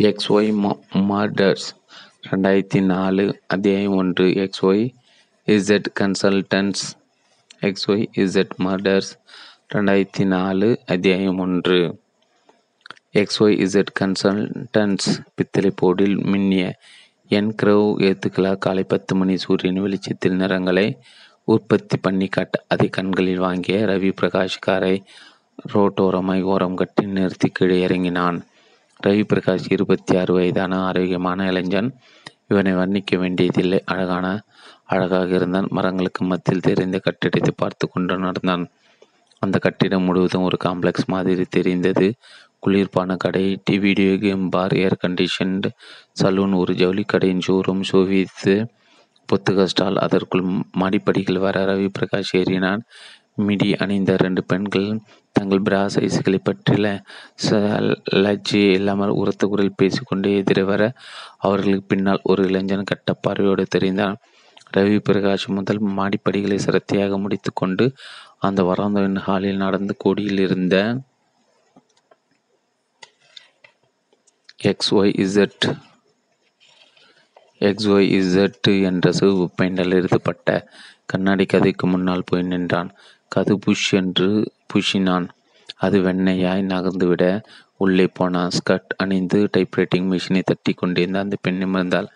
[0.00, 1.66] X Y murders
[2.30, 4.94] ரெண்டாயிரத்தி நாலு அத்தியாயம் ஒன்று X Y
[5.46, 6.82] Z consultants
[7.60, 9.10] X Y Z murders
[9.74, 12.00] ரெண்டாயிரத்தி நாலு அத்தியாயம் ஒன்று.
[13.10, 16.72] எக்ஸ் ஒய் இசட் கன்சல்டன்ஸ் பித்தளை போர்டில் மின்னிய
[17.28, 20.98] என் கிரவ் எழுத்துக்களா காலை பத்து மணி சூரியன் வெளிச்சத்தில் நிறங்களை
[21.44, 25.04] உற்பத்தி பண்ணி காட்ட அதை கண்களில் வாங்கிய ரவி பிரகாஷ் காரை
[25.72, 28.47] ரோட்டோரமாய் ஓரம் கட்டி நிறுத்தி கீழே இறங்கினான்.
[29.06, 31.90] ரவி பிரகாஷ் இருபத்தி ஆறு வயதான ஆரோக்கியமான இளைஞன்.
[32.48, 33.82] இவனை வர்ணிக்க வேண்டியதில்லை.
[33.84, 34.26] அழகான
[34.84, 35.68] அழகாக இருந்தான்.
[35.70, 38.64] மரங்களுக்கு மத்தியில் தெரிந்த கட்டிடத்தை பார்த்து கொண்டு நடந்தான்.
[39.42, 42.14] அந்த கட்டிடம் முழுவதும் ஒரு காம்ப்ளெக்ஸ் மாதிரி தெரிந்தது.
[42.66, 45.68] குளிர்பான கடை D video game bar air conditioned
[46.22, 48.54] saloon ஒரு ஜவுளி கடையின் ஷோரூம் சோவித்து
[49.26, 50.44] புத்தக ஸ்டால் அதற்குள்
[50.78, 52.82] மாடிப்படிகள் வர ரவி பிரகாஷ் ஏறினான்.
[53.46, 54.88] மிடி அணிந்த ரெண்டு பெண்கள்
[55.36, 56.86] தங்கள் பிரா சைஸ்களை பற்றிய
[58.24, 60.82] லஜ்ஜி இல்லாமல் உரத்த குரல் பேசிக்கொண்டே எதிரே வர
[61.46, 64.16] அவர்களுக்கு பின்னால் ஒரு இளைஞன் கட்ட பார்வையோடு தெரிந்தான்.
[64.76, 67.84] ரவி பிரகாஷ் முதல் மாடிப்படிகளை சிரத்தையாக முடித்து கொண்டு
[68.46, 70.76] அந்த வராந்தவின் ஹாலில் நடந்து கோடியில் இருந்த
[74.70, 75.66] X Y Z
[77.68, 80.48] X Y Z என்ற சிவப்பு பெயிண்டால் எழுதப்பட்ட
[81.12, 82.90] கண்ணாடி கதைக்கு முன்னால் போய் நின்றான்.
[83.36, 84.28] கது புஷ் என்று
[84.70, 85.28] புஷினான்.
[85.76, 87.24] அது வெண்ணையாய் நகர்ந்துவிட
[87.76, 88.50] உள்ளே போனான்.
[88.58, 92.08] ஸ்கர்ட் அணிந்து டைப்ரைட்டிங் மிஷினை தட்டி கொண்டிருந்த அந்த பெண் நிமிர்ந்தால்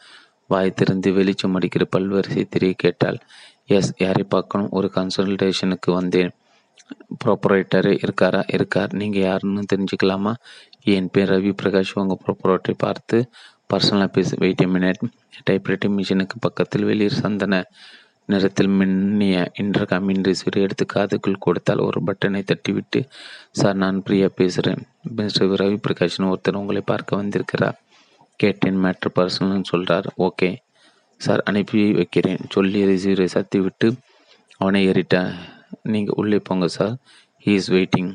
[0.46, 3.18] வாய் திறந்து வெளிச்சம் அடிக்கிற பல்வரிசை திரையை கேட்டால்
[3.66, 4.70] எஸ் யாரை பார்க்கணும்?
[4.70, 6.32] ஒரு கன்சல்டேஷனுக்கு வந்தேன்.
[7.24, 8.40] ப்ராப்பரேட்டரே இருக்காரா?
[8.52, 8.92] இருக்கார்.
[8.94, 10.32] நீங்கள் யாருன்னு தெரிஞ்சுக்கலாமா?
[10.84, 13.18] என் பேர் ரவி பிரகாஷ் உங்கள் ப்ராப்பரேட்டரை பார்த்து
[13.70, 14.34] பர்சனல் பேச.
[14.38, 15.02] Wait minute.
[15.50, 17.64] டைப்ரைட்டிங் மிஷினுக்கு பக்கத்தில் வெளியே சந்தன
[18.26, 23.00] நிறத்தில் மின்னிய இன்டர்காமின் ரிசீவர் எடுத்து காதுக்குள் கொடுத்தால் ஒரு பட்டனை தட்டிவிட்டு
[23.50, 24.82] சார் நான் பிரியா பேசுகிறேன்
[25.16, 27.78] மிஸ்டர் ரவி பிரகாஷன் ஒருத்தர் உங்களை பார்க்க வந்திருக்கிறார்.
[28.36, 30.56] கேட்டேன் மேட்ரு பர்சனல்னு சொல்கிறார் ஓகே.
[31.20, 32.40] சார் அனுப்பி வைக்கிறேன்.
[32.48, 33.88] சொல்லி ரிசீவரை சத்தி விட்டு
[34.56, 35.32] அவனை ஏறிட்டேன்
[35.82, 36.94] நீங்கள் உள்ளே போங்க sir.
[37.44, 38.10] He is waiting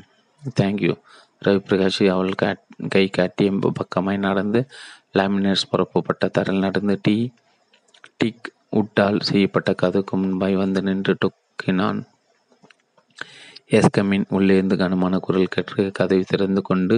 [0.60, 0.94] thank you
[1.44, 4.60] Ravi Prakash அவள் காட் கை காட்டிய பக்கமாய் நடந்து
[5.14, 7.16] லேமினேட்ஸ் பரப்பப்பட்ட தரையில் நடந்து டீ
[8.16, 8.46] டிக்
[8.78, 12.00] உட்டால் செய்யப்பட்ட கதவுக்கு முன்பாய் வந்து நின்று டொக்கினான்.
[13.70, 16.96] எஸ்கமின் உள்ளேருந்து உள்ளே இருந்து கனமான குரல் கேட்டு கதவை திறந்து கொண்டு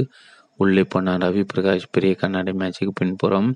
[0.57, 1.23] உள்ளே போனார்.
[1.25, 3.49] ரவி பிரகாஷ் பெரிய கண்ணாடி மேட்சுக்கு பின்புறம்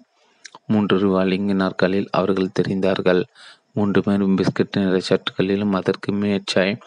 [0.67, 3.23] மூன்று ரூபாய் இங்கு அவர்கள் தெரிந்தார்கள்.
[3.77, 6.79] மூன்று பேரும் பிஸ்கட் நிற ஷர்ட்டுகளிலும் அதற்கு மேற்சாய்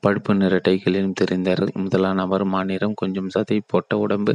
[0.00, 1.72] பழுப்பு நிற டைகளிலும் தெரிந்தார்கள்.
[1.74, 4.34] முதலாம் நபர் மாநிறம் கொஞ்சம் சதை போட்ட உடம்பு.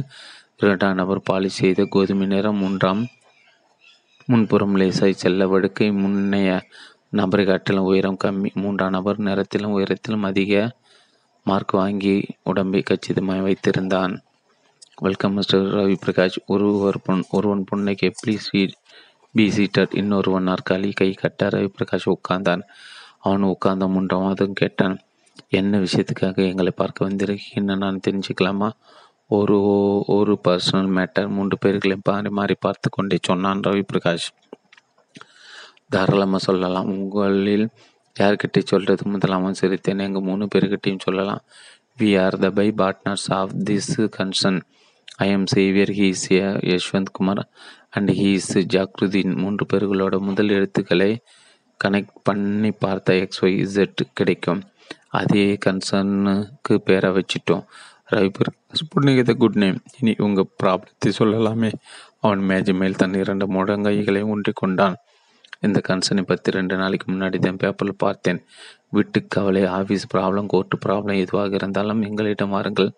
[0.56, 2.56] இரண்டாம் நபர் பாலிஷ் செய்த கோதுமை நிறம்.
[2.56, 3.02] மூன்றாம்
[4.28, 6.60] முன்புறம் லேசாய் செல்ல வடுக்கை முன்னைய
[7.10, 8.54] நபரை காட்டிலும் உயரம் கம்மி.
[8.54, 10.76] மூன்றாம் நபர் நிறத்திலும் உயரத்திலும் அதிக
[11.44, 14.18] மார்க் வாங்கி உடம்பை கச்சிதமாய் வைத்திருந்தான்.
[15.00, 18.74] வெல்கம் மிஸ்டர் ரவி பிரகாஷ் ஒருவர் பொன் ஒருவன் புன்னைக்கு ப்ளீஸ்
[19.32, 22.62] பி சீட்டட் இன்னொருவன் நாற்காலி கை கட்ட ரவி பிரகாஷ் உட்கார்ந்தான்.
[23.20, 24.98] அவன் உட்கார்ந்த மூன்றாம் கேட்டான்
[25.48, 28.70] என்ன விஷயத்துக்காக எங்களை பார்க்க வந்திருக்கீங்கன்னு நான் தெரிஞ்சுக்கலாமா?
[29.28, 29.56] ஒரு
[30.06, 34.28] ஒரு பர்சனல் மேட்டர் மூன்று பேர்களையும் மாறி மாறி பார்த்து கொண்டே சொன்னான் ரவி பிரகாஷ்
[35.88, 36.86] தாராளமாக சொல்லலாம்.
[36.86, 37.68] உங்களில்
[38.20, 40.02] யார்கிட்ட சொல்கிறது முதலாமல் சிரித்தேன்.
[40.02, 41.42] எங்கள் மூணு பேர்கிட்டையும் சொல்லலாம்.
[41.98, 44.60] We are the by partners of this concern
[45.16, 46.24] I am Xavier he's
[46.72, 47.42] Yashwant Kumar
[47.90, 51.10] and he's Jakrudeen மூன்று பேர்களோட முதல் எழுத்துக்களை
[51.84, 54.62] கனெக்ட் பண்ணி பார்த்த எக்ஸ் ஒய் இசட் கிடைக்கும்.
[55.08, 57.64] அதே கன்சர்னுக்கு பேரை வச்சிட்டோம்.
[58.12, 61.70] ரவி த குட் நேம் இனி உங்கள் ப்ராப்ளத்தை சொல்லலாமே.
[62.20, 64.96] அவன் மேஜை மேல் தன் இரண்டு முழங்கைகளை ஊன்றி கொண்டான்.
[65.60, 68.40] இந்த கன்சனை பற்றி ரெண்டு நாளைக்கு முன்னாடி தான் பேப்பரில் பார்த்தேன்.
[68.90, 72.90] வீட்டு கவலை ஆஃபீஸ் ப்ராப்ளம் கோர்ட்டு ப்ராப்ளம் எதுவாக இருந்தாலும் எங்களிடம் வாருங்கள்.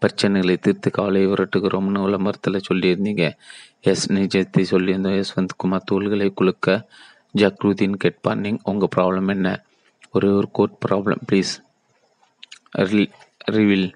[0.00, 3.26] பிரச்சனைகளை தீர்த்து கவலை விரட்டுகிறோம்னு விளம்பரத்தில் சொல்லியிருந்தீங்க.
[3.80, 5.18] எஸ் நிஜத்தை சொல்லியிருந்தோம்.
[5.20, 6.80] யஸ்வந்த் குமார் தூள்களை குலுக்க
[7.34, 8.40] ஜக்ருதீன் கேட்பான்.
[8.40, 9.48] நீங் உங்கள் ப்ராப்ளம் என்ன?
[10.12, 11.54] ஒரே ஒரு court problem please
[13.56, 13.88] reveal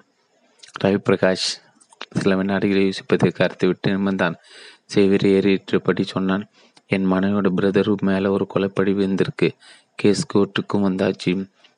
[0.85, 1.49] Ravi Prakash
[2.21, 4.37] சில வினாடிகளை யோசிப்பதை கருத்து விட்டு நிமிர்ந்தான்.
[4.87, 6.45] சேவியர் ஏறிட்டபடி சொன்னான்
[6.87, 9.49] என் மனைவியோட பிரதரு மேலே ஒரு கொலைப்படி வந்திருக்கு
[9.95, 11.33] கேஸ் கோர்ட்டுக்கும் வந்தாச்சு.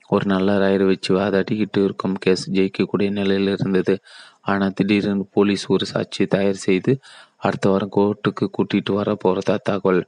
[0.08, 2.14] ஒரு நல்ல ராயரை வச்சு வாதாடிக்கிட்டு இருக்கும்.
[2.14, 3.94] கேஸ் ஜெயிக்கக்கூடிய நிலையில் இருந்தது.
[4.40, 6.93] ஆனால் திடீரென்று போலீஸ் ஒரு சாட்சியை தயார் செய்து
[7.37, 10.02] அடுத்த வாரம் கோர்ட்டுக்கு கூட்டிகிட்டு வர போகிறதா தகவல்.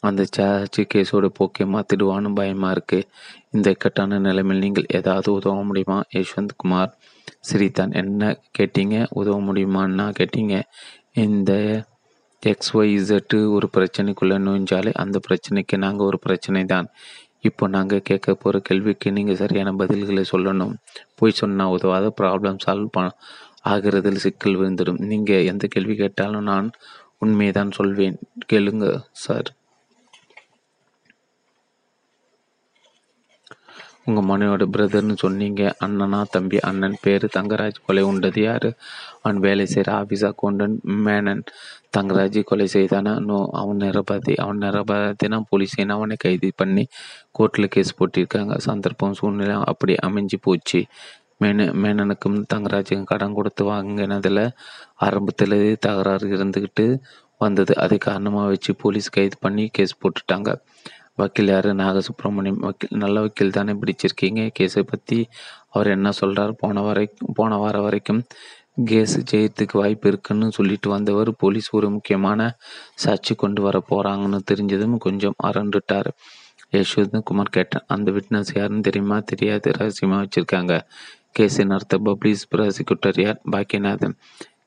[0.00, 2.98] அந்த சார்ஜ் கேஸோட போக்கே மாற்றிடுவான்னு பயமாக இருக்கு.
[3.50, 5.98] இந்த இக்கட்டான நிலைமையில் நீங்கள் ஏதாவது உதவ முடியுமா?
[6.14, 6.92] யஷ்வந்த் குமார்
[7.44, 8.22] சிரித்தான் என்ன
[8.58, 8.96] கேட்டீங்க?
[9.20, 10.54] உதவ முடியுமான்னா கேட்டீங்க.
[11.24, 11.52] இந்த
[12.42, 16.88] எக்ஸ் ஒய் இசட்டு ஒரு பிரச்சனைக்குள்ளே நுழைஞ்சாலே அந்த பிரச்சனைக்கு நாங்கள் ஒரு பிரச்சனை தான்
[17.48, 20.74] இப்போ நாங்கள் கேட்க போகிற கேள்விக்கு நீங்கள் சரியான பதில்களை சொல்லணும்.
[21.18, 23.00] போய் சொன்னால் உதவாத ப்ராப்ளம் சால்வ் ப
[23.72, 25.00] ஆகிறதில் சிக்கல் விழுந்துடும்.
[25.10, 26.68] நீங்கள் எந்த கேள்வி கேட்டாலும் நான்
[27.18, 28.16] உண்மையை தான் சொல்வேன்.
[28.52, 28.86] கேளுங்க
[29.24, 29.48] சார்.
[34.08, 35.76] உங்கள் மனையோட பிரதர்னு சொன்னீங்க.
[35.84, 38.74] அண்ணனா தம்பி அண்ணன் பேர் தங்கராஜ் கொலை உண்டது யார்?
[39.22, 40.76] அவன் வேலை செய்கிற ஆஃபீஸ் கொண்டன்
[41.06, 41.42] மேனன்.
[41.98, 43.18] தங்கராஜ் கொலை செய்தானா?
[43.18, 44.34] நோ அவன் நிரபதி.
[44.34, 46.86] அவன் நிரபதினா போலீஸ் அவனை கைது பண்ணி
[47.38, 48.56] கோர்ட்டில் கேஸ் போட்டிருக்காங்க.
[48.58, 50.84] சந்தர்ப்பம் சூழ்நிலை அப்படி அமைஞ்சு போச்சு.
[51.38, 54.50] மேன மேனனுக்கும் தங்கராஜுக்கும் கடன் கொடுத்து வாங்கினதில்
[54.94, 56.98] ஆரம்பத்தில் தகராறு இருந்துக்கிட்டு
[57.38, 57.76] வந்தது.
[57.76, 60.54] அதை காரணமாக வச்சு போலீஸ் கைது பண்ணி கேஸ் போட்டுட்டாங்க.
[61.16, 61.66] வக்கீல் யார்?
[61.76, 62.98] நாகசுப்ரமணியம் வக்கீல்.
[62.98, 64.40] நல்ல வக்கீல் தானே பிடிச்சிருக்கீங்க.
[64.58, 65.26] கேஸை பற்றி
[65.68, 67.04] அவர் என்ன சொல்கிறார் போன வரை
[67.34, 68.24] போன வாரம் வரைக்கும்
[68.84, 72.56] கேஸ் ஜெயத்துக்கு வாய்ப்பு இருக்குன்னு சொல்லிட்டு வந்தவர் போலீஸ் ஒரு முக்கியமான
[72.94, 76.10] சாட்சி கொண்டு வர போகிறாங்கன்னு தெரிஞ்சதும் கொஞ்சம் அரண்டுட்டார்.
[76.72, 79.18] யசோதன் குமார் கேட்டேன் அந்த விட்னஸ் யாருன்னு தெரியுமா?
[79.20, 79.72] தெரியாது.
[79.72, 80.80] ரகசியமாக வச்சுருக்காங்க.
[81.38, 83.40] கேஸை நடத்த பப்ளிஸ் ப்ராசிக்யூட்டர் யார்?
[83.50, 84.16] பாக்கியநாதன்.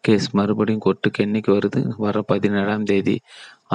[0.03, 1.79] கேஸ் மறுபடியும் கோர்ட்டுக்கு என்னைக்கு வருது?
[2.05, 3.15] வர பதினேழாம் தேதி.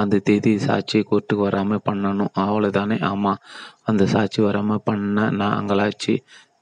[0.01, 2.31] அந்த தேதி சாட்சியை கோர்ட்டுக்கு வராமல் பண்ணணும்.
[2.45, 3.41] அவ்வளோதானே ஆமாம்
[3.89, 6.15] அந்த சாட்சி வராமல் பண்ண நான் அங்கலாச்சு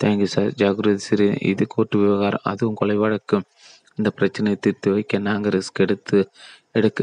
[0.04, 1.28] தேங்க்யூ சார் ஜாகிரதை சிறு.
[1.52, 2.46] இது கோர்ட்டு விவகாரம்.
[2.52, 3.38] அதுவும் கொலை வழக்கு
[4.00, 6.20] இந்த பிரச்சனையை தீர்த்து வைக்க நாங்கள் ரிஸ்க் எடுத்து
[6.78, 7.00] எடுக்க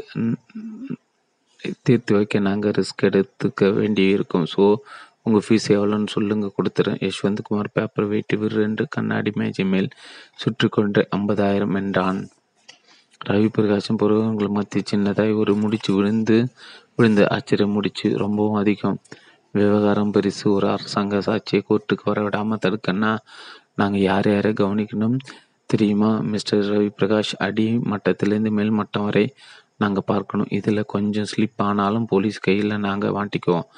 [1.86, 4.64] தீர்த்து வைக்க நாங்கள் ரிஸ்க் எடுத்துக்க வேண்டி இருக்கும் ஸோ
[5.26, 6.98] உங்கள் ஃபீஸ் எவ்வளோன்னு சொல்லுங்கள் கொடுத்துறேன்.
[7.06, 9.88] யஷ்வந்த்குமார் பேப்பர் வெயிட்டு விரு ரெண்டு கண்ணாடி மேஜை மேல்
[10.42, 12.20] சுற்றி கொண்டு ஐம்பதாயிரம் என்றான்.
[13.20, 16.36] ரவி பிரகாசம் புருவங்கள் மத்திய சின்னதாய் ஒரு முடிச்சு விழுந்து
[16.96, 18.96] விழுந்து ஆச்சரியம் முடிச்சு ரொம்பவும் அதிகம்.
[19.54, 23.12] விவகாரம் பெருசு ஒரு அரசாங்க சாட்சியை கோர்ட்டுக்கு வரவிடாமல் தடுக்கன்னா
[23.80, 25.16] நாங்கள் யார் யாரை கவனிக்கணும்?
[25.70, 29.26] தெரியுமா மிஸ்டர் ரவி பிரகாஷ் அடி மட்டத்திலேருந்து மேல் மட்டம் வரை
[29.84, 30.50] நாங்கள் பார்க்கணும்.
[30.58, 33.68] இதில் கொஞ்சம் ஸ்லிப் ஆனாலும் போலீஸ் கையில் நாங்கள் வாட்டிக்குவோம்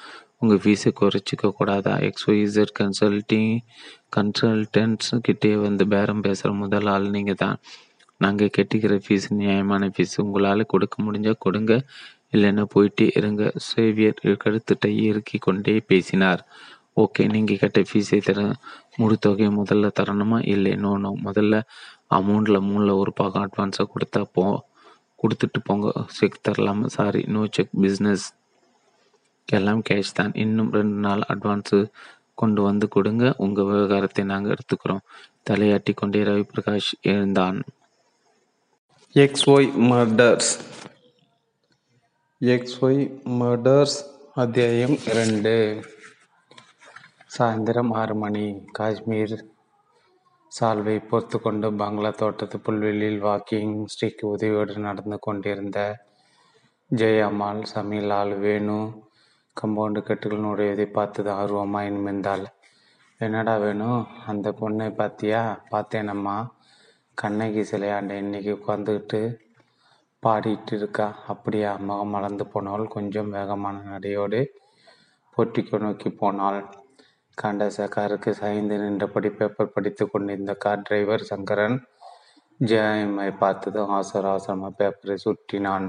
[0.43, 1.95] உங்கள் ஃபீஸை குறைச்சிக்க கூடாதா?
[2.09, 3.53] எக்ஸ்ஒய்சட் கன்சல்ட்டிங்
[4.17, 7.59] கன்சல்டன்ட்ஸ் கிட்டே வந்து பேரம் பேசுகிற முதல் ஆள் நீங்கள் தான்
[8.25, 11.73] நாங்கள் கட்டிக்கிற ஃபீஸ் நியாயமான ஃபீஸ் உங்களால் கொடுக்க முடிஞ்சால் கொடுங்க.
[12.35, 13.43] இல்லைன்னா போயிட்டே இருங்க.
[13.69, 16.43] சேவியர் கழுத்துட்டை இறுக்கி கொண்டே பேசினார்.
[17.03, 18.41] ஓகே நீங்கள் கட்ட ஃபீஸை தர
[19.01, 20.39] முழு தொகையை முதல்ல தரணுமா?
[20.55, 21.61] இல்லை நோ நோ முதல்ல
[22.19, 24.45] அமௌண்ட்டில் மூணில் ஒரு பாகம் அட்வான்ஸாக கொடுத்தா போ
[25.23, 25.89] கொடுத்துட்டு போங்க.
[26.19, 26.87] செக் தரலாமா?
[26.97, 28.27] சாரி நோ செக் பிஸ்னஸ்
[29.49, 30.33] எல்லாம் கேஷ் தான்.
[30.45, 31.79] இன்னும் ரெண்டு நாள் அட்வான்ஸு
[32.41, 33.25] கொண்டு வந்து கொடுங்க.
[33.45, 35.05] உங்கள் விவகாரத்தை நாங்கள் எடுத்துக்கிறோம்.
[35.49, 37.59] தலையாட்டி கொண்டே ரவி பிரகாஷ் எழுந்தான்.
[39.15, 40.51] எக்ஸ்ஒய் மர்டர்ஸ்
[42.41, 43.97] எக்ஸ்ஒய் மர்டர்ஸ்
[44.35, 45.81] அத்தியாயம் இரண்டு
[47.39, 48.65] சாயந்தரம் ஆறு மணி.
[48.73, 49.45] காஷ்மீர்
[50.61, 56.07] சால்வை பொறுத்து கொண்டு பங்களா தோட்டத்து புல்வெளியில் வாக்கிங் ஸ்ரீக்கு உதவியோடு நடந்து கொண்டிருந்த
[56.91, 58.93] ஜெயம்மாள் சமீலால் வேணு
[59.57, 62.47] கம்பவுண்டு கட்டுகள் நுழைவதை பார்த்தது ஆர்வமாக நிமிர்ந்தாள்
[63.19, 65.59] என்னடா வேணும் அந்த பொண்ணை பார்த்தியா?
[65.71, 66.49] பார்த்தேனம்மா.
[67.19, 69.19] கண்ணகி சிலையாண்ட இன்னைக்கு உட்காந்துக்கிட்டு
[70.23, 74.41] பாடிட்டு இருக்கா அப்படியா முகம் மலர்ந்து போனவள் கொஞ்சம் வேகமான நடையோடு
[75.37, 76.61] பொட்டிக்கு நோக்கி போனாள்.
[77.39, 81.77] கண்டச காருக்கு சாய்ந்து நின்றபடி பேப்பர் படித்து கொண்டிருந்த கார் டிரைவர் சங்கரன்
[82.61, 85.89] ஜெயமை பார்த்ததும் அவசர அவசரமாக பேப்பரை சுற்றினான்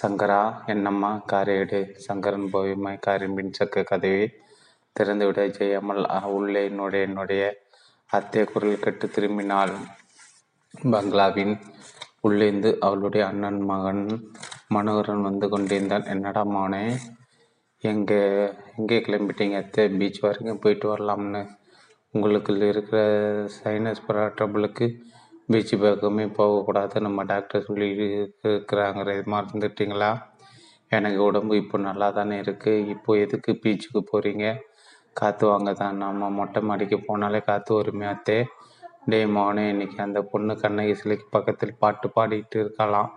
[0.00, 0.40] சங்கரா
[0.74, 1.82] என்னம்மா காரை எடு.
[2.06, 4.22] சங்கரன் போயுமாய் காரின் பின்சக்க கதவை
[4.96, 5.48] திறந்துவிட.
[5.58, 6.04] ஜெயமல்
[6.36, 7.42] உள்ளே என்னுடைய என்னுடைய
[8.10, 9.76] அத்தை குரல் கட்டு திரும்பினாள்.
[10.74, 11.54] பங்களாவின்
[12.26, 14.04] உள்ளேந்து அவளுடைய அண்ணன் மகன்
[14.68, 16.84] மனோகரன் வந்து கொண்டிருந்தான் என்னடா மோனே
[17.82, 18.20] எங்கே
[18.78, 19.56] எங்கே கிளம்பிட்டீங்க?
[19.62, 21.42] அத்தை பீச் வரைக்கும் போயிட்டு வரலாம்னு.
[22.14, 23.00] உங்களுக்கு இருக்கிற
[23.56, 24.04] சைனஸ்
[24.38, 24.86] ட்ரபிளுக்கு
[25.52, 29.00] பீச் பக்கமே போகக்கூடாது நம்ம டாக்டர் சொல்லி இருக்கிறாங்க.
[29.34, 30.10] மறந்துட்டீங்களா?
[30.88, 34.46] எனக்கு உடம்பு இப்போ நல்லா தானே இருக்குது இப்போ எதுக்கு பீச்சுக்கு போகிறீங்க
[35.20, 35.96] காற்று வாங்க தான்.
[35.96, 38.38] நம்ம மொட்டை மாடிக்கு போனாலே காற்று வருமே அத்தே.
[39.12, 43.10] டே மோனே இன்னைக்கு அந்த பொண்ணு கண்ணகி சிலைக்கு பக்கத்தில் பாட்டு பாடிட்டு இருக்கலாம்.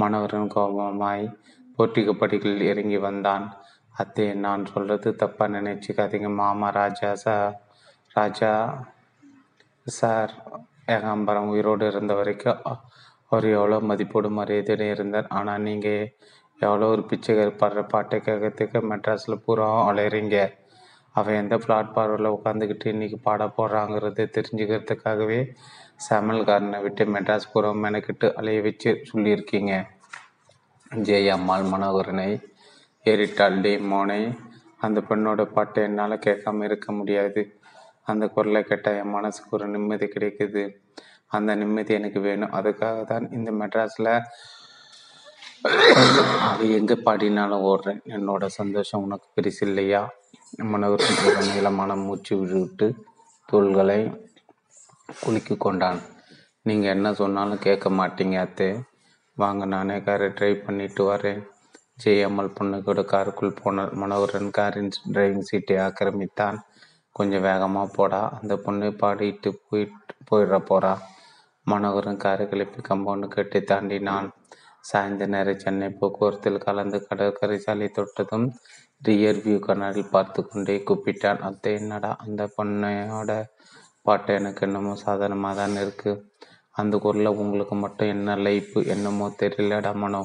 [0.00, 1.24] மனோகரன் கோபமாய்
[1.76, 3.44] போட்டிக்கு படிகளில் இறங்கி வந்தான்.
[3.94, 7.52] அத்தே நான் சொல்றது தப்பா நினைச்சுக்காதீங்க மாமா ராஜா சார்
[8.16, 8.52] ராஜா
[9.98, 10.32] சார்.
[10.94, 12.62] ஏகாம்பரம் உயிரோடு இருந்த வரைக்கும்
[13.30, 15.28] அவர் எவ்வளோ மதிப்போடு மரியாதையோடு இருந்தார்.
[15.38, 16.10] ஆனால் நீங்கள்
[16.60, 20.38] எவ்வளோ ஒரு பிச்சைக்கார் பாடுற பாட்டை கேட்கறதுக்கு மெட்ராஸில் பூரா அலையிறீங்க.
[21.14, 25.40] அவன் எந்த பிளாட்ஃபார்மில் உட்காந்துக்கிட்டு இன்றைக்கி பாட போடுறாங்கிறத தெரிஞ்சுக்கிறதுக்காகவே
[26.08, 29.72] சமையல்காரனை விட்டு மெட்ராஸ் புறம் மெனக்கிட்டு அலைய வச்சு சொல்லியிருக்கீங்க.
[31.06, 32.28] ஜெய் அம்மாள் மனோகரனை
[33.06, 34.20] ஏறிட்டாள் டே மோனை.
[34.86, 37.42] அந்த பெண்ணோட பாட்டை என்னால் கேட்காம இருக்க முடியாது.
[38.10, 40.62] அந்த குரலை கேட்டால் என் மனசுக்கு ஒரு நிம்மதி கிடைக்குது.
[41.36, 42.54] அந்த நிம்மதி எனக்கு வேணும்.
[42.58, 44.12] அதுக்காக தான் இந்த மெட்ராஸில்
[46.50, 48.00] அது எங்கே பாடினாலும் ஓடுறேன்.
[48.16, 50.02] என்னோட சந்தோஷம் உனக்கு பெருசு இல்லையா?
[50.58, 52.94] மனோகரன் நீளமான மூச்சு விட்டு
[53.46, 53.98] தோள்களை
[55.24, 56.00] குலுக்கி கொண்டான்.
[56.62, 58.80] நீங்கள் என்ன சொன்னாலும் கேட்க மாட்டீங்க அத்தே.
[59.34, 61.40] வாங்க நானே காரை டிரைவ் பண்ணிட்டு வரேன்.
[62.04, 66.58] ஜெயம்மல் பொண்ணுக்கூட காருக்குள் போனார் மனோகரன் காரின் டிரைவிங் சீட்டை ஆக்கிரமித்தான்.
[67.12, 68.38] கொஞ்சம் வேகமாக போடா.
[68.40, 70.98] அந்த பொண்ணு பாடிட்டு போயிட்டு போயிட போறா.
[71.62, 74.30] மனோகரன் காரை கிளப்பி கம்பவுண்டு கட்டி தாண்டினான்.
[74.80, 78.54] சாய்ந்த நேர சென்னை போக்குவரத்தில் கலந்து கடற்கரை சாலை தொட்டதும்
[79.02, 81.40] ரியர்வியூ கண்ணாடியில் பார்த்து கொண்டே கூப்பிட்டான்.
[81.48, 83.30] அத்தை என்னடா அந்த பொண்ணையோட
[84.06, 86.20] பாட்டு எனக்கு என்னமோ சாதாரணமாக தான் இருக்குது
[86.80, 90.22] அந்த குரலில் உங்களுக்கு மட்டும் என்ன லைப்பு என்னமோ தெரியலடா மனோ.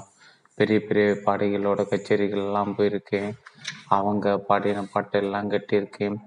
[0.57, 3.31] பெரிய பெரிய பாடகிகளோட கச்சேரிகள் எல்லாம் போயிருக்கேன்
[3.97, 6.17] அவங்க பாடின பாட்டெல்லாம் கட்டியிருக்கேன்.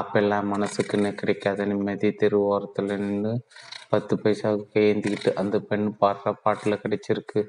[0.00, 2.08] அப்பெல்லாம் மனசுக்குன்னு கிடைக்காத நிம்மதி.
[2.20, 3.32] தெருவோரத்தில் நின்று
[3.92, 7.42] பத்து பைசாவுக்கு ஏந்திக்கிட்டு அந்த பெண் பாடுற பாட்டில் கிடைச்சிருக்கு.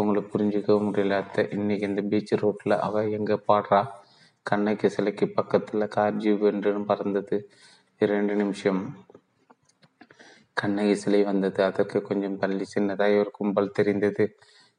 [0.00, 1.18] உங்களுக்கு புரிஞ்சிக்கவும் முடியல.
[1.22, 3.80] அத்தை இன்னைக்கு இந்த பீச் ரோட்டில் அவள் எங்கே பாடுறா?
[4.46, 7.36] கண்ணைக்கு சிலைக்கு பக்கத்தில் கார் ஜீவ் என்று பறந்தது.
[8.00, 8.82] இரண்டு நிமிஷம்.
[10.56, 11.60] கண்ணகி சிலை வந்தது.
[11.64, 14.24] அதற்கு கொஞ்சம் தள்ளி சின்னதாக ஒரு கும்பல் தெரிந்தது.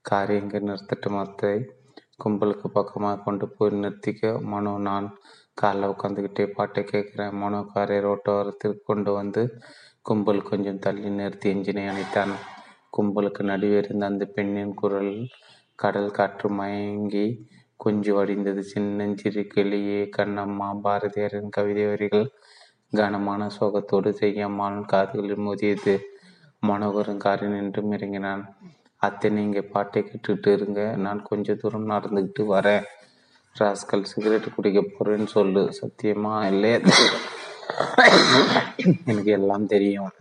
[0.06, 1.54] காரை எங்கே நிறுத்தட்டு மத்தை
[2.24, 5.08] கும்பலுக்கு பக்கமாக கொண்டு போய் நிறுத்திக்க மனோ நான்
[5.54, 7.36] காலில் உட்காந்துக்கிட்டே பாட்டை கேட்குறேன்.
[7.42, 9.44] மனோ காரை ரோட்டோரத்திற்கு கொண்டு வந்து
[10.02, 12.34] கும்பல் கொஞ்சம் தள்ளி நிறுத்தி எஞ்சினை அணைத்தான்.
[12.98, 15.28] கும்பலுக்கு நடுவே இருந்த அந்த பெண்ணின் குரல்
[15.76, 17.48] கடல் காற்று மயங்கி
[17.86, 18.60] கொஞ்சி வடிந்தது.
[18.60, 22.32] சின்னஞ்சிறு கிளியே கண்ணம்மா பாரதியாரின் கவிதை வரிகள்
[22.92, 26.00] கனமான சோகத்தோடு செய்யாமல் காதுகளில் மோதியது.
[26.60, 28.58] மனோகரன் காரில் நின்றும் இறங்கினான்.
[28.98, 30.96] அத்தை நீங்கள் பாட்டை கேட்டுக்கிட்டு இருங்க.
[30.96, 32.84] நான் கொஞ்சம் தூரம் நடந்துக்கிட்டு வரேன்.
[33.60, 35.72] ராஸ்கல் சிகரெட் குடிக்க போறேன்னு சொல்லு.
[35.82, 36.46] சத்தியமா?
[36.46, 36.82] இல்லையே?
[39.06, 40.12] எனக்கு எல்லாம் தெரியும்.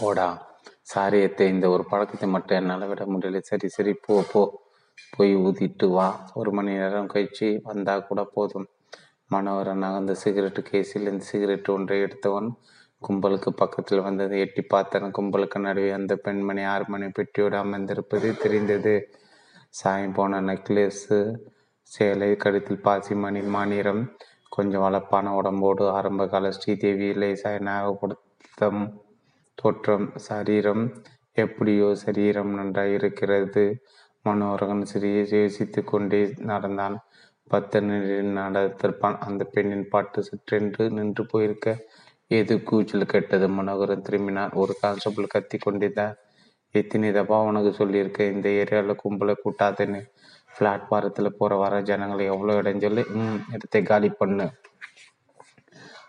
[0.00, 0.49] போடா.
[0.94, 3.40] சாரியத்தை இந்த ஒரு பழக்கத்தை மட்டும் என்னால் விட முடியல.
[3.40, 4.42] சரி சரி போ போ.
[5.16, 6.08] போய் ஊதிட்டு வா.
[6.34, 8.66] ஒரு மணி நேரம் கழிச்சு வந்தால் கூட போதும்.
[9.30, 12.48] மனோகரன் நகர்ந்த சிகரெட்டு கேஸில் இந்த சிகரெட் ஒன்றை எடுத்தவன்
[13.02, 14.38] கும்பலுக்கு பக்கத்தில் வந்ததை.
[14.40, 18.94] எட்டி பார்த்தன கும்பலுக்கு நடுவே அந்த பெண்மணி ஆறு மணி பெட்டியோடு அமர்ந்திருப்பது தெரிந்தது.
[19.70, 21.18] சாயம் போன நெக்லஸு
[21.92, 24.02] சேலை கழுத்தில் பாசி மணி மாநிலம்
[24.48, 28.80] கொஞ்சம் வளப்பான உடம்போடு ஆரம்ப கால ஸ்ரீதேவி லேசாய நாகப்படுத்தம்
[29.60, 30.84] தோற்றம் சரீரம்
[31.36, 33.64] எப்படியோ சரீரம் நன்றாக இருக்கிறது.
[34.24, 36.96] மனோரகன் சிறிய யோசித்து கொண்டே நடந்தான்.
[37.50, 39.16] பத்து நிலையில் நடத்திருப்பான்.
[39.18, 41.68] அந்த பெண்ணின் பாட்டு சற்றென்று நின்று போயிருக்க
[42.30, 43.46] ஏது கூச்சல் கெட்டது?
[43.48, 46.16] மனோகரன் திரும்பினார் ஒரு கான்ஸ்டபிள் கத்தி கொண்டிருந்தார்.
[46.74, 48.20] எத்தனை தப்பா உனக்கு சொல்லியிருக்க?
[48.34, 50.02] இந்த ஏரியாவில் கும்பலை கூட்டாதுன்னு.
[50.50, 53.04] பிளாட்பாரத்தில் போகிற வர ஜனங்களை எவ்வளோ இடைஞ்சொல்லி?
[53.20, 54.46] ம் இடத்தை காலி பண்ணு.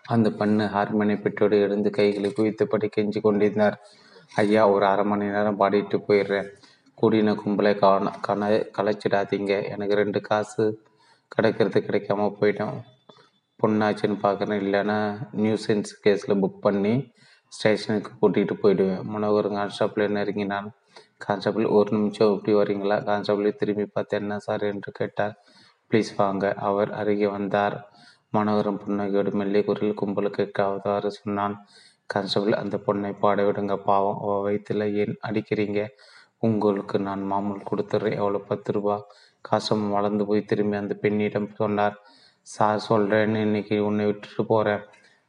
[0.04, 3.80] அந்த பண்ணு ஹார்மோனிய பெற்றோடு எழுந்து கைகளை குவித்தபடி கெஞ்சி கொண்டிருந்தார்.
[4.34, 6.48] ஐயா ஒரு அரை மணி நேரம் பாடிட்டு போயிடுறேன்.
[7.02, 9.68] கூடின கும்பலை காண கண கலைச்சிடாதீங்க.
[9.68, 10.82] எனக்கு ரெண்டு காசு
[11.28, 12.80] கிடைக்கிறது கிடைக்காம போயிட்டோம்.
[13.62, 14.60] பொண்ணாச்சுன்னு பார்க்குறேன்.
[14.62, 17.12] இல்லைன்னா நியூசன்ஸ் கேஸில் புக் பண்ணி
[17.48, 19.02] ஸ்டேஷனுக்கு கூட்டிகிட்டு போயிடுவேன்.
[19.14, 20.72] மனோகர் கான்ஸ்டபிள் நெருங்கினான்
[21.18, 22.34] கான்ஸ்டபிள் ஒரு நிமிஷம்.
[22.34, 22.96] இப்படி வரீங்களா?
[23.02, 24.62] கான்ஸ்டபிளை திரும்பி பார்த்து என்ன சார்?
[24.62, 25.42] என்று கேட்டார்.
[25.90, 26.54] ப்ளீஸ் வாங்க.
[26.54, 27.90] அவர் அருகே வந்தார்.
[28.32, 31.54] மனோகரம் புன்னகையோடு மெல்லிய குரல் கும்பலுக்கு கேட்காதவாறு சொன்னான்.
[32.06, 33.74] கான்ஸ்டபிள் அந்த பொண்ணை பாட விடுங்க.
[33.88, 35.80] பாவம் அவ வயிற்றுல ஏன் அடிக்கிறீங்க?
[36.38, 38.96] உங்களுக்கு நான் மாமூல் கொடுத்துட்றேன் எவ்வளோ பத்து ரூபா
[39.48, 41.96] காசம் வளர்ந்து போய் திரும்பி அந்த பெண்ணிடம் சொன்னார்.
[42.46, 44.82] சார் சொல்கிறேன்னு இன்னைக்கு உன்னை விட்டுட்டு போகிறேன்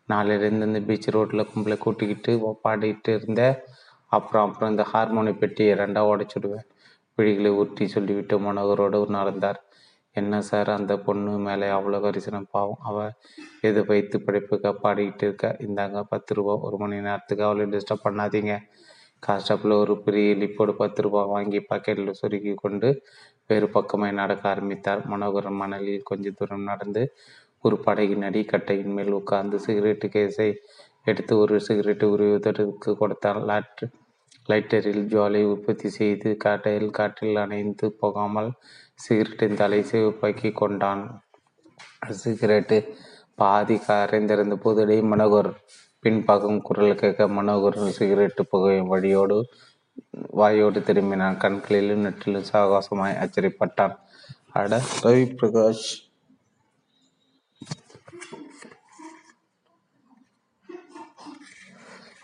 [0.09, 2.31] நாளையிலேருந்து இந்த பீச் ரோட்டில் கும்பலை கூட்டிக்கிட்டு
[2.65, 3.41] பாடிட்டு இருந்த
[4.11, 6.65] அப்புறம் அப்புறம் இந்த ஹார்மோனி பெட்டியை ரெண்டாக உடைச்சிடுவேன்.
[7.17, 9.59] விழிகளை ஊட்டி சொல்லிவிட்டு மனோகரோடு நடந்தார்.
[10.15, 12.81] என்ன சார் அந்த பொண்ணு மேலே அவ்வளோ கரிசனம் பாவம்.
[12.81, 13.13] அவள்
[13.61, 15.49] எது வைத்து படிப்புக்கு பாடிக்கிட்டு இருக்கா?
[15.67, 16.53] இந்தாங்க பத்து ரூபா.
[16.67, 18.55] ஒரு மணி நேரத்துக்கு அவளை டிஸ்டர்ப் பண்ணாதீங்க.
[19.23, 22.89] காஸ்டப்பில் ஒரு பெரிய லிப்போடு பத்து ரூபா வாங்கி பாக்கெட்டில் சுருக்கி கொண்டு
[23.49, 25.01] வேறு பக்கமாய் நடக்க ஆரம்பித்தார்.
[25.07, 27.03] மனோகரன் மணலில் கொஞ்ச தூரம் நடந்து
[27.61, 30.49] ஒரு படகின் அடிக்கட்டையின் மேல் உட்கார்ந்து சிகரெட்டு கேஸை
[31.03, 33.39] எடுத்து ஒரு சிகரெட்டு உருவதற்கு கொடுத்தார்.
[33.51, 33.83] லாட்
[34.49, 38.49] லைட்டரில் ஜுவாலை உற்பத்தி செய்து காட்டையில் காற்றில் அணைந்து போகாமல்
[38.97, 41.23] சிகரெட்டின் தலை சிவப்பாக்கி கொண்டான்.
[42.23, 42.77] சிகரெட்டு
[43.35, 45.51] பாதி கரைந்திருந்த போது மனோகர்
[45.99, 49.37] பின்பக்கம் குரல் கேட்க மனோகர் சிகரெட்டு புகையும் வழியோடு
[50.35, 51.37] வாயோடு திரும்பினான்.
[51.37, 53.95] கண்களிலும் நெற்றிலும் சாகசமாய் ஆச்சரியப்பட்டான்
[54.51, 55.85] அட ரவி பிரகாஷ்.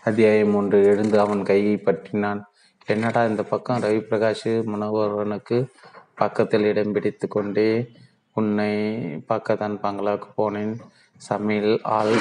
[0.04, 0.78] அத்தியாயம் ஒன்று.
[0.84, 2.42] எழுந்து அவன் கையை பற்றினான்.
[2.86, 5.58] என்னடா இந்த பக்கம் ரவி பிரகாஷ் மனோகரனுக்கு
[6.22, 7.70] பக்கத்தில் இடம் பிடித்து கொண்டே
[8.36, 8.72] உன்னை
[9.28, 10.74] பார்க்கத்தான் பங்களாவுக்கு போனேன்.
[11.28, 12.14] சமையல் ஆள்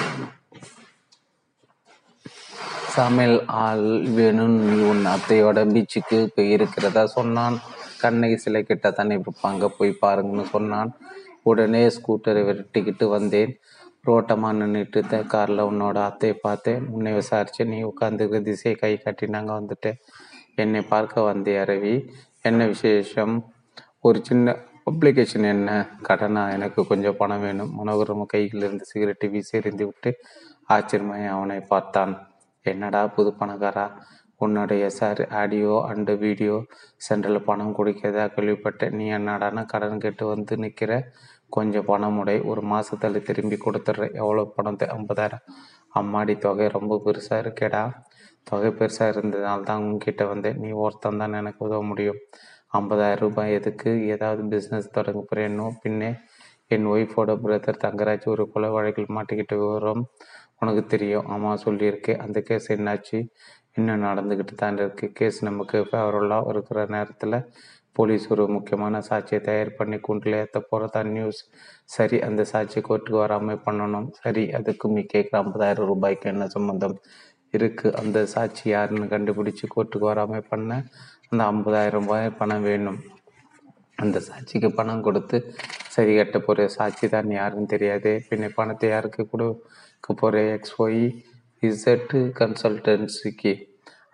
[2.96, 3.88] சமையல் ஆள்
[4.18, 4.56] வேணும்.
[4.68, 7.58] நீ உன் அத்தையோட பீச்சுக்கு போய் இருக்கிறதா சொன்னான்.
[8.02, 10.92] கண்ணகி சிலை கிட்ட தானே இருப்பாங்க போய் பாருங்கன்னு சொன்னான்.
[11.50, 13.54] உடனே ஸ்கூட்டரை விரட்டிக்கிட்டு வந்தேன்.
[14.08, 16.84] ரோட்டமாக நின்றுட்டு காரில் உன்னோட அத்தையை பார்த்தேன்.
[16.96, 20.00] உன்னை விசாரித்து நீ உட்காந்துருக்க திசையை கை காட்டி நாங்கள் வந்துட்டேன்.
[20.64, 21.96] என்னை பார்க்க வந்தே அரவி.
[22.50, 23.36] என்ன விசேஷம்?
[24.04, 24.48] ஒரு சின்ன
[24.90, 25.70] அப்ளிகேஷன் என்ன
[26.02, 27.72] கடனா எனக்கு கொஞ்சம் பணம் வேணும்.
[27.80, 30.12] மனோகரம் கையில் இருந்து சிகரெட்டை வீசி எறிந்து விட்டு
[30.70, 32.14] ஆச்சரியமாய் அவனை பார்த்தான்.
[32.66, 33.86] என்னடா புது பணக்காரா?
[34.42, 36.56] உன்னுடைய சார் ஆடியோ அண்டு வீடியோ
[37.08, 38.96] சென்டரில் பணம் கொடுக்கிறதா கேள்விப்பட்டேன்.
[39.00, 40.92] நீ என்னடான கடன் கேட்டு வந்து நிற்கிற
[41.50, 44.80] கொஞ்சம் பணம் உடை ஒரு மாதத்தில் திரும்பி கொடுத்துட்றேன் எவ்வளோ பணம்?
[44.98, 45.44] ஐம்பதாயிரம்.
[46.00, 47.84] அம்மாடி தொகை ரொம்ப பெருசாக இருக்கேடா.
[48.44, 50.60] தொகை பெருசாக இருந்ததுனால தான் உங்ககிட்ட வந்தேன்.
[50.64, 52.22] நீ ஒருத்தன் தான் எனக்கு உதவ முடியும்.
[52.72, 53.92] ஐம்பதாயிரம் ரூபாய் எதுக்கு?
[54.14, 56.10] ஏதாவது பிஸ்னஸ் தொடங்க போகிறேனோ பின்னே
[56.76, 60.04] என் ஒய்ஃபோட பிரதர் தங்கராஜ் ஒரு கொலை வழக்கில் மாட்டிக்கிட்டு விவரம்
[60.62, 63.20] உனக்கு தெரியும் ஆமாம் சொல்லியிருக்கேன் அந்த கேஸ் என்னாச்சு?
[63.78, 65.08] இன்னும் நடந்துக்கிட்டு தான் இருக்கு?
[65.20, 67.38] கேஸ் நமக்கு ஃபேவரபுளாக இருக்கிற நேரத்தில்
[67.96, 71.40] போலீஸ் ஒரு முக்கியமான சாட்சியை தயார் பண்ணி கூண்டில் ஏற்ற போகிறதா நியூஸ்
[71.96, 74.08] சரி அந்த சாட்சி கோர்ட்டுக்கு வராமல் பண்ணணும்.
[74.22, 76.96] சரி அதுக்கு மீ கேட்குற ஐம்பதாயிரம் ரூபாய்க்கு என்ன சம்மந்தம்
[77.54, 80.72] இருக்குது அந்த சாட்சி யாருன்னு கண்டுபிடிச்சி கோர்ட்டுக்கு வராமல் பண்ண?
[81.32, 83.00] அந்த ஐம்பதாயிரம் ரூபாய் பணம் வேணும்.
[84.04, 85.38] அந்த சாட்சிக்கு பணம் கொடுத்து
[85.96, 88.12] சரி கட்ட போகிற சாட்சி தான் யாருன்னு தெரியாது.
[88.30, 91.04] பின்ன பணத்தை யாருக்கு கொடுக்க போகிற எக்ஸ் ஒய்
[91.64, 93.54] இசட்டு கன்சல்டன்சிக்கு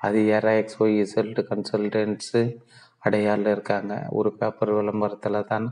[0.05, 2.41] அது யாரா எக்ஸ் ஒய் இசல்ட் கன்சல்டன்ஸு
[3.05, 3.93] அடையாளில் இருக்காங்க.
[4.17, 5.67] ஒரு பேப்பர் விளம்பரத்தில் தான்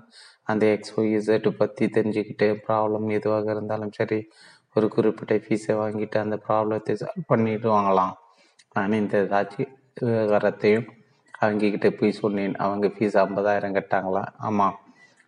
[0.51, 4.19] அந்த எக்ஸ் ஒய் இசட்டு பற்றி தெரிஞ்சுக்கிட்டு ப்ராப்ளம் எதுவாக இருந்தாலும் சரி
[4.75, 8.15] ஒரு குறிப்பிட்ட ஃபீஸை வாங்கிட்டு அந்த ப்ராப்ளத்தை சால்வ் பண்ணிடுவாங்களாம்.
[8.75, 9.63] நான் இந்த சாட்சி
[10.07, 10.88] விவகாரத்தையும்
[11.43, 14.23] அவங்கக்கிட்ட போய் சொன்னேன் அவங்க ஃபீஸ் ஐம்பதாயிரம் கட்டாங்களா?
[14.47, 14.77] ஆமாம்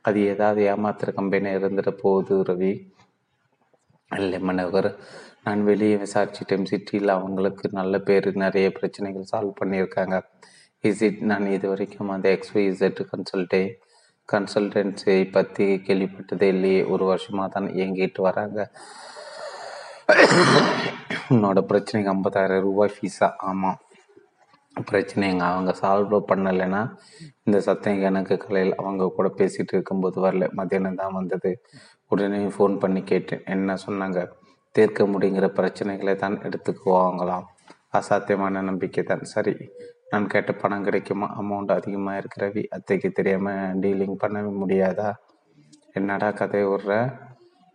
[0.05, 2.73] அது ஏதாவது ஏமாத்துற கம்பெனியாக இருந்துட போகுது ரவி.
[4.11, 4.89] இல்லை மனோகர்
[5.45, 6.67] நான் வெளியே விசாரிச்சிட்டேன்.
[6.71, 10.17] சிட்டியில் அவங்களுக்கு நல்ல பேர் நிறைய பிரச்சனைகள் சால்வ் பண்ணியிருக்காங்க.
[10.83, 13.63] இசிட் நான் இது வரைக்கும் அந்த எக்ஸ்ஒய்இசட் கன்சல்டே
[14.29, 16.81] கன்சல்டன்சியை பற்றி கேள்விப்பட்டதே இல்லையே.
[16.93, 18.59] ஒரு வருஷமாக தான் இயங்கிட்டு வராங்க.
[21.33, 23.79] உன்னோட பிரச்சனைக்கு ஐம்பதாயிரம் ரூபாய் ஃபீஸா ஆமாம்
[24.89, 25.43] பிரச்சனைங்க.
[25.53, 26.81] அவங்க சால்வ் பண்ணலைன்னா
[27.45, 30.47] இந்த சத்தம் எனக்கு கலையில் அவங்க கூட பேசிகிட்டு இருக்கும்போது வரல.
[30.59, 31.51] மத்தியானம் தான் வந்தது.
[32.11, 33.43] உடனே ஃபோன் பண்ணி கேட்டேன்.
[33.55, 34.21] என்ன சொன்னாங்க?
[34.75, 37.45] தீர்க்க முடிங்கிற பிரச்சனைகளை தான் எடுத்துக்குவாங்களாம்.
[37.99, 39.23] அசாத்தியமான நம்பிக்கை தான்.
[39.33, 39.53] சரி
[40.11, 41.27] நான் கேட்ட பணம் கிடைக்குமா?
[41.41, 45.09] அமௌண்ட் அதிகமாக இருக்கிறவி அத்தைக்கு தெரியாமல் டீலிங் பண்ணவே முடியாதா?
[45.93, 46.93] என்னடா கதை விடுற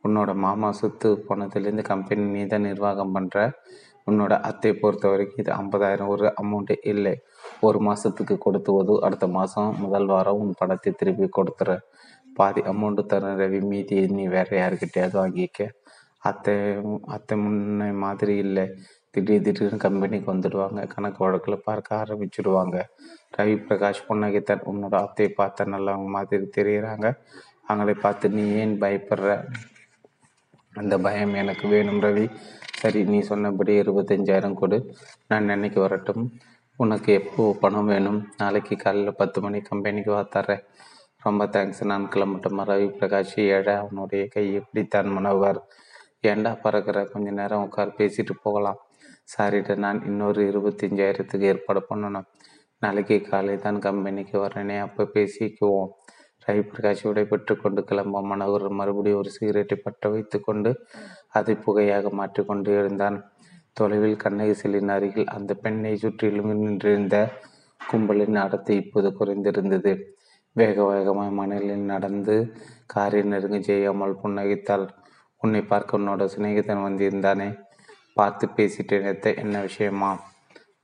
[0.05, 3.39] உன்னோட மாமா சுத்து போனதுலேருந்து கம்பெனி நீ தான் நிர்வாகம் பண்ணுற
[4.07, 7.15] உன்னோட அத்தை பொறுத்த வரைக்கும் இது ஐம்பதாயிரம் ஒரு அமௌண்ட்டு இல்லை.
[7.67, 11.71] ஒரு மாதத்துக்கு கொடுத்துவது அடுத்த மாதம் முதல் வாரம் உன் பணத்தை திருப்பி கொடுத்துற.
[12.39, 15.69] பாதி அமௌண்ட்டு தர ரவி மீதி நீ வேற யாருக்கிட்டையாவது வாங்கிக்க.
[16.29, 16.55] அத்தை
[17.17, 18.65] அத்தை முன்ன மாதிரி இல்லை.
[19.15, 20.81] திடீர் திடீர்னு கம்பெனிக்கு வந்துடுவாங்க.
[20.95, 22.77] கணக்கு வழக்கில் பார்க்க ஆரம்பிச்சிடுவாங்க.
[23.37, 27.07] ரவி பிரகாஷ் புன்னகைத்தன் உன்னோட அத்தையை பார்த்த நல்லவங்க மாதிரி தெரிகிறாங்க
[27.69, 29.33] அவங்களை பார்த்து நீ ஏன் பயப்படுற?
[30.81, 32.27] அந்த பயம் எனக்கு வேணும் ரவி.
[32.81, 34.79] சரி நீ சொன்னபடி இருபத்தஞ்சாயிரம் கொடு.
[35.29, 36.25] நான் என்னைக்கு வரட்டும்.
[36.77, 38.21] உனக்கு எப்போ பணம் வேணும்?
[38.39, 40.23] நாளைக்கு காலையில் பத்து மணி கம்பெனிக்கு வா
[41.23, 43.35] ரொம்ப தேங்க்ஸ் நான் கிளம்பட்டும் ரவி பிரகாஷ்?
[43.47, 45.61] ஏழை அவனுடைய கையை பிடித்தான் மனோகர்
[46.21, 46.99] ஏண்டா பறக்கிற?
[47.13, 48.79] கொஞ்ச நேரம் உட்கார் பேசிட்டு போகலாம்.
[49.33, 52.27] சாரிட்ட நான் இன்னொரு இருபத்தஞ்சாயிரத்துக்கு ஏற்பாடு பண்ணணும்.
[52.83, 55.91] நாளைக்கு காலை தான் கம்பெனிக்கு வரேனே அப்போ பேசிக்குவோம்.
[56.51, 56.63] ரவி
[57.09, 60.71] விடைபெற்று கொண்டு கிளம்ப மனோகர் மறுபடியும் ஒரு சிகரெட்டை பற்ற வைத்து கொண்டு
[61.29, 63.19] அதை புகையாக மாற்றிக்கொண்டு எழுந்தான்.
[63.73, 67.17] தொலைவில் கண்ணகி செல்லின் அருகில் அந்த பெண்ணை சுற்றிலும் நின்றிருந்த
[67.81, 69.93] கும்பலின் அடர்த்தி இப்போது குறைந்திருந்தது.
[70.53, 72.37] வேக வேகமாய் மணலில் நடந்து
[72.87, 74.87] காரில் நெருங்க செய்யாமல் புன்னகித்தாள்.
[75.43, 77.49] உன்னை பார்க்க உன்னோட சிநேகிதன் வந்திருந்தானே?
[78.15, 80.11] பார்த்து பேசிட்டு என்ன விஷயமா?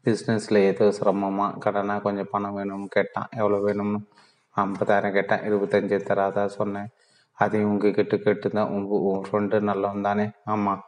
[0.06, 1.46] பிஸ்னஸில் ஏதோ சிரமமா?
[1.64, 3.28] கடனாக கொஞ்சம் பணம் வேணும்னு கேட்டான்.
[3.30, 4.00] எவ்வளோ வேணும்னு?
[4.56, 6.88] ஐம்பதாயிரம் கேட்டேன் இருபத்தஞ்சி தராதா சொன்னேன்.
[7.32, 10.30] அதையும் உங்ககிட்ட கேட்டு தான் உங்கள் உன் ஃப்ரெண்டு நல்லவன் தானே?
[10.44, 10.84] ஆமாம்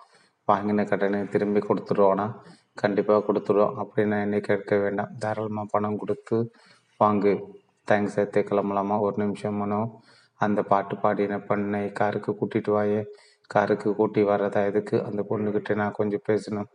[0.52, 2.34] வாங்கின கடனை திரும்பி கொடுத்துருவானா?
[2.74, 3.84] கண்டிப்பாக கொடுத்துருவோம்.
[3.84, 5.08] அப்படின்னு என்னை கேட்க வேண்டாம்.
[5.18, 6.54] தாராளமாக பணம் கொடுத்து
[7.00, 7.42] வாங்கு.
[7.90, 9.00] தேங்க்ஸ் சேர்த்து கிளம்பலாமா?
[9.00, 10.00] ஒரு நிமிஷம் மனோ.
[10.34, 11.92] அந்த பாட்டு பாடின பண்ணை?
[11.92, 13.04] காருக்கு கூட்டிகிட்டு வாயே.
[13.46, 15.04] காருக்கு கூட்டி வர்றதா எதுக்கு?
[15.04, 16.68] அந்த பொண்ணுக்கிட்ட நான் கொஞ்சம் பேசணும்.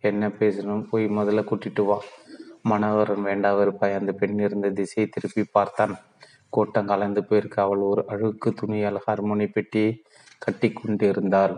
[0.00, 0.86] என்ன பேசணும்?
[0.90, 1.98] போய் முதல்ல கூட்டிட்டு வா.
[2.62, 3.98] மனோகரன் வேண்டா வெறுப்பாய்.
[3.98, 5.96] அந்த பெண் இருந்த திசையை திருப்பி பார்த்தான்.
[6.50, 7.56] கூட்டம் கலந்து போயிருக்க.
[7.62, 9.90] அவள் ஒரு அழுக்கு துணியால் ஹார்மோனி பெட்டியை
[10.38, 11.54] கட்டி கொண்டிருந்தாள்.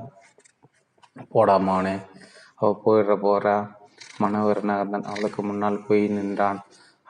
[1.35, 1.95] போடாமானே
[2.61, 3.57] அவள் போயிட போறா.
[4.23, 6.61] மனோகர் நகர்ந்தான் அவளுக்கு முன்னால் போய் நின்றான்.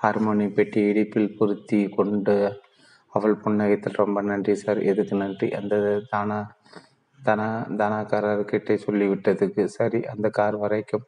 [0.03, 2.37] ஹார்மோனி பெட்டி இடிப்பில் பொருத்தி கொண்டு
[3.12, 4.01] அவள் புன்னகைத்தில்.
[4.03, 4.81] ரொம்ப நன்றி சார்.
[4.83, 5.49] எதுக்கு நன்றி?
[5.53, 5.75] அந்த
[6.11, 6.38] தானா
[7.21, 7.49] தனா
[7.81, 9.64] தனாக்காரர்கிட்ட சொல்லிவிட்டதுக்கு.
[9.77, 11.05] சரி அந்த கார் வரைக்கும்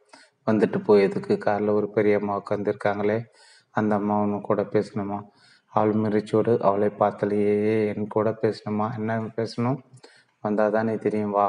[0.46, 1.34] வந்துட்டு போயதுக்கு.
[1.38, 3.18] காரில் ஒரு பெரிய அம்மா உட்காந்துருக்காங்களே
[3.70, 4.16] அந்த அம்மா
[4.48, 5.18] கூட பேசணுமா?
[5.74, 5.94] அவள்
[6.60, 7.54] அவளை பார்த்தாலேயே
[7.92, 8.86] என் கூட பேசணுமா?
[8.98, 9.78] என்ன பேசணும்?
[10.44, 11.30] வந்தால் தானே தெரியும்.
[11.30, 11.46] வா.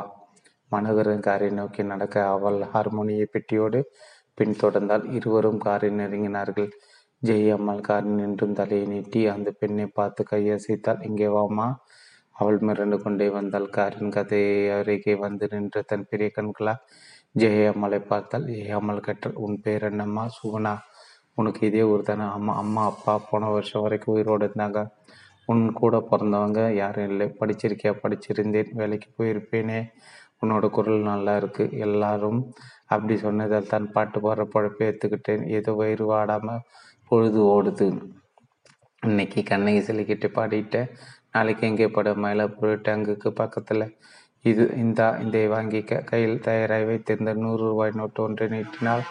[0.71, 3.79] மனோகரன் காரை நோக்கி நடக்க அவள் ஹார்மோனிய பெட்டியோடு
[4.37, 6.69] பின்தொடர்ந்தால் இருவரும் காரை நெருங்கினார்கள்.
[7.23, 11.03] ஜெய் அம்மாள் காரில் நின்றும் தலையை நீட்டி அந்த பெண்ணை பார்த்து கையசைத்தாள்.
[11.03, 11.67] இங்கே வாமா
[12.35, 13.67] அவள் மிரண்டு கொண்டே வந்தாள்.
[13.69, 16.81] காரின் கதையை அருகே வந்து நின்று தன் பெரிய கண்களால்
[17.35, 18.45] பார்த்தால் பார்த்தாள்.
[18.53, 20.25] ஜெயம்மாள் கற்றல் உன் பேர் என்னம்மா?
[20.37, 20.73] சுகுணா.
[21.37, 24.79] உனக்கு இதே ஊர் தானே அம்மா அம்மா அப்பா போன வருஷம் வரைக்கும் உயிரோடு இருந்தாங்க.
[25.49, 27.25] உன் கூட பிறந்தவங்க யாரும் இல்லை.
[27.39, 27.91] படிச்சிருக்கியா?
[28.03, 28.71] படிச்சிருந்தேன்.
[28.73, 29.79] வேலைக்கு போயிருப்பேனே.
[30.41, 31.65] உன்னோட குரல் நல்லா இருக்கு.
[31.85, 32.39] எல்லாரும்
[32.85, 36.65] அப்படி சொன்னதால் தான் பாட்டு பாடுற பழப்பை ஏற்றுக்கிட்டேன் ஏதோ வயிறு வாடாமல்
[37.11, 37.87] பொழுது ஓடுது.
[39.03, 40.89] இன்னைக்கு கண்ணகி சிலைக்கிட்டு பாடிட்டேன்
[41.31, 42.09] நாளைக்கு எங்கே பட?
[42.23, 43.85] மயிலாப்பூர் டேங்குக்கு பக்கத்தில்.
[44.45, 46.03] இது இந்தா இதை வாங்கிக்க.
[46.03, 49.05] கையில் தயாராகி வைத்திருந்த நூறு ரூபாய் நோட்டு ஒன்றை நீட்டினால்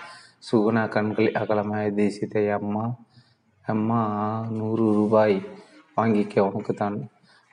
[0.47, 2.85] சுகுணா கண்களை அகலமாய் தேசித்தை அம்மா
[3.65, 4.01] அம்மா
[4.57, 5.37] நூறு ரூபாய்
[5.97, 6.97] வாங்கிக்க உனக்கு தான்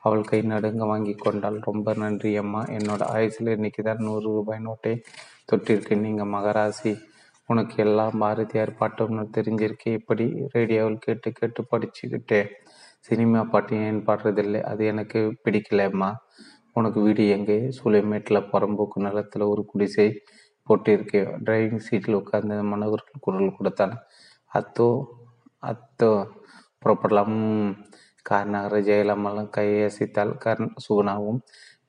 [0.03, 1.57] அவள் கை நடுங்க வாங்கி கொண்டாள்.
[1.67, 2.61] ரொம்ப நன்றி அம்மா.
[2.77, 4.93] என்னோட ஆயுசில் இன்னைக்கு தான் நூறு ரூபாய் நோட்டை
[5.49, 6.03] தொட்டிருக்கேன்.
[6.05, 6.93] நீங்கள் மகராசி
[7.49, 9.93] உனக்கு எல்லாம் பாரதியார் பாட்டு தெரிஞ்சிருக்கே.
[9.99, 10.25] இப்படி
[10.55, 12.49] ரேடியோவில் கேட்டு கேட்டு படிச்சுக்கிட்டேன்
[12.99, 14.61] சினிமா பாட்டு ஏன் பாடுறதில்லை?
[14.61, 16.09] அது எனக்கு பிடிக்கலம்மா
[16.79, 17.59] உனக்கு வீடு எங்கே?
[17.79, 20.09] சூளைமேட்டில் புறம்போக்கு நிலத்தில் ஒரு குடிசை
[20.71, 23.95] போட்டிருக்கேன் டிரைவிங் சீட்டில் உட்கார்ந்து மனோகர்கள் குரல் கொடுத்தான்
[24.51, 24.89] அத்தோ
[25.63, 26.11] அத்தோ
[26.83, 27.35] புறப்படலாம்.
[28.25, 31.39] கார் நகர ஜெயலம்மாலும் கையசித்தால் கர் சுகுணாவும்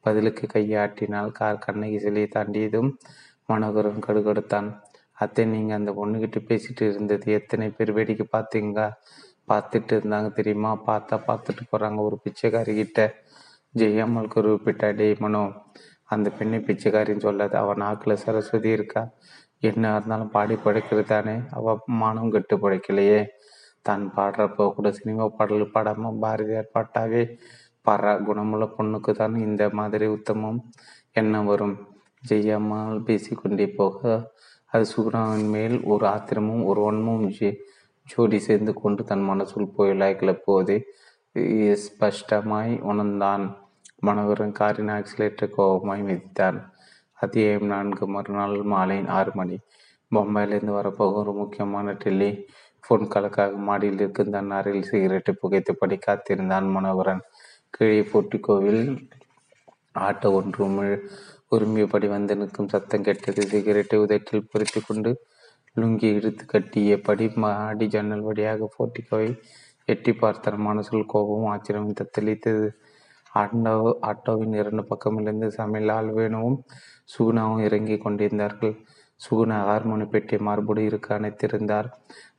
[0.04, 2.90] பதிலுக்கு கையாட்டினால் கார் கண்ணகி சிலையை தாண்டியதும்
[3.48, 4.68] மனோகரன் கடுகடுத்தான்.
[5.18, 8.80] அத்தை நீங்கள் அந்த பொண்ணுக்கிட்ட பேசிட்டு இருந்தது எத்தனை பேர் வேடிக்கை பார்த்தீங்க?
[9.50, 10.70] பார்த்துட்டு இருந்தாங்க தெரியுமா?
[10.88, 13.00] பார்த்தா பார்த்துட்டு போகிறாங்க ஒரு பிச்சைக்காரி கிட்ட
[13.74, 15.44] ஜெயம்மல் குறிப்பிட்டா டே மனோ
[16.14, 17.54] அந்த பெண்ணை பிச்சைக்காரின்னு சொல்லாது.
[17.62, 19.02] அவன் நாக்கில் சரஸ்வதி இருக்கா?
[19.68, 21.34] என்ன இருந்தாலும் பாடி படைக்கிறது தானே?
[21.58, 23.20] அவள் மானம் கெட்டு படைக்கலையே.
[23.86, 27.22] தான் பாடுறப்போ கூட சினிமா பாடல் பாடாமல் பாரதியார் பாட்டாவே
[27.86, 28.08] பாடுற.
[28.28, 30.60] குணமுள்ள பொண்ணுக்கு தான் இந்த மாதிரி உத்தமம்
[31.20, 31.76] என்ன வரும்.
[32.22, 34.00] ஜெயம்மாள் பேசிக்கொண்டே போக
[34.72, 37.24] அது சுகுணாவின் மேல் ஒரு ஆத்திரமும் ஒரு ஒன்மும்
[38.06, 40.76] ஜோடி சேர்ந்து கொண்டு தன் மனசுள் புயலாய் போது
[41.82, 43.44] ஸ்பஷ்டமாய் உணர்ந்தான்.
[44.02, 46.56] மனோகரன் காரின் ஆக்சிலேட்டர் கோபமாய் மிதித்தான்
[47.18, 49.56] அத்தியாயம் நான்கு மறுநாள் மாலை ஆறு மணி.
[50.12, 52.30] பொம்பாயிலிருந்து வரப்போகும் ஒரு முக்கியமான டெல்லி
[52.84, 57.22] ஃபோன் கலக்காக மாடியில் இருக்கும் தன் அறையில் சிகரெட்டை புகைத்தபடி காத்திருந்தான் மனோகரன்.
[57.70, 58.82] கீழே போட்டிக்கோவில்
[60.08, 60.90] ஆட்டோ ஒன்று
[61.54, 63.42] உரிமையபடி வந்து நிற்கும் சத்தம் கேட்டது.
[63.54, 65.12] சிகரெட்டை உதட்டில் பொறித்து கொண்டு
[65.76, 69.30] லுங்கி இழுத்து கட்டியபடி மாடி ஜன்னல் வழியாக போட்டிக்கோவை
[69.88, 72.66] எட்டி பார்த்தார் மனசுள் கோபமும் ஆச்சரியம் தத்தளித்தது.
[73.34, 73.74] ஆட்டோ
[74.10, 76.58] ஆட்டோவின் இரண்டு பக்கமிலிருந்து சமையல் வேணுவும்
[77.12, 78.74] சுகுணாவும் இறங்கி கொண்டிருந்தார்கள்.
[79.20, 81.88] சுகுணா ஹார்மோனி பெட்டியை மார்போடு இருக்க அணைத்திருந்தார்.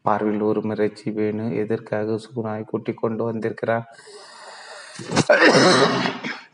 [0.01, 1.45] பார்வையில் ஒரு மிரட்சி வேணு.
[1.61, 3.85] எதற்காக சுகுணாவை கூட்டிக் கொண்டு வந்திருக்கிறார்?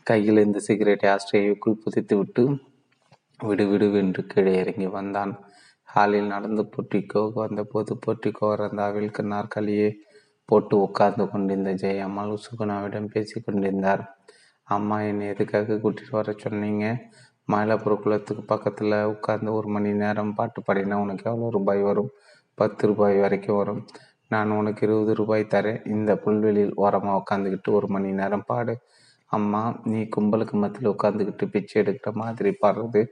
[0.08, 2.44] கையில் இந்த சிகரெட்டை ஆஸ்திரேலியாவுக்குள் புதைத்து விட்டு
[3.48, 5.32] விடு என்று கீழே இறங்கி வந்தான்.
[5.88, 9.88] ஹாலில் நடந்து போட்டிக்கோ வந்தபோது போட்டிக்கோ ரந்தாவில் நாற்காலியை
[10.50, 14.02] போட்டு உட்கார்ந்து கொண்டிருந்த ஜெயம்மாள் சுகுணாவிடம் பேசி கொண்டிருந்தார்.
[14.68, 16.84] அம்மா என்னை எதுக்காக கூட்டிகிட்டு வர சொன்னீங்க?
[17.48, 22.10] மயிலாப்பூர் குளத்துக்கு பக்கத்தில் உட்கார்ந்து ஒரு மணி நேரம் பாட்டு பாடினா உனக்கு எவ்வளோ ரூபாய் வரும்?
[22.58, 23.82] பத்து ரூபாய் வரைக்கும் வரும்.
[24.34, 25.80] நான் உனக்கு இருபது ரூபாய் தரேன்.
[25.94, 28.74] இந்த புல்வெளியில் ஓரமாக உட்காந்துக்கிட்டு ஒரு மணி நேரம் பாடு.
[29.30, 33.02] அம்மா நீ கும்பலுக்கு மத்தியில் உட்காந்துக்கிட்டு பிச்சை எடுக்கிற மாதிரி பாடுறது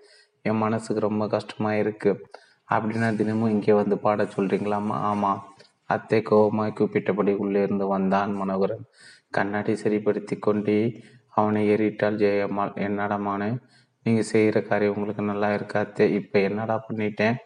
[0.49, 2.23] என் மனசுக்கு ரொம்ப கஷ்டமாக இருக்குது
[2.69, 5.41] அப்படின்னா தினமும் இங்கே வந்து பாட சொல்கிறீங்களாம்மா ஆமாம்
[5.91, 8.85] அத்தை கோபமாய் கூப்பிட்டபடி உள்ளே இருந்து வந்தான் மனோகரன்.
[9.37, 10.79] கண்ணாடி சரிப்படுத்தி கொண்டே
[11.39, 12.73] அவனை ஏறிட்டால் ஜெயம்மாள்.
[12.87, 13.49] என்னடமானு
[14.07, 16.05] நீங்கள் செய்கிற காரியம் உங்களுக்கு நல்லா இருக்கா அத்தை?
[16.19, 17.37] இப்போ என்னடா பண்ணிட்டேன்?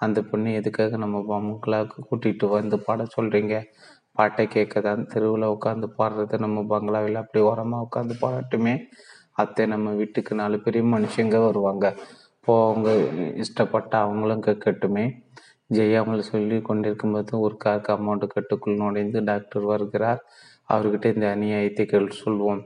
[0.00, 3.56] அந்த பொண்ணு எதுக்காக நம்ம பங்களாவுக்கு கூட்டிகிட்டு வந்து பாட சொல்கிறீங்க
[4.18, 8.74] பாட்டை கேட்க தான் தெருவில் உட்காந்து பாடுறது நம்ம பங்களாவில் அப்படி உரமாக உட்காந்து பாடட்டுமே?
[9.42, 11.86] அத்தை நம்ம வீட்டுக்கு நாலு பெரிய மனுஷங்க வருவாங்க.
[12.46, 12.88] போங்க
[13.42, 15.04] இஷ்டப்பட்ட அவங்களும் கேட்கட்டுமே?
[15.70, 20.20] ஜெயாமல் சொல்லி கொண்டிருக்கும்போது ஒரு கார் அமௌண்ட் கட்டுக்குள் நுழைந்து டாக்டர் வருகிறார்.
[20.68, 22.60] அவர்கிட்ட இந்த அநியாயத்தை கேள் சொல்வோம்.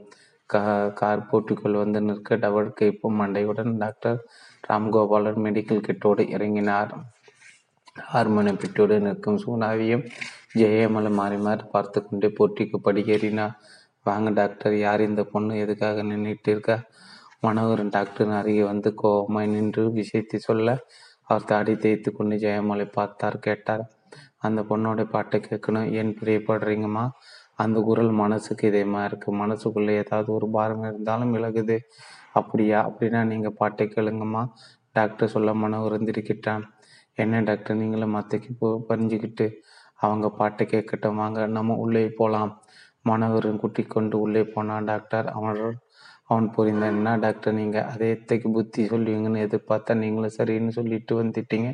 [0.49, 0.61] கா
[1.01, 4.19] கார் போட்டிக்குள் வந்து நிற்க டபுள் கைப்பும் மண்டையுடன் டாக்டர்
[4.63, 6.91] ராம்கோபாலன் மெடிக்கல் கிட்டோடு இறங்கினார்.
[8.11, 10.03] ஹார்மோனியம் பெட்டோடு நிற்கும் சூனாவியும்
[10.59, 13.55] ஜெயமலை மாறி மாறி பார்த்து கொண்டே போட்டிக்கு படியேறினார்.
[14.05, 15.53] வாங்க டாக்டர் யார் இந்த பொண்ணு?
[15.63, 16.77] எதுக்காக நின்றுட்டு இருக்கா?
[17.45, 20.69] மனோகரன் டாக்டர் அருகே வந்து கோபமாய் நின்று விஷயத்தை சொல்ல
[21.29, 23.37] அவர் தாடி தேய்த்து கொண்டு ஜெயமலை பார்த்தார்.
[23.39, 23.83] கேட்டார்
[24.45, 25.87] அந்த பொண்ணோட பாட்டை கேட்கணும்.
[25.99, 27.05] ஏன் பிரியப்படுறீங்கம்மா?
[27.55, 29.29] அந்த குரல் மனசுக்கு இதயமா இருக்கு.
[29.41, 31.77] மனசுக்குள்ளே ஏதாவது ஒரு பாரம் இருந்தாலும் விலகுது.
[32.39, 32.79] அப்படியா?
[32.89, 34.43] அப்படின்னா நீங்கள் பாட்டை கேளுங்கம்மா.
[34.97, 36.63] டாக்டர் சொல்ல மனோகரன் திருக்கிட்டான்
[37.15, 37.79] என்ன டாக்டர்?
[37.81, 39.47] நீங்களும் மத்தைக்கு போ பறிஞ்சுக்கிட்டு
[40.05, 41.19] அவங்க பாட்டை கேட்கட்டும்.
[41.21, 42.53] வாங்க நம்ம உள்ளே போகலாம்
[43.09, 44.87] மனோகரன் கூட்டி கொண்டு உள்ளே போனான்.
[44.91, 45.61] டாக்டர் அவன்
[46.29, 51.69] அவன் புரிந்தான் என்ன டாக்டர் நீங்கள் அதே எத்தைக்கு புத்தி சொல்லுவீங்கன்னு எதிர்பார்த்தா நீங்களும் சரின்னு சொல்லிட்டு வந்துட்டீங்க.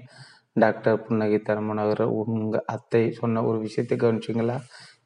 [0.56, 4.58] டாக்டர் புன்னகை தரமனவர் உங்கள் அத்தை சொன்ன ஒரு விஷயத்தை கவனிச்சிங்களா?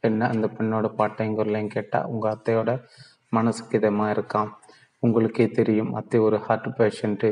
[0.07, 2.71] என்ன அந்த பெண்ணோட பாட்டையும் குரலையும் கேட்டால் உங்கள் அத்தையோட
[3.37, 4.51] மனசுக்கு இதமாக இருக்கான்
[5.03, 7.29] உங்களுக்கே தெரியும் அத்தை ஒரு ஹார்ட் பேஷண்ட்டு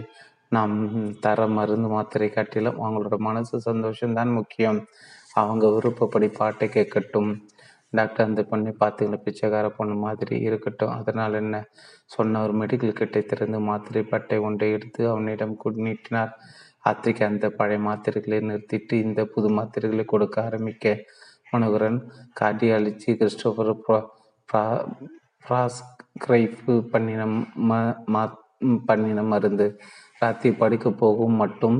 [0.55, 0.75] நாம்
[1.23, 4.79] தர மருந்து மாத்திரை காட்டிலும் அவங்களோட மனசு சந்தோஷம்தான் முக்கியம்.
[5.41, 7.31] அவங்க விருப்பப்படி பாட்டை கேட்கட்டும்.
[7.99, 10.93] டாக்டர் அந்த பொண்ணை பார்த்துக்கல பிச்சைக்கார பொண்ணு மாதிரி இருக்கட்டும்.
[10.99, 11.55] அதனால் என்ன?
[12.15, 15.55] சொன்ன ஒரு மெடிக்கல் கிட்டை திறந்து மாத்திரை பட்டை ஒன்றை எடுத்து அவனிடம்
[15.87, 16.33] நீட்டினார்.
[16.89, 20.85] அத்தைக்கு அந்த பழைய மாத்திரைகளை நிறுத்திட்டு இந்த புது மாத்திரைகளை கொடுக்க ஆரம்பிக்க.
[21.51, 21.99] மனோகரன்
[22.39, 23.71] கார்டியாலஜி கிறிஸ்டோபர்
[25.45, 26.61] பிராஸ்கிரைப்
[26.93, 27.21] பண்ணின
[27.69, 28.21] ம
[28.89, 29.67] பண்ணின மருந்து.
[30.21, 31.77] ராத்திரி படிக்க போகும் மட்டும்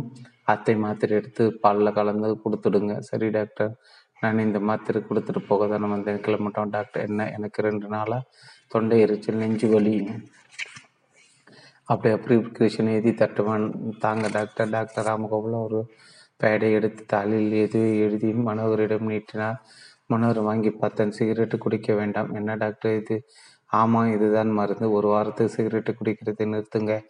[0.51, 2.93] அத்தை மாத்திரை எடுத்து பாலில் கலந்து கொடுத்துடுங்க.
[3.10, 3.71] சரி டாக்டர்.
[4.21, 6.69] நான் இந்த மாத்திரை கொடுத்துட்டு போக தானே வந்தேன் கிளம்பிட்டோம்.
[6.69, 7.32] டாக்டர் என்ன?
[7.32, 8.23] எனக்கு ரெண்டு நாளாக
[8.67, 10.12] தொண்டை எரிச்சல் நெஞ்சு வலி.
[11.84, 13.97] அப்படி ப்ரிஸ்கிரிப்ஷன் எழுதி தட்டுவான்.
[13.97, 14.69] தாங்க டாக்டர்.
[14.69, 15.89] டாக்டர் ராமகோபால் ஒரு
[16.39, 19.62] பேடை எடுத்து தாளில் எதுவும் எழுதி மனோகரிடம் நீட்டினார்.
[20.13, 21.13] மனோகர் வாங்கி பார்த்தேன்.
[21.19, 22.34] சிகரெட்டு குடிக்க வேண்டாம்.
[22.34, 23.23] என்ன டாக்டர் இது?
[23.67, 24.91] ஆமாம் இதுதான் மருந்து.
[24.91, 27.01] ஒரு வாரத்துக்கு சிகரெட்டு குடிக்கிறது நிறுத்துங்க.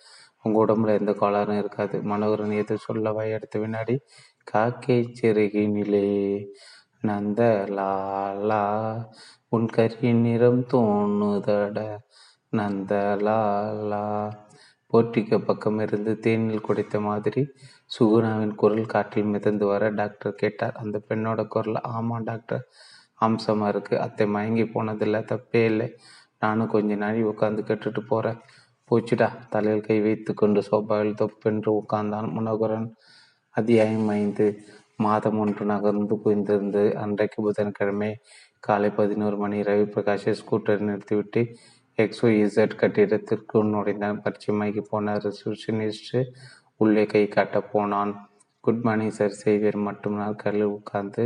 [0.43, 2.02] உங்கள் உடம்புல எந்த கோளாறும் இருக்காது.
[2.02, 4.00] மனோகரன் எது சொல்ல எடுத்த வினாடி
[4.43, 6.08] காக்கை சிறகினிலே
[7.04, 7.42] நந்த
[7.78, 8.64] லாலா
[9.50, 11.78] உன் கரிய நிறம் தோணுதட.
[12.50, 14.32] நந்த லாலா
[14.94, 17.42] போட்டிக்கு பக்கம் இருந்து தேனில் குடைத்த மாதிரி
[18.00, 20.76] சுகுணாவின் குரல் காற்றில் மிதந்து வர டாக்டர் கேட்டார்.
[20.76, 22.64] அந்த பெண்ணோட குரல் ஆமாம் டாக்டர்
[23.16, 25.98] அம்சமாக இருக்குது அத்தை மயங்கி போனதில்லை தப்பே இல்லை.
[26.40, 28.40] நானும் கொஞ்ச நாளை உட்காந்து கேட்டுட்டு போகிறேன்
[28.92, 29.30] போச்சுடா.
[29.50, 32.90] தலையில் கை வைத்து கொண்டு சோபாவில் தொப்பென்று உட்கார்ந்தான் முனகுரன்.
[33.50, 34.62] அத்தியாயம் ஐந்து.
[35.00, 38.10] மாதம் ஒன்று நகர்ந்து குவிந்திருந்தது அன்றைக்கு புதன்கிழமை
[38.60, 41.42] காலை பதினோரு மணி ரவி பிரகாஷை ஸ்கூட்டர் நிறுத்திவிட்டு
[41.98, 46.18] எக்ஸோ இசட் கட்டிடத்திற்கு நுழைந்தான் பரிச்சயமாகி போன ரிசப்ஷனிஸ்ட்
[46.80, 48.14] உள்ளே கை காட்ட போனான்.
[48.64, 51.24] குட் மார்னிங் சார் சேவியர் மட்டும் நாட்களில் உட்கார்ந்து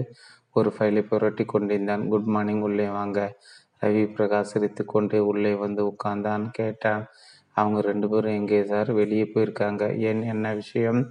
[0.56, 2.04] ஒரு ஃபைலை புரட்டி கொண்டிருந்தான்.
[2.08, 3.20] குட் மார்னிங் உள்ளே வாங்க.
[3.82, 6.46] ரவி பிரகாஷ் சிரித்து கொண்டே உள்ளே வந்து உட்கார்ந்தான்.
[6.52, 7.04] கேட்டான்.
[7.54, 9.84] அவங்க ரெண்டு பேரும் எங்கே சார் வெளியே போயிருக்காங்க.
[10.10, 10.22] ஏன்?
[10.34, 11.02] என்ன விஷயம்?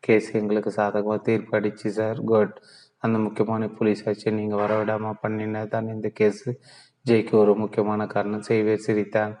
[0.00, 2.18] கேஸ் எங்களுக்கு சாதகமாக தீர்ப்பு அடிச்சு சார்.
[2.24, 2.54] குட்
[3.00, 6.50] அந்த முக்கியமான போலீஸ் ஆச்சு நீங்கள் வரவிடாமல் பண்ணினதான் தான் இந்த கேஸு
[7.08, 8.42] ஜெயிக்க ஒரு முக்கியமான காரணம்.
[8.42, 9.34] செய்வே சிரித்தான்.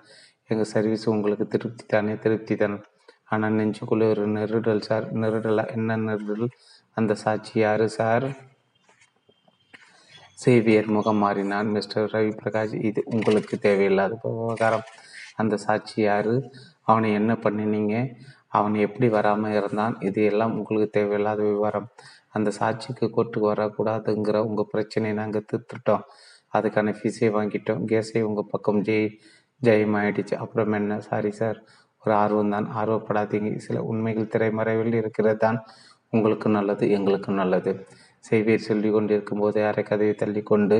[0.50, 2.14] எங்கள் சர்வீஸ் உங்களுக்கு திருப்தி தானே?
[2.16, 2.76] திருப்தி தான்.
[3.24, 5.06] ஆனால் நெஞ்சுக்குள்ளே ஒரு நெருடல் சார்.
[5.14, 5.64] நெருடலா?
[5.72, 6.48] என்ன நெருடல்?
[6.94, 8.26] அந்த சாட்சி யார் சார்?
[10.34, 14.86] சேவியர் முகம் மாறினான் மிஸ்டர் ரவி பிரகாஷ் இது உங்களுக்கு தேவையில்லாத விவகாரம்.
[15.36, 16.34] அந்த சாட்சி யார்?
[16.82, 17.94] அவனை என்ன பண்ணினீங்க?
[18.52, 21.88] அவன் எப்படி வராமல் இருந்தான் இது எல்லாம் உங்களுக்கு தேவையில்லாத விவரம்.
[22.30, 26.04] அந்த சாட்சிக்கு கோர்ட்டுக்கு வரக்கூடாதுங்கிற உங்கள் பிரச்சனையை நாங்கள் தீர்த்துட்டோம்.
[26.54, 27.82] அதுக்கான ஃபீஸை வாங்கிட்டோம்.
[27.92, 29.08] கேஸை உங்கள் பக்கம் ஜெய்
[29.62, 30.34] ஜெயமாயிடுச்சு.
[30.34, 31.00] அப்புறம் என்ன?
[31.00, 31.58] சாரி சார்
[32.04, 32.66] ஒரு ஆர்வம் தான்.
[32.80, 33.50] ஆர்வப்படாதீங்க.
[33.56, 35.58] சில உண்மைகள் திரைமறைவில் இருக்கிறது தான்
[36.12, 37.72] உங்களுக்கு நல்லது எங்களுக்கு நல்லது.
[38.24, 40.76] செய்வியர் சொல்லி கொண்டிருக்கும் போதே அரை கதையை தள்ளி கொண்டு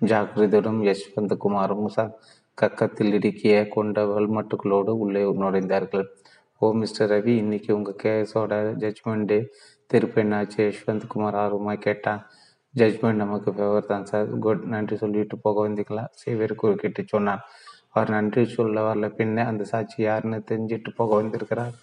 [0.00, 1.88] ஜாக்கிரதையுடன் யஷ்வந்த் குமாரும்
[2.58, 6.06] கக்கத்தில் இடுக்கிய கொண்ட வல்மட்டுகளோடு உள்ளே நுழைந்தார்கள்.
[6.58, 9.46] ஓ மிஸ்டர் ரவி இன்னைக்கு உங்கள் கேஸோட ஜட்ஜ்மெண்ட்டு
[9.86, 10.56] திருப்பி என்னாச்சு?
[10.56, 12.26] யஷ்வந்த் குமார் ஆர்வமாக கேட்டான்.
[12.74, 17.40] ஜட்ஜ்மெண்ட் நமக்கு ஃபேவர் தான் சார் குட் நன்றி சொல்லிட்டு போக வந்தீங்களா சேவியர் குறுக்கிட்டு சொன்னான்.
[17.90, 19.08] அவர் நன்றி சொல்ல வரல.
[19.08, 21.74] பின்னே அந்த சாட்சி யாருன்னு தெரிஞ்சிட்டு போக வந்திருக்கிறார்.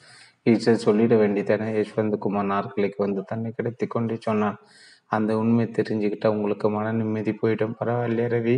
[0.45, 4.57] ஈஸ்வர் சொல்லிட வேண்டியதானே யஷ்வந்த் குமார் நாற்கலைக்கு வந்து தன்னை கிடைத்து கொண்டு சொன்னான்.
[5.05, 7.75] அந்த உண்மை தெரிஞ்சுக்கிட்டா உங்களுக்கு மன நிம்மதி போயிடும்.
[7.79, 8.57] பரவாயில்லையே ரவி.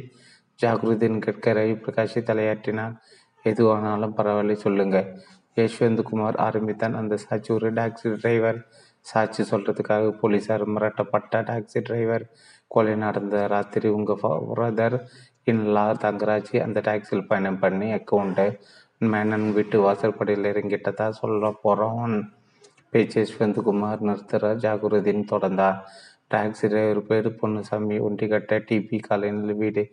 [0.59, 2.93] ஜாகிருதின் கேட்க ரவி பிரகாஷை தலையாட்டினான்
[3.43, 4.97] எதுவானாலும் பரவாயில்ல சொல்லுங்க.
[5.55, 7.53] யஷ்வந்த் குமார் ஆரம்பித்தான் அந்த சாட்சி.
[7.53, 8.59] ஒரு டாக்ஸி டிரைவர்
[9.01, 12.25] சாட்சி சொல்றதுக்காக போலீஸார் மிரட்டப்பட்ட டாக்ஸி டிரைவர்.
[12.67, 14.23] கொலை நடந்த ராத்திரி உங்கள்
[14.55, 14.97] பிரதர்
[15.45, 18.59] இன்லா தங்கராஜி அந்த டாக்ஸியில் பயணம் பண்ணி அக்கௌண்ட்டு
[18.99, 22.33] மேனன் வீட்டு வாசற்படியில் இறங்கிட்டதா சொல்ல போகிறோம்
[22.89, 25.79] பேச்சு யஷ்வந்த்குமார் நிறுத்துற ஜாகுருதீன் தொடர்ந்தார்.
[26.33, 27.97] டாக்ஸி டிரைவர் பேர் பொன்னுசாமி.
[28.07, 29.83] ஒண்டிக்கட்ட டிபி காலையில் வீடு.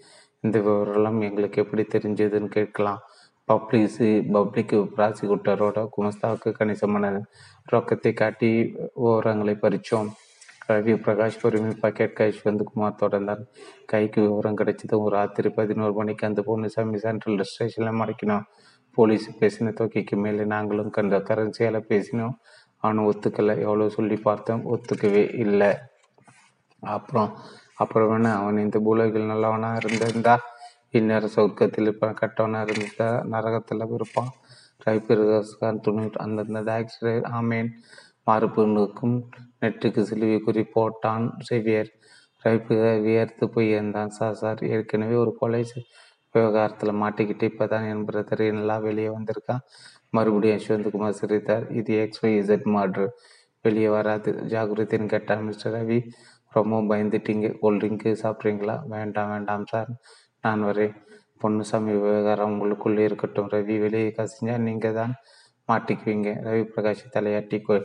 [0.40, 3.00] இந்த விவரம் எங்களுக்கு எப்படி தெரிஞ்சதுன்னு கேட்கலாம்.
[3.48, 7.06] பப்ளிஸு பப்ளிக் ப்ராசிக்யூட்டரோட குமஸ்தாவுக்கு கணிசமான
[7.72, 8.50] ரொக்கத்தை காட்டி
[9.04, 10.10] விவரங்களை பறித்தோம்
[10.70, 13.42] ரவி பிரகாஷ் பொறுமைப்பாக வந்து குமார் தொடர்ந்தார்.
[13.92, 18.44] கைக்கு விவரம் கிடைச்சதும் ஒரு ராத்திரி பதினோரு மணிக்கு அந்த பொன்னுசாமி சென்ட்ரல் ஸ்டேஷனில் மறைக்கணும்
[18.96, 22.34] போலீஸ் பேசின தொகைக்கு மேலே நாங்களும் கண்ட கரன்சியால் பேசினோம்.
[22.82, 23.54] அவனும் ஒத்துக்கலை.
[23.66, 24.62] எவ்வளோ சொல்லி பார்த்தோம்?
[24.72, 25.70] ஒத்துக்கவே இல்லை.
[26.82, 27.30] அப்புறம்
[27.82, 30.34] அப்புறம் வேணா அவன் இந்த பூலகில் நல்லவனாக இருந்திருந்தா?
[30.98, 34.32] இந்நேரம் சொர்க்கத்தில் இப்போ கட்டவனாக இருந்த நரகத்தில் இருப்பான்
[34.86, 37.70] ரைபிரகான் துணி அந்தந்த ஆக்சிடென்ட் ஆமேன்.
[38.28, 39.16] மாறுபுண்ணுக்கும்
[39.62, 41.90] நெற்றுக்கு சிலுவை குறி போட்டான் செவியர்.
[42.44, 45.62] ரைப்பிக வியர்த்து போய் இருந்தான் சார் சார் ஏற்கனவே ஒரு கொலை
[46.34, 49.64] விவகாரத்தில் மாட்டிக்கிட்டு இப்போ தான் என் பிரதர் நல்லா வெளியே வந்திருக்கான்.
[50.16, 51.64] மறுபடியும் யஷ்வந்த்குமார் சிரித்தார்.
[51.78, 53.06] இது எக்ஸ் ஒய் இசட் மாட்ரு
[53.64, 54.30] வெளியே வராது.
[54.52, 55.98] ஜாகிரதைன்னு கேட்டார் மிஸ்டர் ரவி
[56.56, 57.48] ரொம்ப பயந்துட்டீங்க.
[57.80, 58.76] ட்ரிங்க்கு சாப்பிட்றீங்களா?
[58.94, 59.90] வேண்டாம் வேண்டாம் சார்.
[60.44, 60.94] நான் வரேன்
[61.42, 63.50] பொன்னுசாமி விவகாரம் உங்களுக்குள்ளே இருக்கட்டும்.
[63.54, 65.12] ரவி வெளியே கசிஞ்சா நீங்கள் தான்
[65.68, 66.30] மாட்டிக்குவீங்க.
[66.46, 67.76] ரவி பிரகாஷ் தலையாட்டி கொ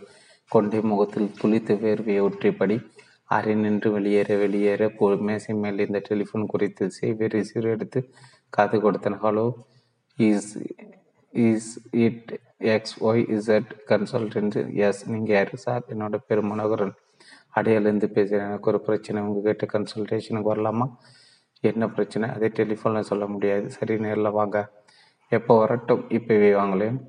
[0.51, 2.77] கொண்டே முகத்தில் துளித்து வேர்வையை ஒற்றிப்படி
[3.35, 7.99] அறை நின்று வெளியேற வெளியேற போ மேசை மேல் இந்த டெலிஃபோன் குறித்து சேவை ரிசீவர் எடுத்து
[8.53, 9.19] காது கொடுத்தன.
[9.25, 9.45] Hello
[10.17, 10.51] is
[11.33, 11.71] is
[12.05, 12.31] it
[12.75, 15.53] X Y Z consultant yes நீங்கள் யார்?
[15.65, 16.95] சார் என்னோட பேர் மனோகரன்.
[17.57, 18.47] அடையாளந்து பேசுகிறேன்.
[18.49, 19.21] எனக்கு ஒரு பிரச்சனை.
[19.27, 20.87] உங்ககிட்ட கன்சல்டேஷனுக்கு வரலாமா?
[21.61, 22.29] என்ன பிரச்சனை?
[22.29, 23.71] அதை டெலிஃபோனில் சொல்ல முடியாது.
[23.71, 24.71] சரி நேரில் வாங்க.
[25.29, 26.05] எப்போ வரட்டும்?
[26.09, 26.99] இப்போவே வாங்களேன்.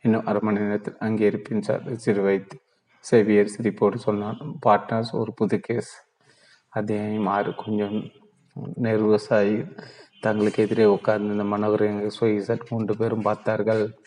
[0.00, 2.60] இன்னும் அரை மணி நேரத்தில் அங்கே இருப்பேன் சார் சிறு வைத்து
[3.00, 4.58] சேவியர் சிரிப்போடு சொன்னான்.
[4.66, 6.04] பார்ட்னர்ஸ் ஒரு புது கேஸ்
[6.68, 7.54] அதே மாறு.
[7.54, 8.10] கொஞ்சம்
[8.82, 9.74] நெர்வஸாகி
[10.20, 11.44] தங்களுக்கு எதிரே உட்கார்ந்து இந்த
[11.78, 14.00] எங்கள் சுயசட் மூன்று பேரும் பார்த்தார்கள்.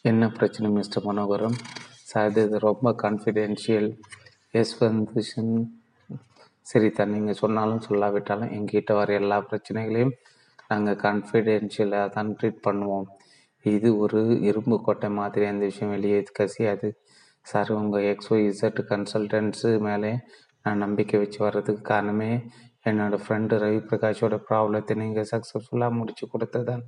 [0.00, 1.58] என்ன பிரச்சனை மிஸ்டர் மனோகரம்
[2.02, 3.98] சார் இது ரொம்ப கான்ஃபிடென்ஷியல்
[4.50, 5.22] எஸ் வந்து
[6.66, 10.14] சரி நீங்கள் சொன்னாலும் சொல்லாவிட்டாலும் எங்கிட்ட வர எல்லா பிரச்சனைகளையும்
[10.70, 13.06] நாங்கள் கான்ஃபிடென்ஷியலாக தான் ட்ரீட் பண்ணுவோம்.
[13.64, 16.88] இது ஒரு இரும்பு கோட்டை மாதிரி அந்த விஷயம் வெளியே கசியாது.
[17.42, 20.12] சார் உங்கள் எக்ஸோ இசட் கன்சல்டன்ஸு மேலே
[20.62, 22.30] நான் நம்பிக்கை வச்சு வர்றதுக்கு காரணமே
[22.90, 26.82] என்னோடய ஃப்ரெண்டு ரவி பிரகாஷோட ப்ராப்ளத்தை நீங்கள் சக்ஸஸ்ஃபுல்லாக முடிச்சு கொடுத்ததான்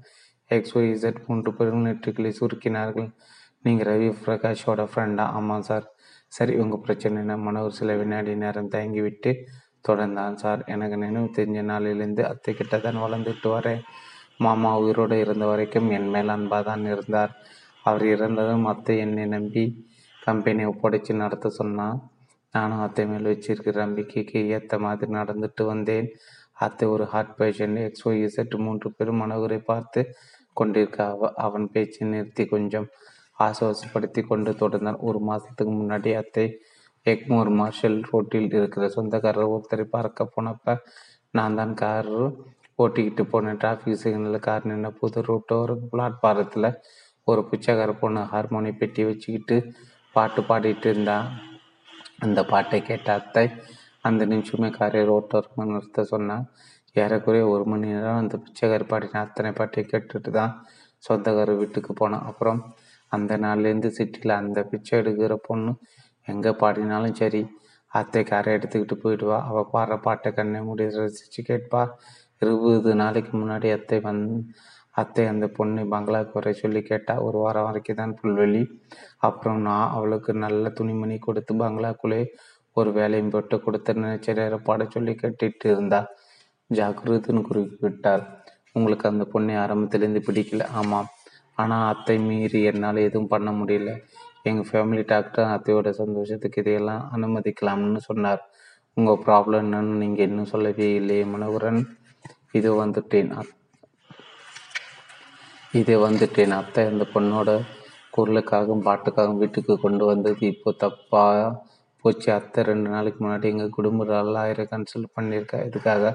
[0.51, 3.09] எக்ஸோ இசட் மூன்று பேரும் நெற்றுக்களை சுருக்கினார்கள்.
[3.63, 5.87] நீங்கள் ரவி பிரகாஷோட ஃப்ரெண்டா ஆமாம் சார்.
[6.29, 9.33] சரி உங்கள் பிரச்சனை என்ன ஒரு சில வினாடி நேரம் தயங்கிவிட்டு
[9.89, 10.61] தொடர்ந்தான் சார்.
[10.75, 13.83] எனக்கு நினைவு தெரிஞ்ச நாளிலிருந்து அத்தை கிட்ட தான் வளர்ந்துட்டு வரேன்.
[14.45, 17.33] மாமா உயிரோடு இருந்த வரைக்கும் என் மேல் அன்பாக தான் இருந்தார்.
[17.85, 19.65] அவர் இறந்ததும் அத்தை என்னை நம்பி
[20.23, 21.99] கம்பெனி ஒப்படைச்சு நடத்த சொன்னான்.
[22.55, 26.09] நானும் அத்தை மேல் வச்சிருக்கிற நம்பிக்கைக்கு ஏற்ற மாதிரி நடந்துட்டு வந்தேன்.
[26.65, 30.01] அத்தை ஒரு ஹார்ட் பேஷண்ட் எக்ஸ்ஓ இசட் மூன்று பேரும் மனோகரை பார்த்து
[30.57, 32.87] கொண்டிருக்க அவ அவன் பேச்சை நிறுத்தி கொஞ்சம்
[33.39, 35.01] ஆசுவாசப்படுத்தி கொண்டு தொடர்ந்தான்.
[35.09, 36.45] ஒரு மாதத்துக்கு முன்னாடி அத்தை
[37.07, 40.77] எக்மோர் மார்ஷல் ரோட்டில் இருக்கிற சொந்தக்காரர் ஒருத்தரை பார்க்க போனப்ப
[41.39, 42.13] நான் தான் கார்
[42.79, 43.59] ஓட்டிக்கிட்டு போனேன்.
[43.63, 46.69] டிராஃபிக் சிக்னலில் கார் நின்ன புது ரோட்டோர பிளாட்பாரத்தில்
[47.27, 49.57] ஒரு பிச்சைக்கார பொண்ணு ஹார்மோனிய பெட்டி வச்சுக்கிட்டு
[50.15, 51.19] பாட்டு பாடிட்டு இருந்தா.
[52.25, 53.45] அந்த பாட்டை கேட்ட அத்தை
[54.09, 56.47] அந்த நிமிஷமே காரை ரோட்டோரமாக நிறுத்த சொன்னான்
[56.97, 60.53] ஏறக்குறைய ஒரு மணி நேரம் அந்த பிச்சைக்கார பாடின அத்தனை பாட்டை கேட்டுட்டு தான்
[61.05, 62.27] சொந்தக்கார வீட்டுக்கு போனான்.
[62.31, 62.61] அப்புறம்
[63.13, 65.73] அந்த நாள்லேருந்து சிட்டியில் அந்த பிச்சை எடுக்கிற பொண்ணு
[66.29, 67.43] எங்கே பாடினாலும் சரி
[67.93, 71.83] அத்தை காரை எடுத்துக்கிட்டு போயிடுவா அவள் பாடுற பாட்டை கண்ணை மூடி ரசித்து கேட்பா.
[72.43, 74.23] இருபது நாளைக்கு முன்னாடி அத்தை வந்
[74.95, 78.63] அத்தை அந்த பொண்ணை பங்களாவுக்கு வர சொல்லி கேட்டா ஒரு வாரம் வரைக்கும் தான் புல்வெளி.
[79.29, 82.21] அப்புறம் நான் அவளுக்கு நல்ல துணிமணி கொடுத்து பங்களாக்குள்ளே
[82.77, 86.01] ஒரு வேலையும் போட்டு கொடுத்த நினைச்ச பாட சொல்லி கேட்டுட்டு இருந்தா.
[86.71, 88.25] ஜாக்கிரதுன்னு குறிப்பிட்டார்
[88.73, 90.65] உங்களுக்கு அந்த பொண்ணை ஆரம்பத்திலேருந்து பிடிக்கல?
[90.81, 91.09] ஆமாம்.
[91.59, 93.91] ஆனால் அத்தை மீறி என்னால் எதுவும் பண்ண முடியல.
[94.49, 98.43] எங்கள் ஃபேமிலி டாக்டர் அத்தையோட சந்தோஷத்துக்கு இதையெல்லாம் அனுமதிக்கலாம்னு சொன்னார்.
[98.97, 101.81] உங்கள் ப்ராப்ளம் என்னன்னு நீங்கள் இன்னும் சொல்லவே இல்லையே மனோகரன்.
[102.53, 103.31] இது வந்துட்டேன்.
[105.71, 106.51] இது வந்துட்டேன்.
[106.51, 107.51] அத்தை அந்த பொண்ணோட
[108.17, 111.25] குரலுக்காகவும் பாட்டுக்காகவும் வீட்டுக்கு கொண்டு வந்தது இப்போ தப்பா
[112.01, 112.33] போச்சு.
[112.33, 115.61] அத்தை ரெண்டு நாளைக்கு முன்னாடி எங்கள் குடும்ப ஆயிரம் கன்சல்ட் பண்ணியிருக்கா.
[115.69, 116.13] இதுக்காக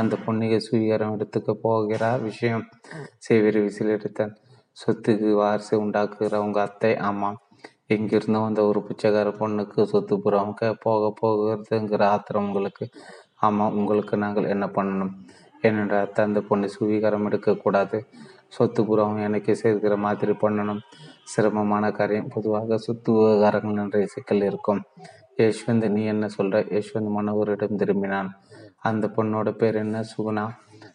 [0.00, 2.66] அந்த பொண்ணுக்கு சுவீகாரம் எடுத்துக்க போகிறா விஷயம்.
[3.18, 4.34] சேவிரி விசில் எடுத்தேன்.
[4.76, 6.96] சொத்துக்கு வாரிசு உண்டாக்குகிற உங்கள் அத்தை.
[7.08, 7.38] ஆமாம்.
[7.96, 12.88] எங்கிருந்து அந்த ஒரு பிச்சைக்கார பொண்ணுக்கு சொத்து புறாமக்க போக போகிறதுங்கிற ஆத்திரம் உங்களுக்கு.
[13.34, 15.12] ஆமாம் உங்களுக்கு நாங்கள் என்ன பண்ணணும்?
[15.62, 18.06] என்னோட அத்தை அந்த பொண்ணு சுவீகாரம் எடுக்கக்கூடாது
[18.48, 20.78] சொத்து புறம் எனக்கு சேர்க்கிற மாதிரி பண்ணணும்?
[21.24, 22.28] சிரமமான காரியம்.
[22.28, 24.82] பொதுவாக சொத்து விவகாரங்கள் நிறைய சிக்கல் இருக்கும்.
[25.36, 26.58] யஷ்வந்த் நீ என்ன சொல்ற?
[26.76, 28.28] யஷ்வந்த் மனோகரிடம் திரும்பினான்.
[28.76, 30.00] அந்த பொண்ணோட பேர் என்ன?
[30.00, 30.48] சுகுணா.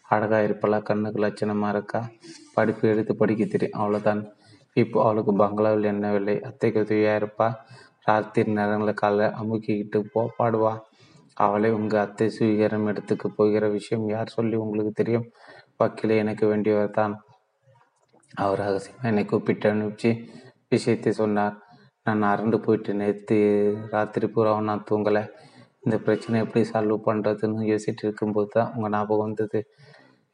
[0.08, 2.08] அழகாக இருப்பலா கண்ணுக்கு லட்சணமா இருக்கா?
[2.54, 3.80] படிப்பு எடுத்து படிக்க தெரியும்.
[3.80, 4.22] அவ்வளோதான்
[4.82, 6.34] இப்போ அவளுக்கு பங்களாவில் என்ன வேலை?
[6.48, 7.48] அத்தைக்கு உதவியாக இருப்பா?
[8.08, 10.72] ராத்திரி நேரங்களில் காலைல அமுக்கிக்கிட்டு போ பாடுவா.
[11.36, 15.26] அவளை உங்கள் அத்தை சுவீகாரம் இடத்துக்கு போகிற விஷயம் யார் சொல்லி உங்களுக்கு தெரியும்?
[15.80, 17.14] வக்கீல எனக்கு வேண்டியவர் தான்.
[18.34, 20.10] அவர் ரகசியமாக என்னை கூப்பிட்டு அனுப்பிச்சு
[20.68, 21.54] விஷயத்தை சொன்னார்.
[22.06, 23.36] நான் அரண்டு போயிட்டு நேற்று
[23.94, 25.22] ராத்திரி பூராவும் நான் தூங்கலை.
[25.84, 29.60] இந்த பிரச்சனை எப்படி சால்வ் பண்ணுறதுன்னு யோசிச்சுட்டு இருக்கும்போது தான் உங்கள் ஞாபகம் வந்தது.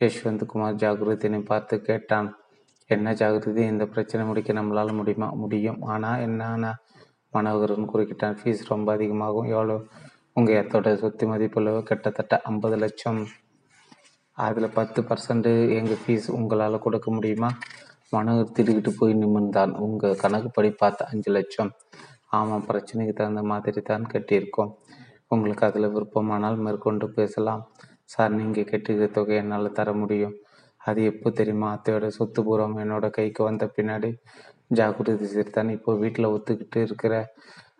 [0.00, 2.28] யஷ்வந்த் குமார் ஜாகிரதினை பார்த்து கேட்டான்.
[2.90, 5.28] என்ன ஜாகிரதை இந்த பிரச்சனை முடிக்க நம்மளால் முடியுமா?
[5.32, 5.80] முடியும்.
[5.82, 6.72] ஆனால் என்னன்னா
[7.30, 8.36] மனோகரன் குறுக்கிட்டான்.
[8.40, 9.48] ஃபீஸ் ரொம்ப அதிகமாகும்.
[9.54, 9.76] எவ்வளோ
[10.32, 13.20] உங்கள் இடத்தோட சொத்து மதிப்புள்ள கிட்டத்தட்ட ஐம்பது லட்சம்.
[14.38, 17.50] அதில் பத்து பர்சன்ட் எங்கள் ஃபீஸ் உங்களால் கொடுக்க முடியுமா?
[18.10, 19.72] மாணவர் திடுக்கிட்டு போய் நிமிர்ந்தான்.
[19.76, 21.70] உங்கள் கணக்குப்படி பார்த்து அஞ்சு லட்சம்.
[22.30, 24.72] ஆமாம் பிரச்சனைக்கு தகுந்த மாதிரி தான் கட்டியிருக்கோம்.
[25.26, 27.62] உங்களுக்கு அதில் விருப்பமானால் மேற்கொண்டு பேசலாம்.
[28.04, 30.34] சார் நீங்கள் கட்டிக்கிற தொகை என்னால் தர முடியும்?
[30.84, 31.68] அது எப்போ தெரியுமா?
[31.76, 34.10] அத்தையோட சொத்து பூர்வம் என்னோட கைக்கு வந்த பின்னாடி
[34.78, 37.14] ஜாகிரதை சிறுத்தான் இப்போ வீட்டில் ஒத்துக்கிட்டு இருக்கிற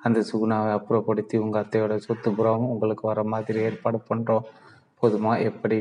[0.06, 4.46] அந்த சுகுணாவை அப்புறப்படுத்தி உங்கள் அத்தையோட சொத்து பூர்வம் உங்களுக்கு வர மாதிரி ஏற்பாடு பண்ணுறோம்
[5.02, 5.32] போதுமா?
[5.50, 5.78] எப்படி?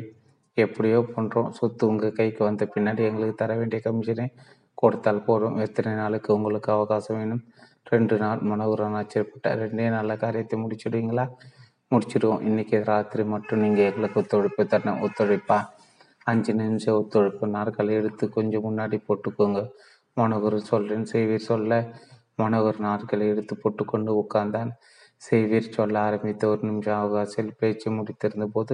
[0.58, 4.26] எப்படியோ பண்ணுறோம் சொத்து உங்கள் கைக்கு வந்த பின்னாடி எங்களுக்கு தர வேண்டிய கமிஷனை
[4.82, 5.58] கொடுத்தால் போதும்.
[5.58, 7.44] எத்தனை நாளுக்கு உங்களுக்கு அவகாசம் வேணும்?
[7.90, 11.26] ரெண்டு நாள் மனோகரன் ஆச்சரியப்பட்ட ரெண்டே நல்ல காரியத்தை முடிச்சுடுவீங்களா?
[11.92, 12.44] முடிச்சிடுவோம்.
[12.50, 15.02] இன்னைக்கு ராத்திரி மட்டும் நீங்கள் எங்களுக்கு ஒத்துழைப்பு தரணும்.
[15.08, 15.60] ஒத்துழைப்பா?
[16.28, 19.62] அஞ்சு நிமிஷம் ஒத்துழைப்பு நாற்காலி எடுத்து கொஞ்சம் முன்னாடி போட்டுக்கோங்க.
[20.18, 21.72] மனோகர் சொல்றேன் செய்வீர் சொல்ல.
[22.42, 24.72] மனோகர் நாற்காலி எடுத்து போட்டுக்கொண்டு உட்கார்ந்தான்.
[25.30, 28.74] செய்வீர் சொல்ல ஆரம்பித்த ஒரு நிமிஷம் அவகாசில் பேச்சு முடித்திருந்த போது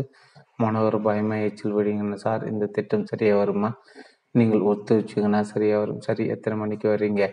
[0.64, 3.70] மனோகர் பயமா எச்சில் விடுங்கன்னு சார் இந்த திட்டம் சரியாக வருமா?
[4.36, 6.00] நீங்கள் ஒத்து வச்சுங்கன்னா சரியாக வரும்.
[6.00, 7.24] சரி எத்தனை மணிக்கு வரீங்க?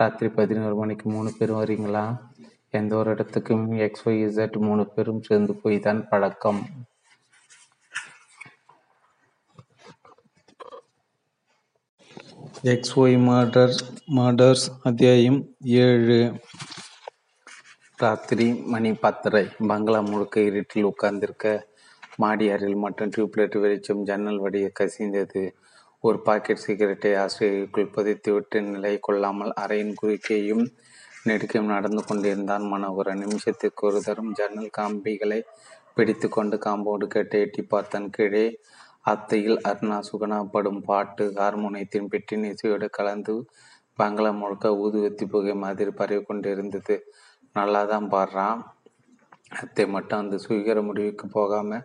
[0.00, 2.04] ராத்திரி பதினோரு மணிக்கு மூணு பேரும் வரீங்களா?
[2.70, 6.60] எந்த ஒரு இடத்துக்கும் எக்ஸ் ஒய் இசட் மூணு பேரும் சேர்ந்து போய் தான் பழக்கம்.
[12.70, 13.72] எக்ஸ் ஒய் மாடர்
[14.16, 16.18] மாடர்ஸ் அத்தியாயம் ஏழு.
[17.96, 19.42] ராத்திரி மணி பத்தரை.
[19.68, 21.64] பங்களா முழுக்க இருட்டில் உட்கார்ந்திருக்க
[22.16, 25.42] மாடி அறையில் மட்டும் டியூப்லைட் வெளிச்சம் ஜன்னல் வடிய கசிந்தது.
[26.00, 30.64] ஒரு பாக்கெட் சிகரெட்டை ஆசிரியருக்குள் புதைத்துவிட்டு நிலை கொள்ளாமல் அறையின் குறுக்கேயும்
[31.24, 33.14] நெடுக்கையும் நடந்து கொண்டிருந்தான் மனோகர.
[33.14, 35.40] நிமிஷத்திற்கு ஒரு தரம் ஜன்னல் காம்பிகளை
[35.94, 38.10] பிடித்து கொண்டு காம்போடு கேட்டு எட்டி பார்த்தான்.
[38.10, 38.46] கீழே
[39.04, 43.34] அத்தையில் அருணா சுகனா படும் பாட்டு ஹார்மோனியத்தின் பெட்டின் இசையோடு கலந்து
[43.98, 46.96] பங்களா முழுக்க ஊதுவத்தி புகை மாதிரி பரவி கொண்டிருந்தது.
[47.56, 48.60] நல்லா தான் பாடுறான்.
[49.60, 51.84] அத்தை மட்டும் அந்த சுயகர முடிவுக்கு போகாமல்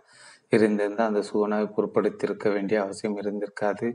[0.52, 3.88] இருந்திருந்தால் அந்த சுகனாவை பொருட்படுத்தியிருக்க வேண்டிய அவசியம் இருந்திருக்காது.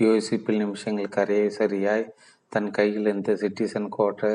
[0.00, 2.04] யோசிப்பில் நிமிஷங்கள் கரையை சரியாய்
[2.52, 4.32] தன் கையில் இருந்த சிட்டிசன் கோட்டை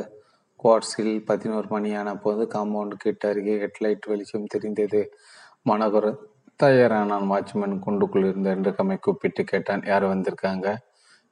[0.59, 5.01] கோட்ஸில் பதினோரு மணியான போது காம்பவுண்டு கிட்ட அருகே ஹெட்லைட் வெளிச்சம் தெரிந்தது.
[5.69, 6.09] மனோகர்
[6.63, 10.67] தயாரானான் வாட்ச்மேன் குண்டுக்குள் இருந்த என்று கம்மை கூப்பிட்டு கேட்டான் யார் வந்திருக்காங்க?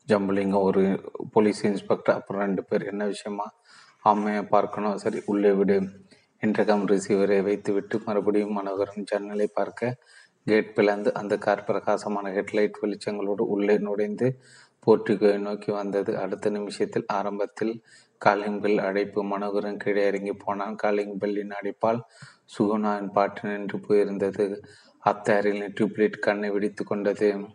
[0.07, 0.83] ஜம்புலிங்கம் ஒரு
[1.31, 2.85] போலீஸ் இன்ஸ்பெக்டர் அப்புறம் ரெண்டு பேர்.
[2.85, 3.47] என்ன விஷயமா?
[4.05, 4.97] அம்மையை பார்க்கணும்.
[4.97, 5.77] சரி உள்ளே விடு.
[6.43, 9.97] இன்டர்காம் ரிசீவரை வைத்துவிட்டு மறுபடியும் மனோகரன் ஜன்னலை பார்க்க
[10.45, 14.27] கேட் பிளந்து அந்த கார் பிரகாசமான ஹெட்லைட் வெளிச்சங்களோடு உள்ளே நுழைந்து
[14.87, 16.11] போர்ட்டிகோவை நோக்கி வந்தது.
[16.17, 17.73] அடுத்த நிமிஷத்தில் ஆரம்பத்தில்
[18.17, 19.19] காலிங் பெல் அடைப்பு.
[19.23, 20.75] மனோகரன் கீழே இறங்கி போனான்.
[20.75, 21.99] காலிங் பெல்லின் அடைப்பால்
[22.53, 24.45] சுகுணாவின் பாட்டு நின்று போயிருந்தது.
[25.05, 27.47] அத்தாரில் டியூப்லைட் கண்ணை வெடித்து கொண்டது.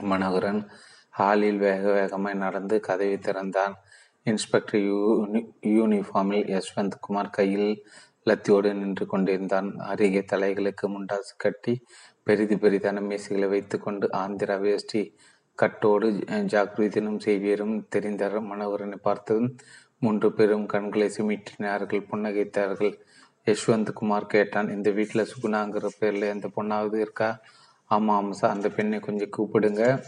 [0.00, 0.66] மனோகரன்
[1.10, 3.74] ஹாலில் வேக வேகமாய் நடந்து கதவை திறந்தான்.
[4.22, 7.84] இன்ஸ்பெக்டர் யூனி யூனிஃபார்மில் யஷ்வந்த் குமார் கையில்
[8.24, 9.76] லத்தியோடு நின்று கொண்டிருந்தான்.
[9.76, 11.74] அருகே தலைகளுக்கு முண்டாசு கட்டி
[12.22, 15.16] பெரிது பெரிதான மேசைகளை வைத்துக்கொண்டு ஆந்திரா வேஷ்டி
[15.62, 16.08] கட்டோடு
[16.52, 19.56] ஜாக்கிரதினும் செய்வியரும் தெரிந்த மனோகரனை பார்த்ததும்
[19.98, 22.94] மூன்று பேரும் கண்களை சிமிட்டினார்கள் புன்னகைத்தார்கள்.
[23.46, 27.40] யஷ்வந்த் குமார் கேட்டான் இந்த வீட்டில் சுகுணாங்கிற பேரில் எந்த பொண்ணாவது இருக்கா?
[27.84, 30.02] ஆமாம் ஆமாம் சார் அந்த பெண்ணை கொஞ்சம் கூப்பிடுங்க.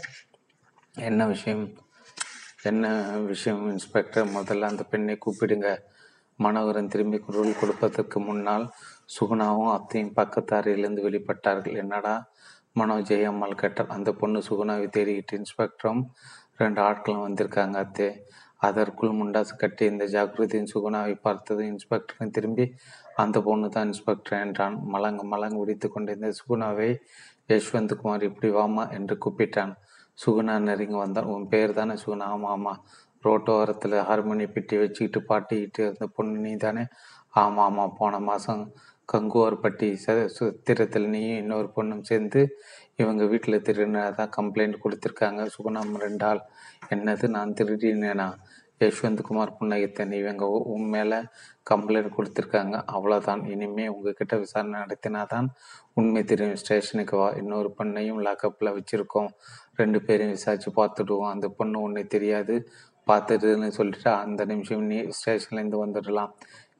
[0.95, 1.77] என்ன விஷயம்?
[2.63, 2.87] என்ன
[3.19, 5.77] விஷயம் இன்ஸ்பெக்டர் முதல்ல அந்த பெண்ணை கூப்பிடுங்க.
[6.37, 8.71] மனோகரன் திரும்பி குரல் கொடுப்பதற்கு முன்னால்
[9.19, 11.75] சுகுணாவும் அத்தையும் பக்கத்து அறையிலிருந்து வெளிப்பட்டார்கள்.
[11.75, 12.31] என்னடா?
[12.73, 16.03] மனோ ஜெயம்மாள் கேட்டார் அந்த பொண்ணு சுகுணாவை தேடிக்கிட்டு இன்ஸ்பெக்டரும்
[16.57, 18.19] ரெண்டு ஆட்களும் வந்திருக்காங்க அத்தே.
[18.57, 22.73] அதற்குள் முண்டாசு கட்டி இந்த ஜாகிரதையின் சுகுணாவை பார்த்ததும் இன்ஸ்பெக்டரும் திரும்பி
[23.15, 24.75] அந்த பொண்ணு தான் இன்ஸ்பெக்டர் என்றான்.
[24.93, 26.89] மலங்க மலங்க விடித்து கொண்டிருந்த சுகுணாவை
[27.49, 28.83] யஷ்வந்த் குமார் இப்படி வாமா?
[28.97, 29.73] என்று கூப்பிட்டான்.
[30.19, 32.25] சுகுணா நெருங்கி வந்தான் உன் பேர் தானே சுகுணா?
[32.35, 32.73] ஆமா ஆமா
[33.23, 36.83] ரோட்டோரத்தில் ஹார்மோனி பெட்டி வச்சுக்கிட்டு பாட்டிக்கிட்டு இருந்த பொண்ணு நீ தானே
[37.33, 38.63] ஆமா ஆமா போன மாதம்
[39.09, 39.87] கங்குவார்பட்டி
[40.37, 42.41] சுத்திரத்தில் நீயும் இன்னொரு பொண்ணும் சேர்ந்து
[42.95, 45.41] இவங்க வீட்டில் திருடினதான் கம்ப்ளைண்ட் கொடுத்துருக்காங்க.
[45.55, 46.41] சுகுணம் ரெண்டால்
[46.89, 47.25] என்னது?
[47.37, 48.27] நான் திருடினேனா?
[48.79, 50.11] யஷ்வந்த் குமார் புன்னகித்தன்.
[50.11, 51.17] இவங்க உன் மேலே
[51.69, 52.83] கம்ப்ளைண்ட் கொடுத்துருக்காங்க.
[52.93, 55.47] அவ்வளோதான் இனிமே உங்ககிட்ட விசாரணை நடத்தினாதான்
[55.93, 56.55] உண்மை தெரியும்.
[56.55, 57.29] ஸ்டேஷனுக்கு வா.
[57.29, 59.29] இன்னொரு பெண்ணையும் லாக்கப்பில் வச்சுருக்கோம்.
[59.75, 61.29] ரெண்டு பேரையும் விசாரிச்சு பார்த்துடுவோம்.
[61.29, 62.69] அந்த பொண்ணு உன்னை தெரியாது.
[63.07, 66.31] பார்த்துட்டுன்னு சொல்லிட்டு அந்த நிமிஷம் நீ ஸ்டேஷன்லேருந்து வந்துடலாம்.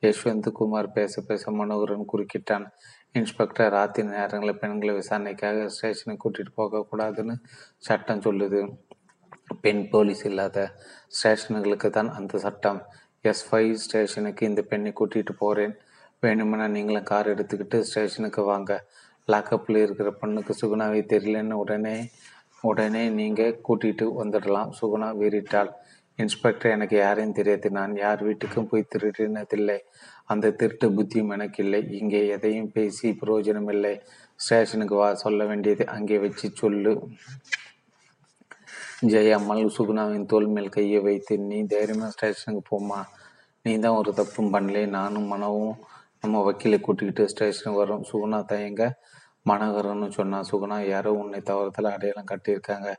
[0.01, 2.71] யஷ்வந்த் குமார் பேச பேச மனோகரன் குறுக்கிட்டான்.
[3.11, 7.35] இன்ஸ்பெக்டர் ராத்திரி நேரங்களில் பெண்களை விசாரணைக்காக ஸ்டேஷனுக்கு கூட்டிகிட்டு போகக்கூடாதுன்னு
[7.77, 8.75] சட்டம் சொல்லுது.
[9.63, 10.57] பெண் போலீஸ் இல்லாத
[11.17, 12.79] ஸ்டேஷனுங்களுக்கு தான் அந்த சட்டம்.
[13.29, 15.73] எஸ் ஃபைவ் ஸ்டேஷனுக்கு இந்த பெண்ணை கூட்டிகிட்டு போகிறேன்
[16.23, 18.71] வேணுமென்னா நீங்களும் கார் எடுத்துக்கிட்டு ஸ்டேஷனுக்கு வாங்க.
[19.27, 21.97] லாக்கப்பில் இருக்கிற பொண்ணுக்கு சுகுணாவை தெரியலன்னு உடனே
[22.69, 24.69] உடனே நீங்கள் கூட்டிகிட்டு வந்துடலாம்.
[24.79, 25.71] சுகுணா வீறிட்டாள்.
[26.19, 27.67] இன்ஸ்பெக்டர் எனக்கு யாரையும் தெரியாது.
[27.77, 29.77] நான் யார் வீட்டுக்கும் போய் திருடினதில்லை.
[30.33, 31.79] அந்த திருட்டு புத்தியும் எனக்கு இல்லை.
[31.99, 33.93] இங்கே எதையும் பேசி பிரயோஜனம் இல்லை
[34.45, 36.93] ஸ்டேஷனுக்கு வா சொல்ல வேண்டியது அங்கே வச்சு சொல்லு.
[39.11, 42.99] ஜெயம்மாள் சுகுணாவின் தோல் மேல் கையை வைத்து நீ தைரியமாக ஸ்டேஷனுக்கு போமா
[43.65, 44.83] நீ தான் ஒரு தப்பும் பண்ணலே.
[44.97, 45.73] நானும் மனவும்
[46.21, 48.83] நம்ம வக்கீலை கூட்டிக்கிட்டு ஸ்டேஷனுக்கு வரோம் சுகுணா தயங்க
[49.49, 52.89] மனகரன்னு சொன்னா சுகுணா யாரோ உன்னை தவறத்தில் அடையாளம் கட்டியிருக்காங்க.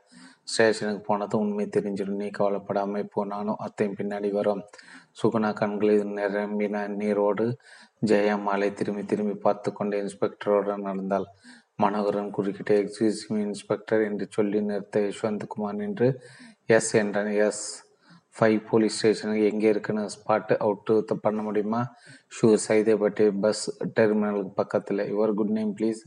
[0.51, 2.21] ஸ்டேஷனுக்கு போனதும் உண்மை தெரிஞ்சிடும்.
[2.23, 4.61] நீ கவலைப்படாமல் இப்போ நானும் அத்தையும் பின்னாடி வரோம்.
[5.21, 7.47] சுகுணா கண்களில் நிரம்பின நீரோடு
[8.11, 11.27] ஜெயம்மாளை திரும்பி திரும்பி பார்த்து கொண்டு இன்ஸ்பெக்டரோடு நடந்தாள்.
[11.79, 16.07] மனோகரன் குறுக்கிட்டு எக்ஸ்கியூஸ் இன்ஸ்பெக்டர் என்று சொல்லி நிறுத்த யஷ்வந்த்குமார் என்று
[16.75, 17.31] எஸ் என்றான்.
[17.47, 17.63] எஸ்
[18.35, 21.81] ஃபைவ் போலீஸ் ஸ்டேஷனுக்கு எங்கே இருக்குன்னு ஸ்பாட் அவுட்டு பண்ண முடியுமா?
[22.35, 23.63] ஷூர் சைதேபட்டி பஸ்
[23.97, 25.03] டெர்மினலுக்கு பக்கத்தில்.
[25.13, 26.01] Your good name please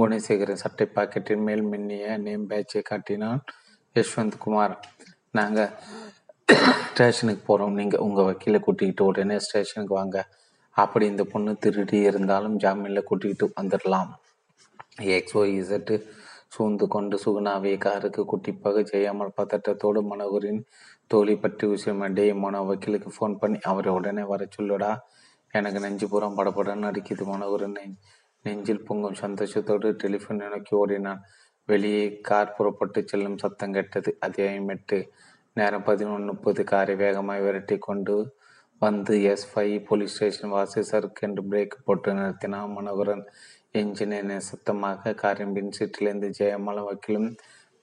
[0.00, 3.40] Gunasekaran சட்டை பாக்கெட்டின் மேல் மின்னிய நேம் பேட்சை காட்டினான்
[3.96, 4.74] யஷ்வந்த் குமார்
[5.38, 5.72] நாங்கள்
[6.90, 10.18] ஸ்டேஷனுக்கு போகிறோம் நீங்கள் உங்கள் வக்கீலை கூட்டிக்கிட்டு உடனே ஸ்டேஷனுக்கு வாங்க.
[10.76, 14.10] அப்படி இந்த பொண்ணு திருடி இருந்தாலும் ஜாமீனில் கூட்டிகிட்டு வந்துடலாம்
[14.96, 15.94] எக்ஸோ இசட்டு
[16.48, 20.60] சூழ்ந்து கொண்டு சுகுணாவை காருக்கு குட்டிப்பாக செய்யாமல் பதட்டத்தோடு மனோகரின்
[21.06, 24.96] தோழி பற்றி விஷயம் டே மனோ வக்கீலுக்கு ஃபோன் பண்ணி அவரை உடனே வர சொல்லுடா.
[25.52, 27.76] எனக்கு நெஞ்சு புறம் படப்படன்னு அடிக்குது மனோகரன்.
[28.44, 31.22] நெஞ்சில் பொங்கும் சந்தோஷத்தோடு டெலிஃபோன் நோக்கி ஓடினான்.
[31.68, 34.98] வெளியே கார் புறப்பட்டு செல்லும் சத்தம் கெட்டது அத்தியாயம் எட்டு.
[35.52, 38.16] நேரம் பதினொன்று முப்பது காரை வேகமாக விரட்டி கொண்டு
[38.82, 43.24] வந்து எஸ் ஃபைவ் போலீஸ் ஸ்டேஷன் வாசி சருக்கு என்று பிரேக் போட்டு நிறுத்தினான் மனோகரன்.
[43.82, 47.28] என்ஜினியர் சத்தமாக காரின் பின் சீட்டிலிருந்து ஜெயமல வக்கீலும்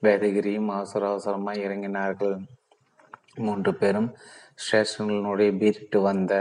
[0.03, 2.35] வேதகிரியும் அவசர அவசரமாக இறங்கினார்கள்.
[3.45, 4.09] மூன்று பேரும்
[4.55, 6.33] ஸ்டேஷனுடைய பீரிட்டு வந்த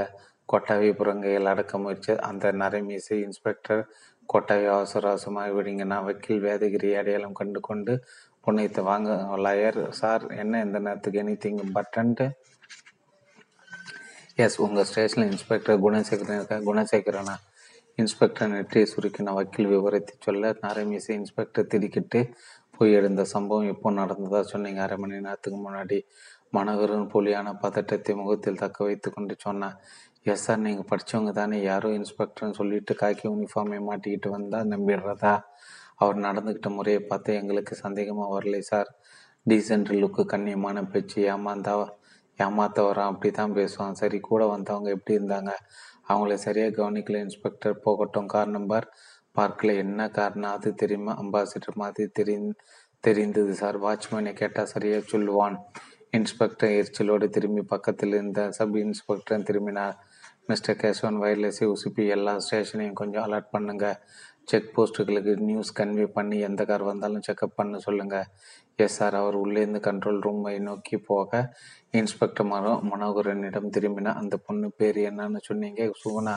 [0.49, 3.83] கொட்டாவி புறங்கையில் அடக்க முயற்சி அந்த நரைமீசை இன்ஸ்பெக்டர்
[4.29, 7.95] கொட்டாவி அவசர அவசரமாக விடுங்கினா வக்கீல் வேதகிரி அடையாளம் கண்டு கொண்டு
[8.47, 9.11] புனைத்து வாங்க
[9.45, 12.27] லாயர் சார் என்ன இந்த நேரத்துக்கு எனி திங் பட்டன்ட்டு
[14.37, 17.35] எஸ் உங்கள் ஸ்டேஷனில் இன்ஸ்பெக்டர் குணசேகரன் இருக்கா குணசேகரனா?
[17.99, 22.21] இன்ஸ்பெக்டர் நெற்றியை சுருக்கின வக்கீல் விவரத்தை சொல்ல நரமீசை இன்ஸ்பெக்டர் திடுக்கிட்டு
[22.77, 24.81] போய் எழுந்த சம்பவம் எப்போ நடந்ததா சொன்னீங்க?
[24.85, 25.99] அரை மணி நேரத்துக்கு முன்னாடி
[26.57, 29.77] மனோகரன் போலியான பதட்டத்தை முகத்தில் தக்க வைத்து கொண்டு சொன்னான்
[30.33, 31.59] எஸ் சார் நீங்கள் படித்தவங்க தானே.
[31.71, 35.35] யாரோ இன்ஸ்பெக்டர்னு சொல்லிட்டு காக்கி யூனிஃபார்மை மாட்டிக்கிட்டு வந்தால் நம்பிடுறதா?
[36.03, 38.91] அவர் நடந்துக்கிட்ட முறையை பார்த்து எங்களுக்கு சந்தேகமாக வரலை சார்.
[39.47, 41.75] டீசென்ட் லுக்கு கண்ணியமான பேச்சு ஏமாந்தா
[42.39, 43.99] ஏமாத்த வரான் அப்படி தான் பேசுவான்.
[44.03, 45.53] சரி கூட வந்தவங்க எப்படி இருந்தாங்க?
[46.09, 48.27] அவங்கள சரியாக கவனிக்கல இன்ஸ்பெக்டர் போகட்டும்.
[48.27, 48.87] கார் நம்பர்
[49.37, 49.77] பார்க்கல.
[49.77, 50.51] என்ன காரணம்?
[50.51, 51.13] அது தெரியுமா.
[51.23, 52.37] அம்பாசிடர் மாதிரி தெரி
[53.07, 53.79] தெரிந்தது சார்.
[53.83, 55.57] வாட்ச்மேனை கேட்டால் சரியாக சொல்லுவான்.
[56.11, 59.97] இன்ஸ்பெக்டர் எரிச்சலோடு திரும்பி பக்கத்தில் இருந்த சப் இன்ஸ்பெக்டர் திரும்பினார்
[60.47, 63.87] மிஸ்டர் கேசவன் வயர்லெஸை உசுப்பி எல்லா ஸ்டேஷனையும் கொஞ்சம் அலர்ட் பண்ணுங்க.
[64.45, 68.27] செக் போஸ்ட்டுகளுக்கு நியூஸ் கன்வே பண்ணி எந்த கார் வந்தாலும் செக்அப் பண்ண சொல்லுங்கள்
[68.79, 71.41] எஸ் சார் அவர் உள்ளேருந்து கண்ட்ரோல் ரூமை நோக்கி போக
[71.91, 76.37] இன்ஸ்பெக்டர் மனோ மனோகரனிடம் திரும்பினா அந்த பொண்ணு பேர் என்னன்னு சொன்னீங்க சுகுணா.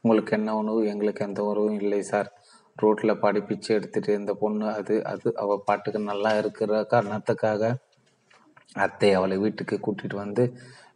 [0.00, 0.86] உங்களுக்கு என்ன உணவு?
[0.86, 2.28] எங்களுக்கு எந்த உணவும் இல்லை சார்
[2.76, 5.36] ரோட்டில் பாடி பிச்சை எடுத்துட்டு இருந்த பொண்ணு அது அது.
[5.36, 7.72] அவள் பாட்டுக்கு நல்லா இருக்கிற காரணத்துக்காக
[8.74, 10.44] அத்தை அவளை வீட்டுக்கு கூட்டிட்டு வந்து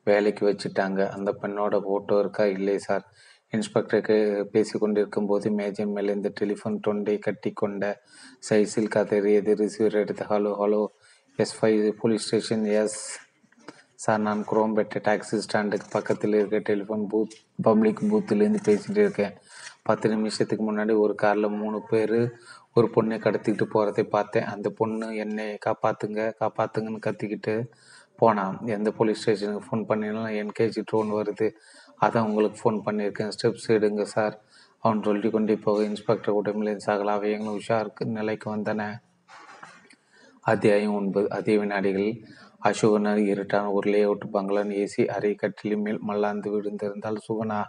[0.04, 1.08] வேலைக்கு வச்சுட்டாங்க.
[1.08, 2.44] அந்த பெண்ணோட ஃபோட்டோ இருக்கா?
[2.46, 3.04] இல்லை சார்
[3.54, 4.16] இன்ஸ்பெக்டருக்கு
[4.54, 7.84] பேசி கொண்டிருக்கும் போது மேஜை மேலே இந்த டெலிஃபோன் தொண்டை கட்டி கொண்ட
[8.48, 9.52] சைஸில் கதறியது.
[9.62, 10.82] ரிசீவர் எடுத்து hello hello
[11.36, 12.98] S five police station yes
[14.04, 19.34] sir நான் குரோம்பேட்டை டாக்ஸி ஸ்டாண்டுக்கு பக்கத்தில் இருக்க டெலிஃபோன் பூத் பப்ளிக் பூத்துலேருந்து பேசிகிட்டு இருக்கேன்.
[19.82, 22.18] பத்து நிமிஷத்துக்கு முன்னாடி ஒரு காரில் மூணு பேர்
[22.76, 24.44] ஒரு பொண்ணை கடத்திக்கிட்டு போகிறதை பார்த்தேன்.
[24.44, 27.54] அந்த பொண்ணு என்னை காப்பாற்றுங்க காப்பாற்றுங்கன்னு கத்திக்கிட்டு
[28.16, 28.56] போனான்.
[28.66, 31.48] எந்த போலீஸ் ஸ்டேஷனுக்கு ஃபோன் பண்ணினாலும் என்கேஜி ட்ரோன் வருது.
[32.04, 33.32] அதான் உங்களுக்கு ஃபோன் பண்ணியிருக்கேன்.
[33.36, 34.36] ஸ்டெப்ஸ் எடுங்க சார்
[34.84, 37.12] அவன் சொல்லி கொண்டே போக இன்ஸ்பெக்டர் உடம்பில் சகல.
[37.18, 38.82] அவயங்களும் உஷாருக்கு நிலைக்கு வந்தன.
[40.44, 41.28] அத்தியாயம் ஒன்பது.
[41.30, 42.18] அதே வினாடிகளில்
[42.68, 47.60] அசோகனர் இருட்டான ஒரு லே அவுட் பங்களான் ஏசி அறை கட்டிலின் மேல் மல்லாந்து விழுந்திருந்தால் சுகனா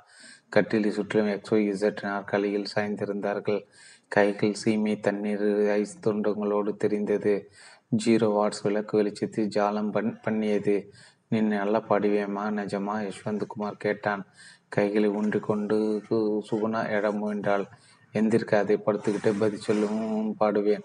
[0.56, 3.62] கட்டிலை சுற்றிலும் எக்ஸோ இசட் நாற்காலியில் சாய்ந்திருந்தார்கள்.
[4.08, 7.34] கைகள் சீமை தண்ணீர் ஐஸ் துண்டங்களோடு தெரிந்தது.
[8.04, 10.78] ஜீரோ வாட்ஸ் விளக்கு வெளிச்சத்தில் ஜாலம் பண் பண்ணியது.
[11.42, 12.94] நீ நல்லா பாடுவேமா நிஜமா?
[13.08, 14.22] யஷ்வந்த் குமார் கேட்டான்.
[14.68, 15.78] கைகளை உண்டு கொண்டு
[16.50, 17.66] சுகுணா இடம் முயன்றாள்
[18.14, 20.84] எந்திருக்காதை படுத்துக்கிட்டே பதில் சொல்லவும் பாடுவேன்.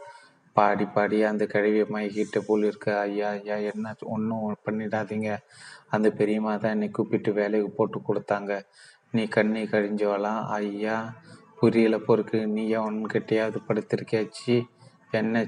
[0.56, 2.98] பாடி பாடி அந்த கழிவை மயக்கிட்ட போல் இருக்க.
[3.00, 3.94] ஐயா ஐயா என்ன?
[4.14, 5.38] ஒன்றும் பண்ணிடாதீங்க.
[5.88, 8.52] அந்த பெரியம்மா தான் என்னை கூப்பிட்டு வேலைக்கு போட்டு கொடுத்தாங்க.
[9.10, 10.96] நீ கண்ணி கழிஞ்சவளாம் ஐயா
[11.60, 12.40] புரியல பொறுக்கு.
[12.46, 12.80] நீயா?
[12.82, 14.56] உன்கிட்டையாவது படுத்திருக்கியாச்சி?
[15.10, 15.44] என்ன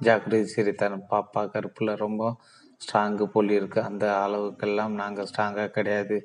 [0.00, 1.02] ஜாக்கிரதை சிரித்தான்.
[1.10, 2.36] பாப்பா கருப்பில் ரொம்ப
[2.80, 3.80] ஸ்ட்ராங்கு போல் இருக்கு.
[3.88, 6.16] அந்த அளவுக்கெல்லாம் நாங்கள் ஸ்ட்ராங்காக கிடையாது.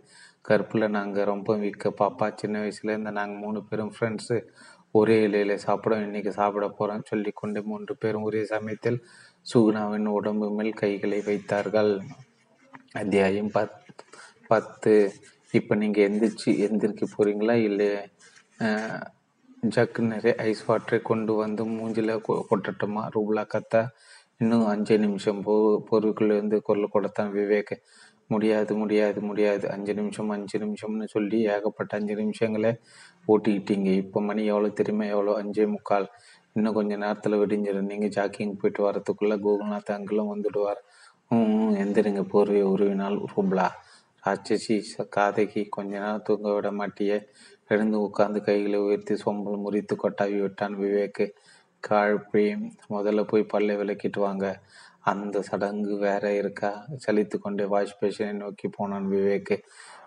[0.48, 2.26] கருப்பில் நாங்கள் ரொம்ப வீக்க பாப்பா.
[2.42, 4.38] சின்ன வயசுலேருந்து நாங்கள் மூணு பேரும் ஃப்ரெண்ட்ஸு
[5.00, 9.00] ஒரே இலையில சாப்பிடும் இன்னைக்கு சாப்பிட போகிறோம் சொல்லிக்கொண்டு மூன்று பேரும் ஒரே சமயத்தில்
[9.46, 11.94] சுகுணாவின் உடம்பு மேல் கைகளை வைத்தார்கள்.
[13.02, 13.80] அத்தியாயம் பத்
[14.52, 14.94] பத்து.
[15.60, 17.90] இப்போ நீங்கள் எந்திரிச்சு எந்திரிக்க போகிறீங்களா இல்லை
[19.76, 22.14] ஜக்கு நிறைய ஐஸ் வாட்டரை கொண்டு வந்து மூஞ்சில்
[22.52, 23.04] கொட்டட்டுமா?
[23.16, 23.84] ரூபலா கத்த
[24.44, 25.54] இன்னும் அஞ்சு நிமிஷம் போ
[25.90, 27.74] பொருட்குள்ளேருந்து குரல் கொடுத்தான் விவேக்.
[28.28, 29.66] முடியாது முடியாது முடியாது.
[29.72, 32.72] அஞ்சு நிமிஷம் அஞ்சு நிமிஷம்னு சொல்லி ஏகப்பட்ட அஞ்சு நிமிஷங்களே
[33.28, 33.90] ஓட்டிக்கிட்டீங்க.
[34.04, 35.34] இப்போ மணி எவ்வளோ தெரியுமா எவ்வளோ?
[35.42, 36.08] அஞ்சே முக்கால்.
[36.54, 40.82] இன்னும் கொஞ்ச நேரத்தில் விடிஞ்சிடும் நீங்கள் ஜாக்கிங் போயிட்டு வரத்துக்குள்ளே கூகுள்நாத் அங்கிளும் வந்துடுவார்.
[41.30, 42.24] ம் எந்திரிங்க.
[42.24, 43.68] போர்வை உருவினால் ரூப்லா
[44.24, 44.76] ராட்சசி
[45.16, 47.18] காதைக்கு கொஞ்ச நேரம் தூங்க விட மாட்டியே.
[47.68, 51.24] எழுந்து உட்கார்ந்து கைகளை உயர்த்தி சொம்பல் முறித்து கொட்டாவி விட்டான் விவேக்.
[51.88, 52.44] காழ்ப்பி
[52.90, 54.46] முதல்ல போய் பல்லை விளக்கிட்டு வாங்க
[55.12, 56.72] அந்த சடங்கு வேற இருக்கா?
[57.06, 59.52] சலித்து கொண்டே வாஷ் பேஷனை நோக்கி போனான் விவேக்.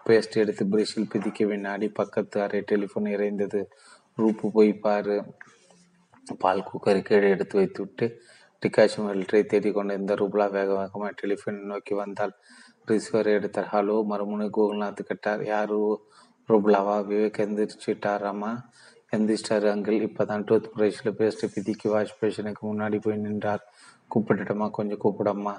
[0.07, 3.61] பேஸ்ட் எடுத்து பிரஷில் பிதிக்க வினாடி பக்கத்து அறை டெலிஃபோன் இறைந்தது.
[4.19, 5.17] ரூப்பு போய் பாரு.
[6.39, 8.07] பால் குக்கரை கீழே எடுத்து வைத்து விட்டு
[8.63, 12.35] டிகாஷன் வெல்டரை தேடிக் கொண்டிருந்த ரூபலா வேக வேகமாக டெலிஃபோனை நோக்கி வந்தால்
[12.87, 13.69] ரிசீவர் எடுத்தார்.
[13.73, 15.75] ஹலோ மறுமுனை கூகுள்நாத் கேட்டார் யார்?
[16.49, 16.97] ரூபலாவா?
[17.11, 18.53] விவேக் எந்திரிச்சிட்டாராமா?
[19.13, 23.73] எந்திரிச்சிட்டாரு அங்கிள் இப்போதான் டூத் ப்ரஷில் பேஸ்ட்டு பிதிக்கி வாஷ் பேஷனுக்கு முன்னாடி போய் நின்றார்.
[24.15, 25.55] கூப்பிட்டுட்டமா கொஞ்சம் கூப்பிடம்மா.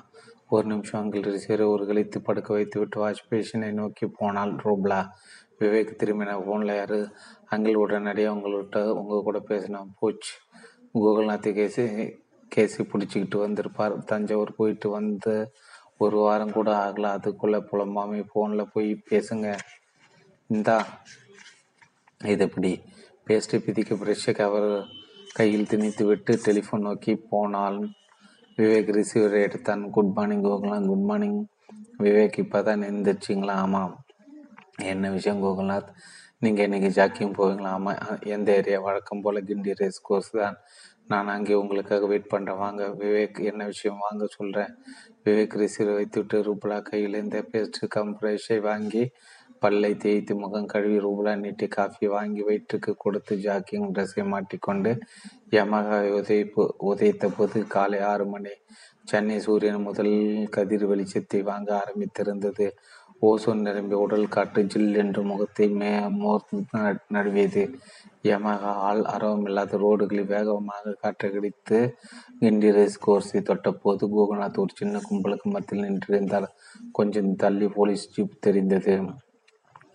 [0.50, 5.08] ஒரு நிமிஷம் அங்கிள் ரிசீவரை ஒரு கழித்து படுக்க வைத்து விட்டு வாஷ் பேஷனை நோக்கி போனால் ரூப்லா.
[5.60, 7.12] விவேக் திரும்பின ஃபோனில் யார்?
[7.52, 10.34] அங்கிள் உடனடியாக உங்கள்கிட்ட உங்கள் கூட பேசினா போச்சு.
[10.93, 12.14] கூகுள்நாத்தை கேசி
[12.56, 14.04] கேசி பிடிச்சிக்கிட்டு வந்திருப்பார்.
[14.04, 15.52] தஞ்சாவூர் போயிட்டு வந்து
[15.98, 17.02] ஒரு வாரம் கூட ஆகல.
[17.02, 19.58] அதுக்குள்ளே புலம்பாமே ஃபோனில் போய் பேசுங்க.
[20.48, 20.86] இந்தா
[22.24, 22.82] இது எப்படி?
[23.28, 24.71] பேஸ்ட்டு பிதிக்க பிரஷை கவர்
[25.34, 27.80] கையில் திணித்து விட்டு டெலிஃபோன் நோக்கி போனால்
[28.57, 29.89] விவேக் ரிசீவரை எடுத்தான்.
[29.89, 30.86] Good morning Gokulnath.
[30.86, 31.39] Good morning
[32.03, 33.55] Vivek இப்போ தான் எந்திரிச்சிங்களா?
[33.63, 33.93] ஆமாம்.
[34.84, 35.89] என்ன விஷயம் கோகுல்நாத்?
[36.39, 37.71] நீங்கள் இன்றைக்கி ஜாக்கியம் போவீங்களா?
[37.78, 40.57] ஆமாம் எந்த ஏரியா வழக்கம் போல் கிண்டி ரேஸ் கோர்ஸ் தான்.
[41.07, 43.97] நான் அங்கே உங்களுக்காக வெயிட் பண்ணுறேன் வாங்க விவேக் என்ன விஷயம்?
[43.97, 44.71] வாங்க சொல்கிறேன்
[45.25, 49.03] விவேக் ரிசீவர் வைத்துவிட்டு ரூபலா கையில் இந்த பேஸ்ட் கம்ப்ரெஷை வாங்கி
[49.60, 54.91] பல்லை தேய்த்து முகம் கழுவி ரூபலா நீட்டி காஃபி வாங்கி வயிற்றுக்கு கொடுத்து ஜாக்கிங் ட்ரெஸ்ஸை மாட்டிக்கொண்டு
[55.51, 58.53] யமகா உதைப்பு உதைத்த போது காலை ஆறு மணி.
[59.03, 60.16] சென்னை சூரியன் முதல்
[60.49, 62.68] கதிர் வெளிச்சத்தை வாங்க ஆரம்பித்திருந்தது.
[63.22, 66.43] ஓசோன் நிரம்பிய உடல் காற்று ஜில் என்று முகத்தை மே மோர்
[67.16, 67.64] நடுவியது.
[68.24, 71.80] யமகா ஆள் அரவமில்லாத ரோடுகளில் வேகமாக காற்று கடித்து
[72.41, 76.49] கிண்டி ரேஸ் கோர்ஸை தொட்ட போது கோகுநாத் ஒரு சின்ன கும்பலுக்கு மத்தியில் நின்றிருந்தார்.
[76.91, 78.95] கொஞ்சம் தள்ளி போலீஸ் ஜீப் தெரிந்தது.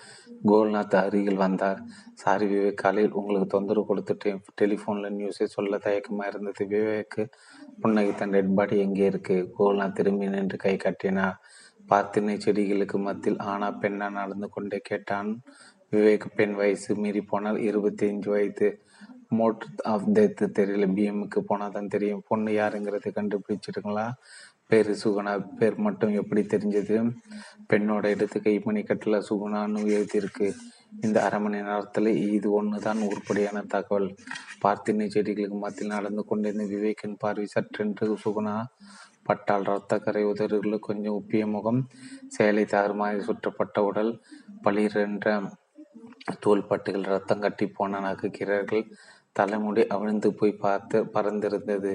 [0.45, 1.81] கோல்நாத் அருகில் வந்தார்.
[2.13, 6.65] சாரி விவேக் காலையில் உங்களுக்கு தொந்தரவு கொடுத்துட்டு டெலிஃபோனில் நியூஸை சொல்ல தயக்கமாக இருந்தது.
[6.65, 7.29] விவேக்கு
[7.83, 9.53] புன்னகித்தன் டெட் பாடி எங்கே இருக்கு?
[9.59, 11.41] கோல்நாத் திரும்பி நின்று கை கட்டினார்
[11.89, 15.41] பார்த்தினை செடிகளுக்கு மத்தியில் ஆனா பெண்ணா நடந்து கொண்டே கேட்டான்.
[15.91, 18.81] விவேக் பெண் வயசு மீறி போனால் இருபத்தி அஞ்சு வயது.
[19.29, 20.87] மோட் ஆஃப் டெத்து தெரியல.
[20.95, 22.23] பிஎம்முக்கு போனால் தான் தெரியும்.
[22.27, 24.11] பொண்ணு யாருங்கிறத கண்டுபிடிச்சிருங்களா
[24.69, 26.95] பேர் சுகுணா பேர் மட்டும் எப்படி தெரிஞ்சது?
[27.69, 30.47] பெண்ணோட இடத்து கைமணி கட்டில் சுகுணான்னு எழுதியிருக்கு.
[31.05, 34.09] இந்த அரை மணி நேரத்தில் இது ஒன்று தான் உருப்படியான தகவல்.
[34.63, 38.55] பார்த்தினை செடிகளுக்கு மத்தியில் நடந்து கொண்டிருந்த விவேக்கின் பார்வை சற்றென்று சுகுணா
[39.29, 41.81] பட்டால் ரத்தக்கரை உதறுகளில் கொஞ்சம் உப்பிய முகம்
[42.37, 44.11] சேலை தாறுமாறி சுற்றப்பட்ட உடல்
[44.65, 45.39] பளிரென்ற
[46.43, 48.85] தோள்பட்டுகள் ரத்தம் கட்டி போன நகுக்கிறார்கள்
[49.35, 51.93] தலைமுடி அவிழ்ந்து போய் பார்த்து பறந்திருந்தது.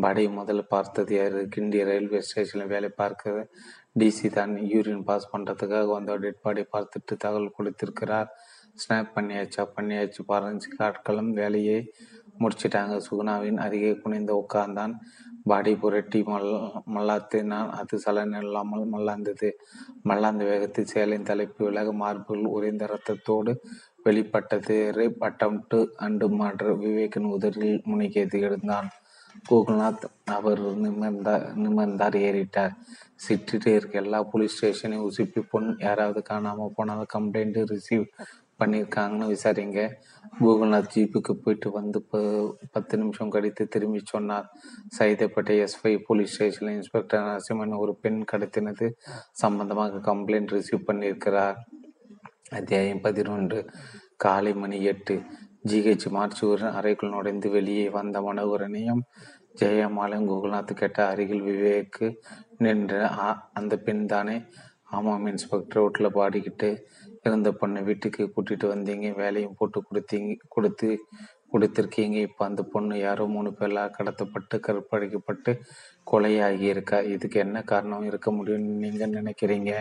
[0.00, 1.48] படை முதல்ல பார்த்தது யாரு?
[1.56, 3.48] கிண்டி ரயில்வே ஸ்டேஷனில் வேலை பார்க்க
[3.98, 8.28] டிசி தான் யூரின் பாஸ் பண்ணுறதுக்காக வந்த டெட் பாடி பார்த்துட்டு தகவல் கொடுத்திருக்கிறார்.
[8.74, 9.62] ஸ்னாப் பண்ணியாச்சா?
[9.76, 10.20] பண்ணியாச்சு.
[10.28, 11.78] பதினஞ்சு ஆட்களும் வேலையை
[12.42, 12.96] முடிச்சிட்டாங்க.
[13.06, 14.94] சுகுணாவின் அருகே குனிந்து உட்கார்ந்தான்.
[15.44, 16.48] பாடி புரட்டி மல்
[16.94, 19.50] மல்லாத்தினான் அது சலன் இல்லாமல் மல்லாந்தது.
[20.08, 23.54] மல்லாந்த வேகத்தில் சேலின் தலைப்பு விலக மார்புகள் உறைந்த ரத்தத்தோடு
[24.02, 24.76] வெளிப்பட்டது.
[24.94, 28.90] ரேப் அட்டம் டு அண்டு மாற்று விவேக்கின் உதறில் முனைக்கேது எழுந்தான்.
[29.50, 32.74] கோகுல்நாத் அவர் நிமிர்ந்தார் நிமிர்ந்தார் ஏறிட்டார்
[33.28, 34.02] சிட்டிட்டு இருக்க.
[34.02, 38.04] எல்லா போலீஸ் ஸ்டேஷனையும் உசுப்பி பொண்ணு யாராவது காணாமல் போனால் கம்ப்ளைண்ட் ரிசீவ்
[38.60, 39.80] பண்ணியிருக்காங்கன்னு விசாரிங்க.
[40.40, 42.04] கோகுல்நாத் ஜீப்புக்கு போயிட்டு வந்து
[42.70, 44.50] பத்து நிமிஷம் கழித்து திரும்பி சொன்னார்.
[44.98, 48.92] சைதப்பட்ட எஸ்ஐ போலீஸ் ஸ்டேஷனில் இன்ஸ்பெக்டர் நரசிம்மன் ஒரு பெண் கடத்தினது
[49.32, 51.54] சம்பந்தமாக கம்ப்ளைண்ட் ரிசீவ் பண்ணியிருக்கிறார்.
[52.50, 53.70] அத்தியாயம் பதினொன்று.
[54.16, 55.22] காலை மணி எட்டு.
[55.64, 59.02] ஜிஹெச் மார்ச்சுவரன் அறைக்குள் நுழைந்து வெளியே வந்த மனோகரனையும்
[59.60, 62.08] ஜெயமாலையும் கோகுல்நாத் கேட்ட அருகில் விவேக்கு
[62.64, 62.92] நின்ற
[63.60, 64.36] அந்த பெண் தானே
[64.96, 66.68] ஆமாம் இன்ஸ்பெக்டர் வீட்டில் பாடிக்கிட்டு
[67.26, 69.08] இருந்த பொண்ணை வீட்டுக்கு கூட்டிட்டு வந்தீங்க.
[69.22, 70.88] வேலையும் போட்டு கொடுத்தீங்க கொடுத்து
[71.52, 72.16] கொடுத்துருக்கீங்க.
[72.28, 75.52] இப்போ அந்த பொண்ணு யாரோ மூணு பேர்லாம் கடத்தப்பட்டு கற்பழிக்கப்பட்டு
[76.10, 79.72] கொலையாகி இருக்கா இதுக்கு என்ன காரணம் இருக்க முடியும்னு நீங்கள் நினைக்கிறீங்க?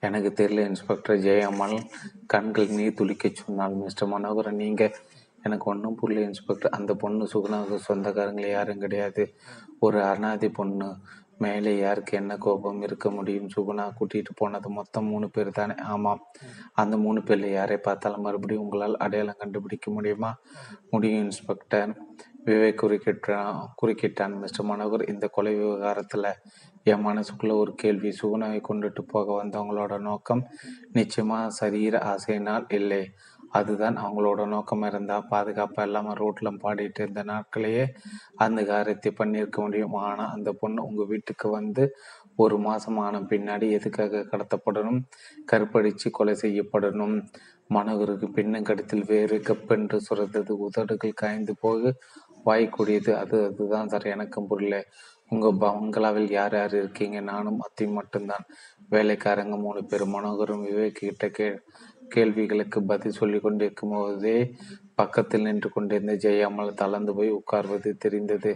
[0.00, 1.78] எனக்கு தெரியல இன்ஸ்பெக்டர் ஜெயம்மாள்.
[2.26, 4.94] கண்கள் நீர் துளிக்க சொன்னால் மிஸ்டர் மனோகரன் நீங்கள்
[5.42, 9.34] எனக்கு ஒன்றும் புரியல இன்ஸ்பெக்டர் அந்த பொண்ணு சுகுணாவுக்கு சொந்தக்காரங்களே யாரும் கிடையாது.
[9.78, 10.96] ஒரு அனாதி பொண்ணு.
[11.38, 13.48] மேலே யாருக்கு என்ன கோபம் இருக்க முடியும்?
[13.56, 15.74] சுகுணா கூட்டிகிட்டு போனது மொத்தம் மூணு பேர் தானே?
[15.74, 16.22] ஆமாம்
[16.72, 20.38] அந்த மூணு பேரில் யாரை பார்த்தாலும் மறுபடியும் உங்களால் அடையாளம் கண்டுபிடிக்க முடியுமா?
[20.90, 21.92] முடியும் இன்ஸ்பெக்டர்
[22.44, 25.08] விவேக் குறுக்கிட்டான் குறுக்கிட்டான் மிஸ்டர் மனோகர்.
[25.08, 26.34] இந்த கொலை விவகாரத்தில்
[26.90, 30.42] என் மனசுக்குள்ள ஒரு கேள்வி சுகுணாவை கொண்டுட்டு போக வந்தவங்களோட நோக்கம்
[30.94, 33.00] நிச்சயமா சரீர ஆசையினால் இல்லை.
[33.50, 37.84] அதுதான் அவங்களோட நோக்கம் இருந்தால் பாதுகாப்பாக இல்லாமல் ரோட்டில் பாடிட்டு இருந்த நாட்களையே
[38.36, 39.96] அந்த காரியத்தை பண்ணியிருக்க முடியும்.
[40.06, 41.84] ஆனால் அந்த பொண்ணு உங்கள் வீட்டுக்கு வந்து
[42.36, 45.00] ஒரு மாதம் ஆன பின்னாடி எதுக்காக கடத்தப்படணும்?
[45.52, 47.16] கருப்படிச்சு கொலை செய்யப்படணும்.
[47.74, 50.52] மனோகருக்கு பின்னும் கடித்தில் வேறு கப்பென்று சுரந்தது.
[50.66, 51.94] உதடுகள் காய்ந்து போக
[52.46, 53.10] வாய்க்கூடியது.
[53.22, 54.06] அது அதுதான் சார்.
[54.14, 54.76] எனக்கும் புரியல.
[55.30, 57.18] உங்கள் பங்களாவில் யார் யார் இருக்கீங்க?
[57.20, 58.44] நானும் அத்தையும் மட்டும்தான்.
[58.90, 61.48] வேலைக்காரங்க மூணு பேர் மனோகரும் விவேக் கிட்ட கே
[62.08, 64.36] கேள்விகளுக்கு பதில் சொல்லி கொண்டிருக்கும் போதே
[64.94, 68.52] பக்கத்தில் நின்று கொண்டிருந்த ஜெயாமல் தளர்ந்து போய் உட்கார்வது தெரிந்தது.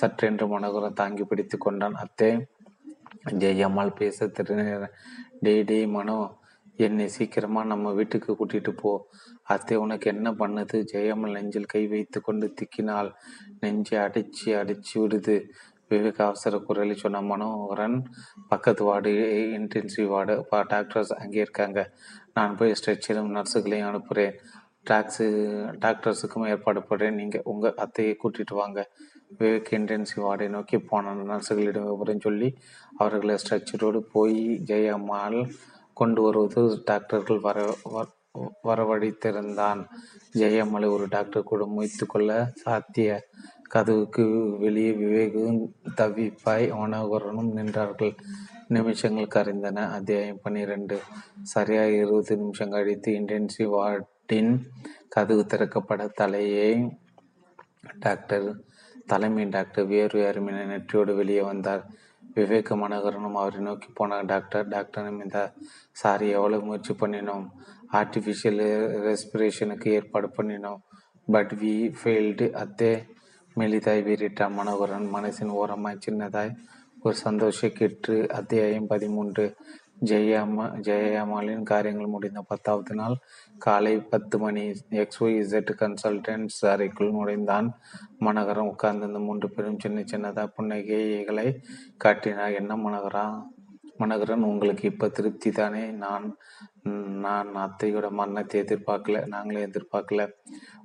[0.00, 1.98] சற்றென்று மனோகரம் தாங்கி பிடித்து கொண்டான்.
[2.04, 2.30] அத்தே
[3.42, 4.54] ஜெயம்மாள் பேச திரு
[5.40, 6.18] டே டே மனோ
[6.78, 8.92] என்னை சீக்கிரமாக நம்ம வீட்டுக்கு கூட்டிட்டு போ.
[9.42, 10.76] அத்தை உனக்கு என்ன பண்ணுது?
[10.92, 13.10] ஜெயம்மாள் நெஞ்சில் கை வைத்து கொண்டு திக்கினாள்.
[13.60, 15.36] நெஞ்சை அடைச்சி அடைச்சி விடுது.
[15.92, 17.96] விவேக் அவசர குரலில் சொன்ன மனோகரன்
[18.48, 19.12] பக்கத்து வார்டு
[19.58, 20.34] இன்டென்சிவ் வார்டு
[20.74, 21.80] டாக்டர்ஸ் அங்கே இருக்காங்க.
[22.36, 24.36] நான் போய் ஸ்ட்ரெச்சரும் நர்ஸுகளையும் அனுப்புகிறேன்
[24.90, 25.26] டாக்ஸு
[25.84, 28.80] டாக்டர்ஸுக்கும் ஏற்பாடு பண்ணுறேன் நீங்கள் உங்கள் அத்தையை கூட்டிகிட்டு வாங்க.
[29.38, 32.48] விவேக் இன்டென்சிவ் வார்டை நோக்கி போன நர்ஸுகளிடம் விவரம் சொல்லி
[32.98, 34.40] அவர்களை ஸ்ட்ரெச்சரோடு போய்
[34.70, 35.38] ஜெயம்மாள்
[36.00, 37.58] கொண்டு வருவது டாக்டர்கள் வர
[38.68, 39.80] வரவழைத்திருந்தான்.
[40.40, 42.30] ஜெயம்மலை ஒரு டாக்டர் கூட முயத்து கொள்ள
[42.62, 43.18] சாத்திய
[43.74, 44.24] கதவுக்கு
[44.58, 45.60] வெளியே விவேகும்
[45.96, 48.12] தவிப்பாய் மனோகரனும் நின்றார்கள்.
[48.68, 49.90] நிமிஷங்கள் கரைந்தன.
[49.90, 50.96] அத்தியாயம் பன்னிரண்டு.
[51.42, 54.52] சரியாக இருபது நிமிஷம் கழித்து இன்டென்சிவ் வார்டின்
[55.08, 56.90] கதவு திறக்கப்பட தலையை
[58.00, 58.48] டாக்டர்
[59.06, 61.84] தலைமை டாக்டர் வேறு அருமையான நெற்றியோடு வெளியே வந்தார்.
[62.34, 65.52] விவேக மனோகரனும் அவரை நோக்கி போன டாக்டர் டாக்டர் இந்த
[65.92, 67.46] சாரி எவ்வளோ முயற்சி பண்ணினோம்.
[67.92, 68.62] ஆர்டிஃபிஷியல்
[69.08, 70.80] ரெஸ்பிரேஷனுக்கு ஏற்பாடு பண்ணினோம்.
[71.28, 72.92] பட் வி ஃபெயில்டு அத்தே
[73.56, 76.56] மெலிதாய் வீறிட்டான் மனோகரன் மனசின் ஓரமாய் சின்னதாய்
[77.02, 79.54] ஒரு சந்தோஷ கெற்று அத்தியாயம் பதிமூன்று.
[80.04, 83.16] ஜெயம்மா ஜெயம்மாளின் காரியங்கள் முடிந்த பத்தாவது நாள்
[83.58, 84.68] காலை பத்து மணி.
[84.90, 87.78] எக்ஸ்ஒய் இசட் கன்சல்டன்ஸ் அறைக்குள் நுழைந்தான்.
[88.20, 91.62] மனகரம் உட்கார்ந்திருந்த மூன்று பேரும் சின்ன சின்னதாக புன்னகைகளை
[91.96, 92.52] காட்டினார்.
[92.52, 93.42] என்ன மனகரா?
[94.02, 96.26] மனோகரன் உங்களுக்கு இப்ப திருப்தி தானே நான்
[97.24, 100.22] நான் அத்தையோட மரணத்தை எதிர்பார்க்கல நாங்களே எதிர்பார்க்கல.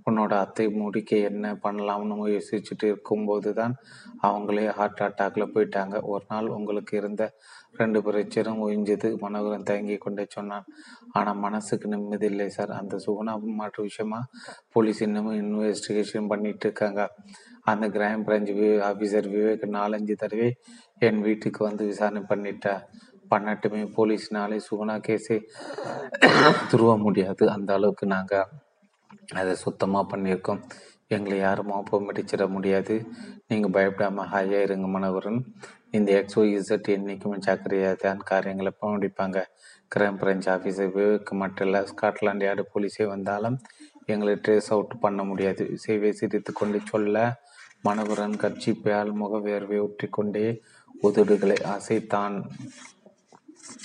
[0.07, 3.73] உன்னோட அத்தை முடிக்க என்ன பண்ணலாம்னு யோசிச்சுட்டு இருக்கும்போது தான்
[4.27, 5.95] அவங்களே ஹார்ட் அட்டாக்ல போயிட்டாங்க.
[6.13, 7.23] ஒரு நாள் உங்களுக்கு இருந்த
[7.79, 10.67] ரெண்டு பிரச்சனும் ஒழிஞ்சது மனோகரன் தயங்கி கொண்டே சொன்னான்.
[11.11, 12.73] ஆனால் மனசுக்கு நிம்மதி இல்லை சார்.
[12.79, 14.21] அந்த சுகுணா மாற்று விஷயமா
[14.75, 17.03] போலீஸ் இன்னமும் இன்வெஸ்டிகேஷன் பண்ணிட்டு இருக்காங்க.
[17.71, 18.51] அந்த கிரைம் பிரான்ச்
[18.89, 20.49] ஆஃபீஸர் விவேக் நாலஞ்சு தடவை
[21.05, 22.75] என் வீட்டுக்கு வந்து விசாரணை பண்ணிட்டா?
[23.31, 23.81] பண்ணட்டுமே.
[23.97, 25.37] போலீஸ்னாலே சுகுணா கேஸே
[26.71, 27.43] துருவ முடியாது.
[27.55, 28.51] அந்த அளவுக்கு நாங்கள்
[29.39, 30.61] அதை சுத்தமாக பண்ணியிருக்கோம்.
[31.15, 32.95] எங்களை யாரும் மாப்பம் அடிச்சிட முடியாது.
[33.49, 35.39] நீங்கள் பயப்படாமல் ஹாயாக இருங்க மனவரன்
[35.97, 39.41] இந்த எக்ஸோ இசட் என்றைக்குமே ஜாக்கிரதையாக தான் காரியங்களை முடிப்பாங்க
[39.93, 43.57] கிரைம் பிரான்ச் ஆஃபீஸர் விவேக் மட்டும் இல்லை ஸ்காட்லாண்ட் யார்டு போலீஸே வந்தாலும்
[44.13, 45.63] எங்களை ட்ரேஸ் அவுட் பண்ண முடியாது.
[45.83, 47.27] சேவை சிரித்து கொண்டு சொல்ல
[47.87, 50.45] மனவரன் கட்சி பேல் முக வேர்வை ஊற்றி கொண்டே
[51.03, 52.35] உதடுகளை அசைத்தான்.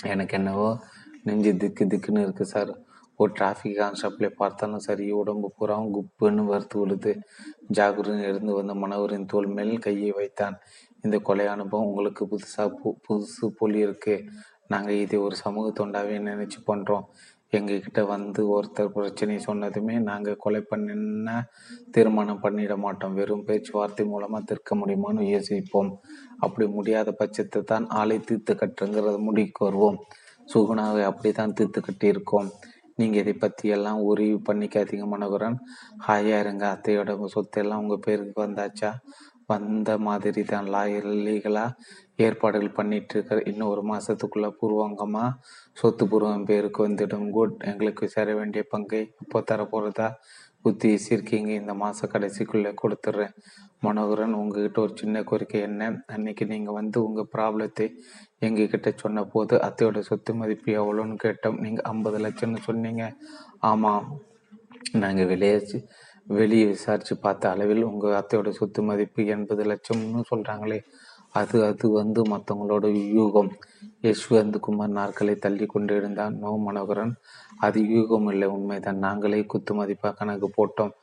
[0.03, 0.69] எனக்கு என்னவோ
[1.23, 2.71] நெஞ்சு திக்கு திக்குன்னு இருக்குது சார்.
[3.19, 7.11] ஒரு டிராஃபிக் கான்ஸ்டபிளை பார்த்தாலும் சரி உடம்பு பூராவும் குப்புன்னு வறுத்து விழுது.
[7.73, 10.55] ஜாகுரன் இருந்து வந்த மனோகரின் தோல் மேல் கையை வைத்தான்.
[11.01, 14.15] இந்த கொலை அனுபவம் உங்களுக்கு புதுசாக பு புதுசு போலி இருக்கு
[14.67, 17.05] நாங்கள் இதை ஒரு சமூக தொண்டாவே நினைச்சு பண்ணுறோம்
[17.57, 21.35] எங்ககிட்ட வந்து ஒருத்தர் பிரச்சனை சொன்னதுமே நாங்கள் கொலை பண்ணின
[21.95, 23.15] தீர்மானம் பண்ணிட மாட்டோம்.
[23.19, 25.91] வெறும் பேச்சுவார்த்தை மூலமாக தீர்க்க முடியுமான்னு யோசிப்போம்.
[26.45, 29.99] அப்படி முடியாத பட்சத்தை தான் ஆளை தீர்த்து கட்டுங்கிறத முடிக்கு வருவோம்.
[30.53, 32.49] சுகுணாவை அப்படித்தான் தீர்த்து கட்டியிருக்கோம்.
[32.99, 35.59] நீங்கள் இதை பற்றி எல்லாம் உரிவு பண்ணிக்காதீங்க மனோகரன்.
[36.07, 38.91] ஹாயா இருங்க அத்தையோட சொத்தெல்லாம் உங்கள் பேருக்கு வந்தாச்சா?
[39.51, 41.77] வந்த மாதிரி தான் லாயர் லீகலாக
[42.25, 45.37] ஏற்பாடுகள் பண்ணிட்டு இருக்கிற இன்னும் ஒரு மாதத்துக்குள்ளே பூர்வாங்கமாக
[45.77, 47.27] சொத்து பூர்வம் பேருக்கு வந்துடும்.
[47.35, 50.09] குட் எங்களுக்கு சேர வேண்டிய பங்கை இப்போ தரப்போகிறதா
[50.65, 53.33] புத்தி சீர்க்கிங்க இந்த மாத கடைசிக்குள்ளே கொடுத்துட்றேன்.
[53.85, 55.89] மனோகரன் உங்ககிட்ட ஒரு சின்ன கோரிக்கை என்ன?
[56.15, 57.87] அன்னைக்கு நீங்கள் வந்து உங்கள் ப்ராப்ளத்தை
[58.47, 61.59] எங்ககிட்ட சொன்ன போது அத்தையோட சொத்து மதிப்பு எவ்வளோன்னு கேட்டோம்.
[61.65, 63.05] நீங்கள் ஐம்பது லட்சம்னு சொன்னீங்க.
[63.71, 64.05] ஆமாம்
[65.03, 65.57] நாங்கள் வெளியே
[66.27, 70.77] வெளியே விசாரித்து பார்த்த அளவில் உங்கள் அத்தையோட சொத்து மதிப்பு எண்பது லட்சம்னு சொல்கிறாங்களே
[71.33, 73.51] அது அது வந்து மற்றவங்களோட யூகம்
[74.01, 77.13] யஷ்வந்த் குமார் நாற்களை தள்ளி கொண்டு இருந்தான் நோ மனோகரன்
[77.57, 78.97] அது யூகம் இல்லை உண்மைதான்.
[78.97, 80.93] நாங்களே குத்து மதிப்பாக கணக்கு போட்டோம்.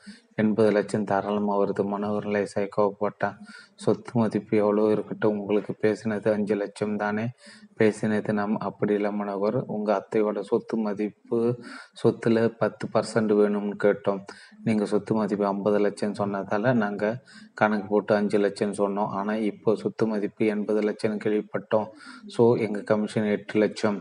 [0.43, 1.83] எண்பது லட்சம் தாராளமாக வருது.
[1.93, 3.39] மனோகரன் சைக்கோப்பட்டான்
[3.85, 5.39] சொத்து மதிப்பு எவ்வளோ இருக்கட்டும்.
[5.41, 7.25] உங்களுக்கு பேசினது அஞ்சு லட்சம் தானே?
[7.81, 9.59] பேசினது நம் அப்படி இல்லை மனோகர்.
[9.77, 11.39] உங்கள் அத்தையோட சொத்து மதிப்பு
[12.03, 14.21] சொத்தில் பத்து பர்சன்ட் வேணும்னு கேட்டோம்.
[14.67, 17.19] நீங்கள் சொத்து மதிப்பு ஐம்பது லட்சம் சொன்னதால் நாங்கள்
[17.61, 19.13] கணக்கு போட்டு அஞ்சு லட்சம் சொன்னோம்.
[19.21, 21.89] ஆனால் இப்போ சொத்து மதிப்பு எண்பது லட்சம் கேள்விப்பட்டோம்.
[22.37, 23.99] ஸோ எங்கள் கமிஷன் எட்டு லட்சம்.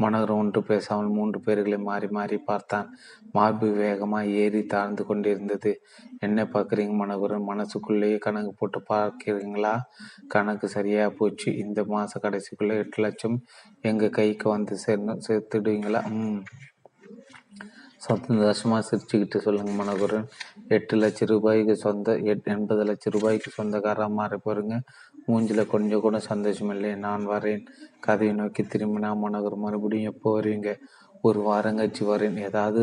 [0.00, 2.88] மனோகரன் ஒன்று பேசாமல் மூன்று பேர்களை மாறி மாறி பார்த்தான்.
[3.32, 5.72] மார்பு வேகமாக ஏறி தாழ்ந்து கொண்டிருந்தது.
[6.18, 7.48] என்ன பார்க்குறீங்க மனோகரன்?
[7.48, 9.74] மனசுக்குள்ளேயே கணக்கு போட்டு பார்க்குறீங்களா?
[10.28, 11.50] கணக்கு சரியாக போச்சு.
[11.56, 13.38] இந்த மாத கடைசிக்குள்ளே எட்டு லட்சம்
[13.82, 16.02] எங்கள் கைக்கு வந்து சேர்ந்து சேர்த்துடுவீங்களா?
[16.10, 16.42] ம்.
[18.02, 20.28] சந்தோஷமாக சிரிச்சுக்கிட்டு சொல்லுங்கள் மனோகரன்.
[20.68, 24.76] எட்டு லட்சம் ரூபாய்க்கு சொந்த எட் எண்பது லட்சம் ரூபாய்க்கு சொந்தக்காரராக மாறி போகிறேங்க
[25.28, 27.62] மூஞ்சில் கொஞ்சம் கூட சந்தோஷம் இல்லை நான் வரேன்.
[28.00, 30.70] கதையை நோக்கி திரும்பினா மனோகர் மறுபடியும் எப்போ வருவீங்க
[31.22, 32.38] ஒரு வாரம் கழிச்சு வரேன்.
[32.40, 32.82] ஏதாவது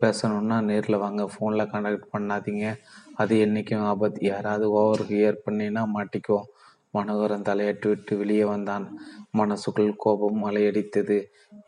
[0.00, 1.22] பேசணுன்னா நேரில் வாங்க.
[1.32, 2.66] ஃபோனில் கான்டாக்ட் பண்ணாதீங்க.
[3.14, 4.20] அது என்றைக்கும் ஆபத்து.
[4.26, 6.48] யாராவது ஓவர் ஹியர் பண்ணினா மாட்டிக்குவோம்.
[6.94, 8.86] மனோகரன் தலையட்டு விட்டு வெளியே வந்தான்.
[9.30, 11.16] மனசுக்குள் கோபம் மலையடித்தது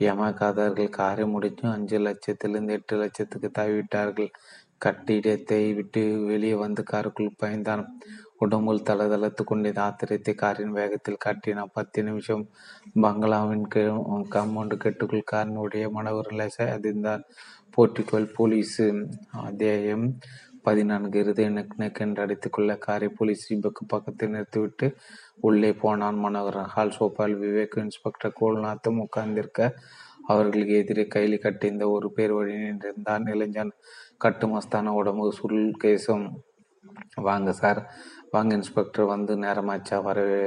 [0.01, 4.31] ஏமாக்காதவர்கள் காரை முடிச்சும் அஞ்சு லட்சத்திலிருந்து எட்டு லட்சத்துக்கு தாவிவிட்டார்கள்.
[4.79, 7.85] கட்டிடத்தை விட்டு வெளியே வந்து காருக்குள் பயந்தான்.
[8.45, 12.45] உடம்புல் தளதளத்து கொண்டது ஆத்திரத்தை காரின் வேகத்தில் காட்டினான் பத்து நிமிஷம்
[13.01, 17.23] பங்களாவின் காம்பவுண்டு கெட்டுக்குள் காரினுடைய மனோகரன் லேசை அதிர்ந்தார்.
[17.77, 18.83] போர்ட்டிகோல் போலீஸ்
[19.45, 20.07] அத்தியாயம்
[20.63, 21.19] பதினான்கு.
[21.21, 24.87] இருதய நெக் அடித்துக் கொள்ள காரை போலீஸ் ஜீப்புக்கு பக்கத்தில் நிறுத்திவிட்டு
[25.41, 29.75] உள்ளே போனான் மனோகரன் ஹால் சோபால் விவேக் இன்ஸ்பெக்டர் கோல்நாத்தும் உட்கார்ந்திருக்க
[30.27, 33.25] அவர்களுக்கு எதிரே கையில் கட்டியிருந்த ஒரு பேர் வழி நின்றிருந்தான்.
[33.35, 33.73] இளைஞன்
[34.25, 36.25] கட்டுமஸ்தான உடம்பு சுருள் கேசம்.
[37.29, 37.81] வாங்க சார்.
[38.35, 39.97] வாங்க இன்ஸ்பெக்டர் வந்து நேரமாச்சா?
[40.07, 40.43] வரவே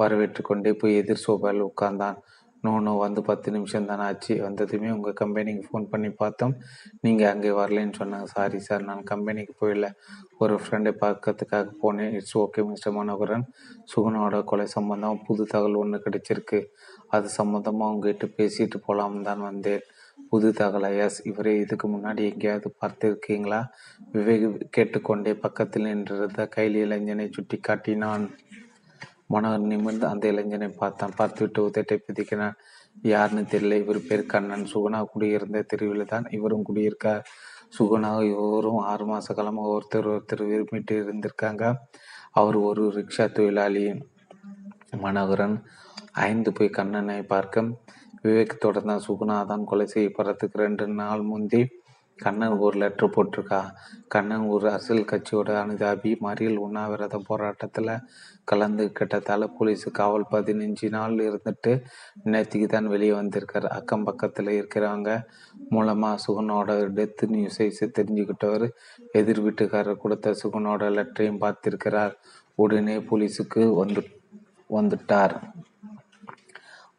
[0.00, 2.16] வரவேற்று கொண்டே போய் எதிர் சோபாவில் உட்கார்ந்தான்.
[2.64, 4.34] நோ வந்து பத்து நிமிஷம் தானே ஆச்சு.
[4.44, 6.54] வந்ததுமே உங்கள் கம்பெனிக்கு ஃபோன் பண்ணி பார்த்தோம்.
[7.00, 8.28] நீங்கள் அங்கே வரலன்னு சொன்னாங்க.
[8.36, 9.88] சாரி சார் நான் கம்பெனிக்கு போயிடல
[10.38, 12.14] ஒரு ஃப்ரெண்டை பார்க்கறதுக்காக போனேன்.
[12.18, 13.46] It's okay mister Manoharan.
[13.92, 16.60] சுகுணோட கொலை சம்பந்தம் புது தகவல் ஒன்று கிடைச்சிருக்கு.
[17.08, 19.84] அது சம்மந்தமாக உங்ககிட்ட பேசிட்டு போகலாம் தான் வந்தேன்.
[20.16, 23.60] புது தகவல் எஸ் இவரே இதுக்கு முன்னாடி எங்கேயாவது பார்த்துருக்கீங்களா?
[24.12, 28.24] விவேக் கேட்டுக்கொண்டே பக்கத்தில் நின்றிருந்த கையில் இளைஞனை சுட்டி காட்டினான்.
[29.30, 31.12] மனோகர் நிமிர்ந்து அந்த இளைஞனை பார்த்தான்.
[31.16, 32.56] பார்த்துவிட்டு உதட்டை பிதிக்கினான்.
[33.02, 33.78] யாருன்னு தெரியல.
[33.78, 34.66] இவர் பேர் கண்ணன்.
[34.74, 37.22] சுகுணா குடியிருந்த தெருவில் தான் இவரும் குடியிருக்கார்.
[37.78, 41.74] சுகுணா இவரும் ஆறு மாத காலமாக ஒருத்தர் ஒருத்தர் விரும்பிட்டு இருந்திருக்காங்க.
[42.32, 43.86] அவர் ஒரு ரிக்ஷா தொழிலாளி
[44.96, 45.62] மனோகரன்.
[46.12, 47.64] ஐந்து போய் கண்ணனை பார்க்க
[48.26, 51.62] விவேக் தொடர்ந்தான் சுகுணா தான் கொலை செய்யப்படுறதுக்கு ரெண்டு நாள் முந்தி
[52.18, 53.58] கண்ணன் ஒரு லெட்ரு போட்டிருக்கா?
[54.12, 56.10] கண்ணன் ஒரு அரசியல் கட்சியோட அனுதாபி.
[56.26, 57.90] மறியல் உண்ணாவிரத போராட்டத்தில்
[58.44, 61.72] கலந்து கிட்டத்தால போலீஸு காவல் பதினஞ்சு நாள் இருந்துட்டு
[62.32, 63.68] நேற்றுக்கு தான் வெளியே வந்திருக்காரு.
[63.78, 65.12] அக்கம் பக்கத்தில் இருக்கிறவங்க
[65.68, 67.68] மூலமாக சுகுனோட டெத் நியூஸை
[67.98, 68.66] தெரிஞ்சுக்கிட்டவர்
[69.20, 72.14] எதிர் வீட்டுக்காரர் கொடுத்த சுகுனோட லெட்டரையும் பார்த்திருக்கிறார்.
[72.64, 74.02] உடனே போலீஸுக்கு வந்து
[74.70, 75.36] வந்துட்டார்.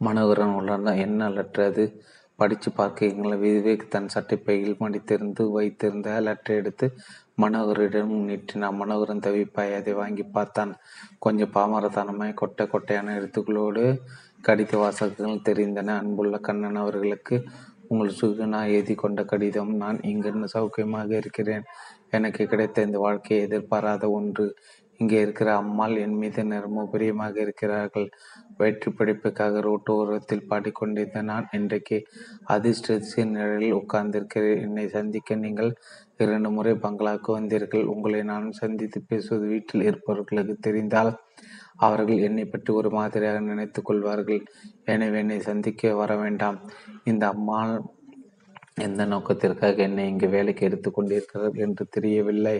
[0.02, 2.02] மனோகரன் உள்ள என்ன லெட்டர் அது?
[2.36, 6.93] படித்து பார்க்கிறீங்களா விவேக் தன் சட்டைப்பையில் மடித்திருந்து வைத்திருந்த லெட்டர் எடுத்து
[7.41, 8.76] மனோகரிடம் நீட்டினான்.
[8.76, 10.76] மனோகரன் தவிப்பாய் அதை வாங்கி பார்த்தான்.
[11.20, 13.84] கொஞ்சம் பாமரத்தனமாய் கொட்டை கொட்டையான எழுத்துக்களோடு
[14.48, 15.95] கடித வாசகங்கள் தெரிந்தன.
[15.98, 17.43] அன்புள்ள கண்ணன் அவர்களுக்கு
[17.88, 19.76] உங்கள் சுகுணா எழுதி கொண்ட கடிதம்.
[19.76, 21.64] நான் இங்கிருந்து சௌக்கியமாக இருக்கிறேன்.
[22.10, 24.56] எனக்கு கிடைத்த இந்த வாழ்க்கையை எதிர்பாராத ஒன்று.
[25.00, 28.08] இங்கே இருக்கிற அம்மாள் என் மீது நிறமோ பிரியமாக இருக்கிறார்கள்.
[28.60, 31.98] வயிற்று படிப்புக்காக ரோட்டோரத்தில் பாடிக்கொண்டிருந்த நான் இன்றைக்கு
[32.56, 34.62] அதிர்ஷ்டத்தின் நிழலில் உட்கார்ந்திருக்கிறேன்.
[34.68, 35.72] என்னை சந்திக்க நீங்கள்
[36.24, 37.86] இரண்டு முறை பங்களாவுக்கு வந்தீர்கள்.
[37.93, 41.12] உங்களை நான் சந்தித்து பேசுவது வீட்டில் இருப்பவர்களுக்கு தெரிந்தால்
[41.88, 44.41] அவர்கள் என்னை பற்றி ஒரு மாதிரியாக நினைத்து கொள்வார்கள்.
[44.93, 46.58] எனவே என்னை சந்திக்க வர வேண்டாம்.
[47.12, 47.76] இந்த அம்மாள்
[48.86, 52.58] எந்த நோக்கத்திற்காக என்னை இங்கு வேலைக்கு எடுத்துக்கொண்டிருக்கிறார்கள் என்று தெரியவில்லை.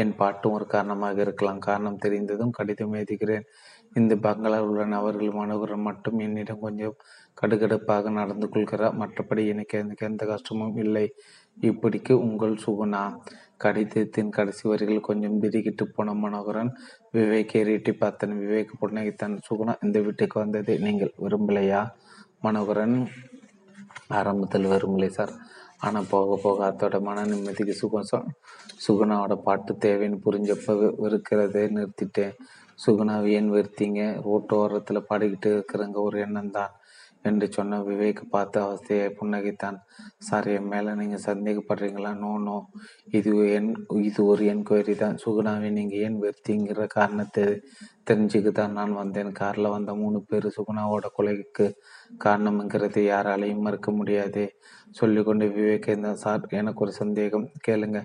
[0.00, 1.64] என் பாட்டும் ஒரு காரணமாக இருக்கலாம்.
[1.68, 3.46] காரணம் தெரிந்ததும் கடிதம் எழுதுகிறேன்.
[3.94, 6.96] இந்த பங்களாவில் உள்ள அவர்கள் மனோகரன் மட்டும் என்னிடம் கொஞ்சம்
[7.40, 8.98] கடுகடுப்பாக நடந்து கொள்கிறார்.
[9.02, 11.06] மற்றபடி எனக்கு எனக்கு எந்த கஷ்டமும் இல்லை.
[11.60, 13.02] இப்படிக்கு உங்கள் சுகுணா.
[13.56, 16.72] கடிதத்தின் கடைசி வரிகள் கொஞ்சம் திடுக்கிட்டு போன மனோகரன்
[17.12, 18.34] விவேக் ஏறிட்டி பார்த்தன்.
[18.42, 21.82] விவேக் புன்னகைத்தான் சுகுணா இந்த வீட்டுக்கு வந்ததை நீங்கள் விரும்பலையா?
[22.42, 22.96] மனோகரன்
[24.08, 25.32] ஆரம்பத்தில் விரும்பலை சார்.
[25.80, 28.08] ஆனால் போக போக அதோட மன நிம்மதிக்கு சுகம்
[28.86, 32.34] சுகுணாவோட பாட்டு தேவைன்னு புரிஞ்சப்ப வெறுக்கிறதே நிறுத்திட்டேன்.
[32.78, 34.00] சுகுணாவை ஏன் வெறுத்தீங்க?
[34.26, 36.74] ரோட்டோரத்தில் பாடிக்கிட்டு இருக்கிறங்க ஒரு எண்ணம் தான்
[37.24, 39.78] என்று சொன்ன விவேக் பார்த்து அவஸ்தையை புன்னகைத்தான்.
[40.18, 42.12] சார் என் மேலே நீங்கள் சந்தேகப்படுறீங்களா?
[42.14, 42.56] No no.
[43.10, 43.70] இது என்
[44.02, 45.18] இது ஒரு என்கொயரி தான்.
[45.24, 47.44] சுகுணாவை நீங்கள் ஏன் வெறுத்தீங்கிற காரணத்தை
[48.10, 49.32] தெரிஞ்சுக்கு தான் நான் வந்தேன்.
[49.32, 51.66] காரில் வந்த மூணு பேர் சுகுணாவோட கொலைக்கு
[52.24, 54.44] காரணம்ங்கிறது யாராலையும் மறுக்க முடியாது.
[54.90, 57.50] சொல்லிக்கொண்டு விவேகேந்திரா சார் எனக்கு ஒரு சந்தேகம்.
[57.68, 58.04] கேளுங்க.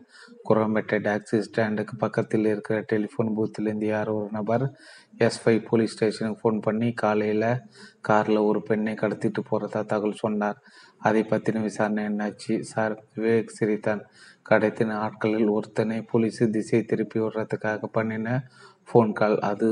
[0.50, 4.74] குரம்பேட்டை டாக்ஸி ஸ்டாண்டுக்கு பக்கத்தில் இருக்கிற டெலிஃபோன் பூத்திலேருந்து யார் ஒரு நபர்
[5.18, 7.62] எஸ் ஃபைவ் போலீஸ் ஸ்டேஷனுக்கு ஃபோன் பண்ணி காலையில்
[8.02, 10.58] காரில் ஒரு பெண்ணை கடத்திட்டு போகிறதா தகவல் சொன்னார்.
[10.98, 12.60] அதை பற்றின விசாரணை என்னாச்சு?
[12.60, 14.06] சார் விவேக் சிரித்தான்
[14.50, 18.44] கடத்தின ஆட்களில் ஒருத்தனை போலீஸ் திசை திருப்பி விடுறதுக்காக பண்ணின
[18.88, 19.70] ஃபோன் கால் அது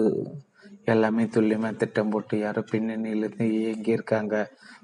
[0.86, 4.36] எல்லாமே துல்லியமாக திட்டம் போட்டு யாரோ பின்னணியிலிருந்து இயங்கியிருக்காங்க.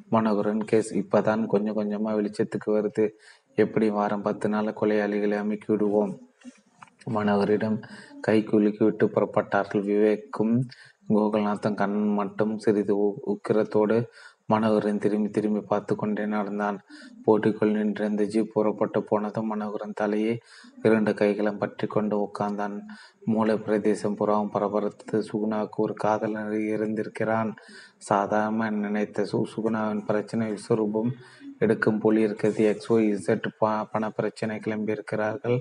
[0.10, 3.06] மனோகரன் கேஸ் இப்போதான் கொஞ்சம் கொஞ்சமாக வெளிச்சத்துக்கு வருது.
[3.56, 6.20] எப்படி வாரம் பத்து நாள் கொலையாளிகளை அமைக்கி விடுவோம்?
[7.14, 7.84] மனோகரிடம்
[8.22, 10.56] கை குலுக்கி விட்டு புறப்பட்டார்கள் விவேக்கும்
[11.10, 12.96] கோகுல்நாத்தன் கண்ணன் மட்டும் சிறிது
[13.26, 13.98] உக்கிரத்தோடு
[14.50, 16.78] மனோகரன் திரும்பி திரும்பி பார்த்து கொண்டே நடந்தான்.
[17.26, 20.40] போட்டிக்குள் நின்றிருந்த ஜீப் புறப்பட்டு போனதும் மனோகரன் தலையை
[20.84, 22.78] இரண்டு கைகளும் பற்றி கொண்டு உட்கார்ந்தான்.
[23.26, 27.52] மூளை பிரதேசம் புறாவும் பரபரத்து சுகுணாவுக்கு ஒரு காதலர் இருந்திருக்கிறான்.
[27.98, 31.12] சாதாரண நினைத்த சு சுகுணாவின் பிரச்சனை விஸ்வரூபம்
[31.60, 32.64] எடுக்கும் போலி இருக்கிறது.
[32.72, 35.60] எக்ஸ்ஓ இசட் ப பண பிரச்சனை கிளம்பியிருக்கிறார்கள்.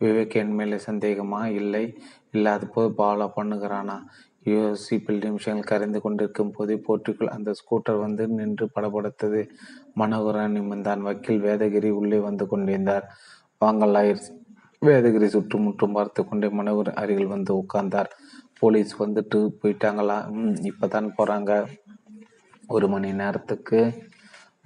[0.00, 1.44] விவேக் என் மேலே சந்தேகமா?
[1.60, 1.84] இல்லை.
[2.30, 3.98] இல்லாத போது பாலோ பண்ணுகிறானா?
[4.46, 9.48] யூஎஸ்சி நிமிஷங்கள் கரைந்து கொண்டிருக்கும் போதே போட்டிக்குள் அந்த ஸ்கூட்டர் வந்து நின்று படப்படுத்தது
[9.94, 10.98] மனோகரன் நிமிர்ந்தான்.
[10.98, 13.06] வக்கீல் வேதகிரி உள்ளே வந்து கொண்டிருந்தார்.
[13.58, 14.20] வாங்கல்
[14.84, 18.10] வேதகிரி சுற்றுமுற்றும் பார்த்து கொண்டே மனோகர் அருகில் வந்து உட்கார்ந்தார்.
[18.58, 20.30] போலீஸ் வந்துட்டு போயிட்டாங்களா?
[20.30, 21.66] ம் இப்பதான் போகிறாங்க
[22.68, 23.80] ஒரு மணி நேரத்துக்கு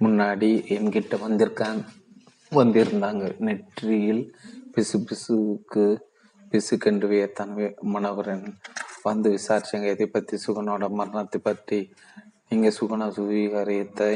[0.03, 1.81] முன்னாடி என்கிட்ட வந்திருக்காங்க
[2.51, 3.39] வந்திருந்தாங்க.
[3.39, 4.35] நெற்றியில்
[4.75, 6.01] பிசு பிசுக்கு
[6.51, 8.57] பிசுக்கென்று வியத்தான் மனோகரன்.
[9.09, 9.87] வந்து விசாரிச்சாங்க.
[9.95, 11.79] எதை பற்றி சுகனோட மரணத்தை பற்றி.
[12.49, 14.13] நீங்கள் சுகன சுவீகாரியத்தை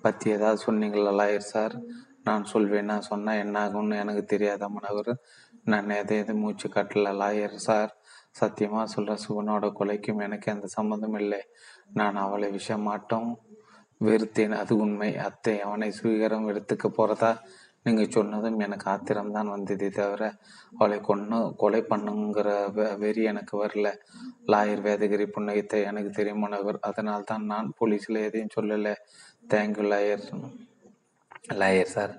[0.00, 1.74] பற்றி ஏதாவது சொன்னீங்களா லாயர் சார்?
[2.22, 2.90] நான் சொல்வேன்.
[2.92, 5.12] நான் சொன்னால் என்ன ஆகும்னு எனக்கு தெரியாத மனவர்
[5.64, 7.90] நான் எதை எதை மூச்சு கட்டல லாயர் சார்?
[8.30, 11.42] சத்தியமாக சொல்கிற சுகனோட கொலைக்கும் எனக்கு எந்த சம்மந்தம் இல்லை.
[11.98, 12.88] நான் அவளை விஷயம்
[14.00, 14.54] வெறுத்தேன்.
[14.60, 15.10] அது உண்மை.
[15.26, 17.30] அத்தை அவனை சுவீகாரம் எடுத்துக்க போகிறதா
[17.86, 20.22] நீங்கள் சொன்னதும் எனக்கு ஆத்திரம்தான் வந்ததே தவிர
[20.78, 22.48] அவளை கொன்று கொலை பண்ணுங்கிற
[23.02, 23.88] வெறி எனக்கு வரல.
[24.52, 28.94] லாயர் வேதகிரி புன்னகித்த எனக்கு தெரியுமானவர் அதனால் தான் நான் போலீஸில் எதையும் சொல்லலை.
[29.52, 30.24] Thank you lawyer.
[31.60, 32.14] லாயர் சார்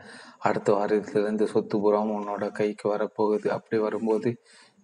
[0.48, 3.48] அடுத்த வாரத்திலிருந்து சொத்து புறம் உன்னோட கைக்கு வரப்போகுது.
[3.58, 4.32] அப்படி வரும்போது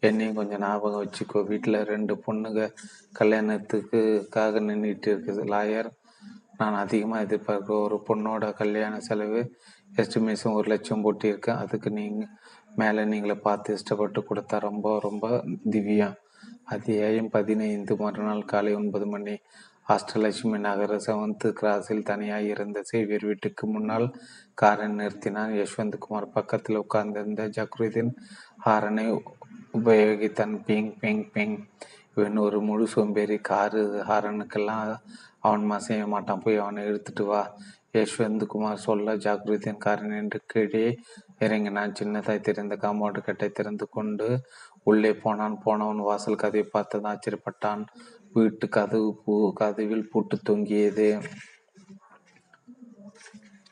[0.10, 1.40] என்னையும் கொஞ்சம் ஞாபகம் வச்சுக்கோ.
[1.52, 2.62] வீட்டில் ரெண்டு பொண்ணுங்க
[3.20, 5.44] கல்யாணத்துக்குக்காக நின்றுட்டு இருக்குது.
[5.54, 5.90] லாயர்
[6.60, 9.42] நான் அதிகமாக எதிர்பார்க்குற ஒரு பொண்ணோட கல்யாண செலவு
[9.98, 12.28] எஸ்டிமேஷன் ஒரு லட்சம் போட்டியிருக்கேன் அதுக்கு நீங்கள்
[12.76, 16.16] மேலே நீங்களே பார்த்து இஷ்டப்பட்டு கொடுத்தா ரொம்ப ரொம்ப திவ்யம்
[16.64, 17.96] அத்தியாயம் பதினைந்து.
[17.96, 19.36] மறுநாள் காலை ஒன்பது மணி.
[19.88, 24.08] அஷ்டலட்சுமி நகர செவன்த் கிராஸில் தனியாக இருந்த சேவியர் வீட்டுக்கு முன்னால்
[24.54, 28.14] காரை நிறுத்தினான் யஷ்வந்த் குமார் பக்கத்தில் உட்கார்ந்திருந்த ஜக்ருதீன்
[28.66, 29.08] ஹாரனை
[29.74, 30.56] உபயோகித்தான்.
[30.68, 31.58] பிங் பிங் பிங்.
[32.16, 33.38] இவன் ஒரு முழு சோம்பேறி.
[33.38, 34.96] காரு ஹாரனுக்கெல்லாம்
[35.40, 36.40] அவன் மசைய மாட்டான்.
[36.40, 37.44] போய் அவனை எடுத்துட்டு வா.
[37.94, 40.98] யஷ்வந்த் குமார் சொல்ல ஜாகிரதியின் காரன் என்று கீழே
[41.40, 44.28] இறங்கினான் சின்னதாய் திறந்த காம்பவுண்டு கட்டை திறந்து கொண்டு
[44.84, 45.58] உள்ளே போனான்.
[45.64, 47.82] போனவன் வாசல் கதவை பார்த்தது ஆச்சரியப்பட்டான்.
[48.34, 51.10] வீட்டு கதவு பூ கதவில் பூட்டு தொங்கியது.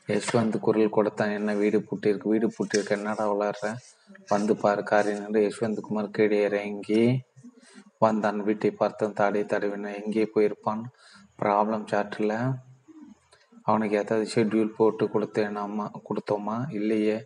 [0.08, 3.66] யஷ்வந்த் குரல் கொடுத்தான் என்ன வீடு பூட்டிருக்கு வீடு பூட்டிருக்கு என்னடா வளர்ற?
[4.28, 7.22] வந்து பாரு காரின் என்று யஷ்வந்த் குமார் கீழே இறங்கி
[7.98, 8.40] வந்தான்.
[8.40, 9.98] வீட்டை பார்த்து தாடி தடவினான்.
[10.04, 10.82] எங்கே போயிருப்பான்?
[11.42, 12.34] ப்ராப்ளம் சாட்டில்
[13.62, 16.58] அவனுக்கு ஏதாவது ஷெட்யூல் போட்டு கொடுத்தேனாமா கொடுத்தோமா?
[16.74, 17.24] இல்லையே.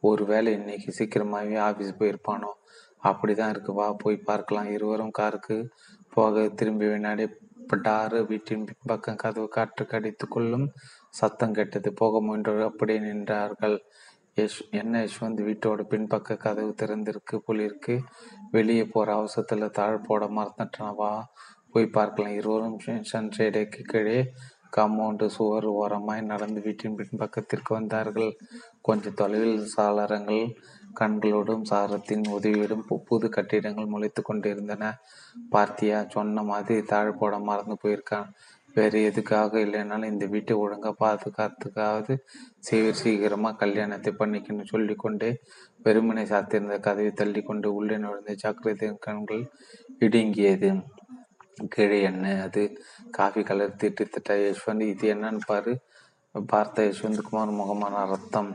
[0.00, 2.50] ஒரு வேலை இன்னைக்கு சீக்கிரமாகவே ஆஃபீஸ் போயிருப்பானோ?
[2.98, 4.70] அப்படி தான் வா போய் பார்க்கலாம்.
[4.70, 5.68] இருவரும் காருக்கு
[6.14, 7.24] போக திரும்பி வினாடி
[7.68, 10.72] பட்டாறு வீட்டின் பின்பக்கம் கதவு காற்று கடித்து கொள்ளும்
[11.10, 11.92] சத்தம் கேட்டது.
[11.92, 13.78] போக முயன்று அப்படியே நின்றார்கள்.
[14.36, 18.02] யஷ் என்ன யஷ்வந்த் வீட்டோட பின்பக்க கதவு திறந்திருக்கு புலிருக்கு
[18.50, 21.22] வெளியே போகிற அவசரத்தில் தாழ் போட மறந்துட்டான்.
[21.72, 22.32] போய் பார்க்கலாம்.
[22.32, 22.78] இருவரும்
[23.12, 24.32] சன்ஷேடைக்கு கீழே
[24.76, 28.32] காம்பவுண்டு சுவர் ஓரமாய் நடந்து வீட்டின் பின்பக்கத்திற்கு வந்தார்கள்.
[28.80, 30.44] கொஞ்ச தொலைவில் சாளரங்கள்
[31.00, 34.92] கண்களோடும் சாரத்தின் உதவியோடும் புது கட்டிடங்கள் முளைத்து கொண்டிருந்தன.
[35.54, 38.30] பார்த்தியா சொன்ன மாதிரி தாழ் போட மறந்து போயிருக்கான்.
[38.76, 42.14] வேறு எதுக்காக இல்லைனாலும் இந்த வீட்டை ஒழுங்காக பாதுகாத்துக்காவது
[42.58, 45.30] சீர் சீக்கிரமாக கல்யாணத்தை பண்ணிக்கணும் சொல்லி கொண்டே
[45.84, 49.42] வெறுமனை சாத்திருந்த கதவை தள்ளி கொண்டு உள்ளே நுழைந்த சக்கரத்தின் கண்கள்
[49.98, 50.70] இடுங்கியது.
[51.56, 52.62] கீழே என்ன அது
[53.10, 55.72] காஃபி கலர் திட்டு திட்ட யஷ்வந்த் இது என்னன்னு பாரு.
[56.46, 58.50] பார்த்த யஷ்வந்த் குமார் முகமான ரத்தம்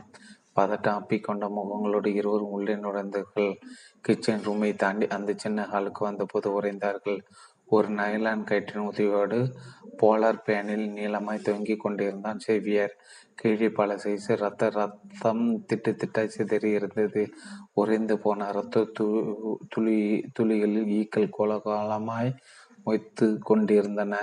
[0.56, 3.52] பதட்டம் அப்பிக்கொண்ட முகங்களோடு இருவரும் உள்ளே நுழைந்தார்கள்.
[4.00, 7.18] கிச்சன் ரூமை தாண்டி அந்த சின்ன ஹாலுக்கு வந்தபோது உறைந்தார்கள்.
[7.68, 9.38] ஒரு நைலான் கயிற்றின் உதவியோடு
[10.00, 12.94] போலார் பேனில் நீளமாய் தொங்கிக் கொண்டிருந்தான் சேவியர்
[13.34, 17.22] கீழே பல சைசு ரத்த ரத்தம் திட்டு திட்டாய் சிதறி இருந்தது.
[17.72, 18.84] உறைந்து போன ரத்த
[19.68, 19.98] துளி
[20.32, 22.32] துளிகளில் ஈக்கள் கோலகாலமாய்
[22.84, 24.14] மொய்த்து கொண்டிருந்தன.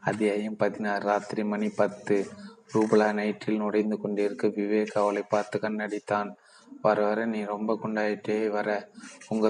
[0.00, 2.26] அத்தியாயம் பதினாறு ராத்திரி மணி பத்து.
[2.74, 6.30] ரூபலா நைட்டில் நுழைந்து கொண்டிருக்க விவேக் அவளை பார்த்து கண்ணடித்தான்.
[6.82, 8.88] வர வர நீ ரொம்ப குண்டாயிட்டே வர.
[9.28, 9.48] உங்க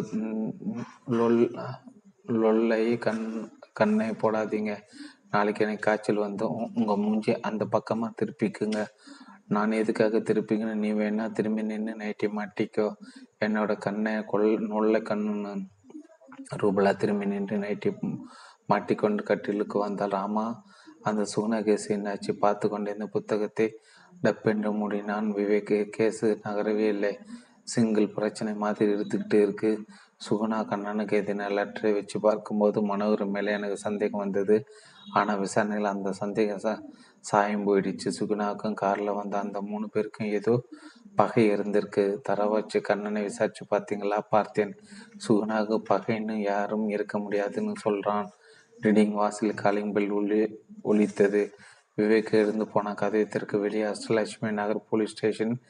[1.11, 1.43] லொல்
[2.29, 4.79] லொல்லை கண் கண்ணை போடாதீங்க.
[5.31, 8.87] நாளைக்கு எனக்கு காய்ச்சல் வந்து உங்க மூஞ்சி அந்த பக்கமா திருப்பிக்குங்க.
[9.49, 12.93] நான் எதுக்காக திருப்பிங்கன்னு நீ வேணா திரும்பி நின்று நைட்டி மாட்டிக்கோ.
[13.41, 15.55] என்னோட கண்ணை கொல் நொல்லை கண்ணுன்னு
[16.57, 17.91] ரூபலா திரும்பி நின்று நைட்டி
[18.67, 20.65] மாட்டிக்கொண்டு கட்டிலுக்கு வந்தால் ராமா
[21.03, 22.33] அந்த சுகுண கேஸ் என்னாச்சு?
[22.33, 23.79] பார்த்து கொண்டிருந்த புத்தகத்தை
[24.23, 25.27] டப்பென்று மூடினான்.
[25.31, 27.19] விவேக் கேஸு நகரவே இல்லை.
[27.63, 29.85] சிங்கிள் பிரச்சனை மாதிரி இருந்துக்கிட்டு இருக்கு.
[30.31, 34.65] சுகுணா கண்ணனுக்கு எதின லெட்டரை வச்சு பார்க்கும்போது மனோகர் மேலே எனக்கு சந்தேகம் வந்தது.
[35.13, 36.83] ஆனால் விசாரணையில் அந்த சந்தேகம் சா
[37.21, 38.09] சாயம் போயிடுச்சு.
[38.21, 40.63] சுகுணாவுக்கும் காரில் வந்த அந்த மூணு பேருக்கும் ஏதோ
[41.17, 42.19] பகை இருந்திருக்கு.
[42.29, 44.21] தரவாச்சு கண்ணனை விசாரிச்சு பார்த்தீங்களா?
[44.29, 44.77] பார்த்தேன்.
[45.29, 48.31] சுகனாக பகைன்னு யாரும் இருக்க முடியாதுன்னு சொல்கிறான்
[48.83, 51.55] ரீடிங் வாசல் காலிங் பெல் ஒளி ஒலித்தது.
[51.97, 55.61] விவேக் இருந்து போன கதையத்திற்கு வெளியே Ashtalakshmi Nagar police station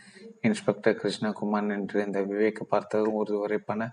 [0.48, 1.70] inspector Krishnakumar
[2.04, 3.88] இந்த விவேக் பார்த்ததும் ஒரு உரைப்பான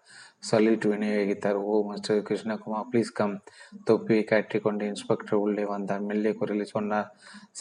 [0.50, 1.58] சல்யூட் விநியோகித்தார்.
[1.70, 3.36] Oh mister Krishnakumar please come
[3.84, 6.02] தொப்பியை கட்டிக்கொண்டு இன்ஸ்பெக்டர் உள்ளே வந்தார்.
[6.10, 7.08] மெல்லிய குரலில் சொன்னார்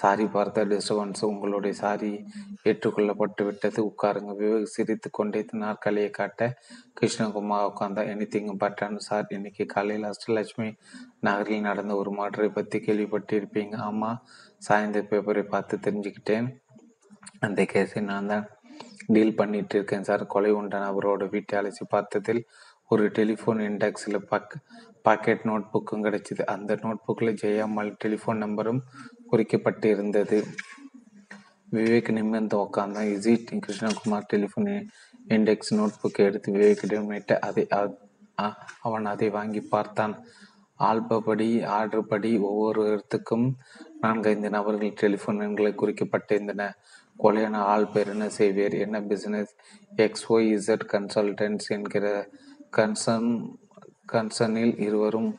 [0.01, 2.13] சாரி பார்த்த டிஸ்டர்பன்ஸ் உங்களுடைய சாரி
[2.71, 3.81] ஏற்றுக்கொள்ளப்பட்டு விட்டது.
[3.91, 4.33] உட்காருங்க.
[4.41, 6.51] விவேக் சிரித்து கொண்டே நாற்காலியை காட்ட
[7.01, 8.11] கிருஷ்ணகுமார் உட்கார்ந்தார்.
[8.15, 10.71] எனி திங் பட்டான் சார் இன்னைக்கு காலையில் அஷ்டலட்சுமி
[11.29, 13.77] நகரில் நடந்த ஒரு மாற்றை பற்றி கேள்விப்பட்டிருப்பீங்க.
[13.89, 14.21] ஆமாம்
[14.69, 16.49] சாயந்தர பேப்பரை பார்த்து தெரிஞ்சுக்கிட்டேன்.
[17.47, 18.47] அந்த கேஸை நான் தான்
[19.15, 20.25] டீல் பண்ணிட்டு இருக்கேன் சார்.
[20.35, 22.43] கொலை உண்டான அவரோட வீட்டை அலசி பார்த்ததில்
[22.93, 24.55] ஒரு டெலிஃபோன் இண்டெக்ஸில் பக்
[25.07, 26.43] பாக்கெட் நோட் புக்கும் கிடைச்சிது.
[26.55, 28.81] அந்த நோட் புக்கில் ஜெயாமல் டெலிஃபோன் நம்பரும்
[29.33, 30.39] குறிக்கப்பட்டு இருந்தது
[31.73, 34.71] விவேக் நிமிர்ந்து உட்காந்தான் is it Krishnakumar telephone
[35.35, 37.65] index note புக்கை எடுத்து விவேக்கிடம் நீட்ட அதை
[38.87, 40.15] அவன் அதை வாங்கி பார்த்தான்.
[40.89, 43.47] ஆல்பப்படி ஆர்டர் படி ஒவ்வொரு இடத்துக்கும்
[44.03, 46.65] நான்கைந்து நபர்கள் டெலிஃபோன் எண்களை குறிக்கப்பட்டிருந்தன.
[47.23, 49.53] கொலையான ஆள் பேர் என்ன செய்வீர் என்ன business
[49.97, 52.07] X Y Z consultants என்கிற
[52.77, 53.31] கன்சர்ன்
[54.13, 55.31] கன்சர்னில் இருவரும்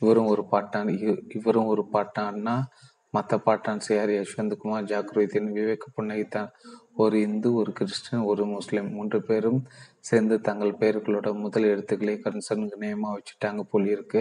[0.00, 0.90] இவரும் ஒரு பாட்டான்
[1.34, 2.56] இவரும் ஒரு பாட்டான்னா
[3.14, 4.10] மற்ற பாட்டான் யார்?
[4.10, 6.50] யஷ்வந்த்குமார் ஜாக்ருதீன் விவேக் புன்னகித்தான்
[6.94, 8.88] ஒரு இந்து ஒரு கிறிஸ்டின் ஒரு முஸ்லீம்.
[8.90, 9.60] மூன்று பேரும்
[10.00, 14.20] சேர்ந்து தங்கள் பெயர்களோட முதல் எழுத்துக்களை கன்சர்னுக்கு நியமாக வச்சுட்டாங்க போல் இருக்கு.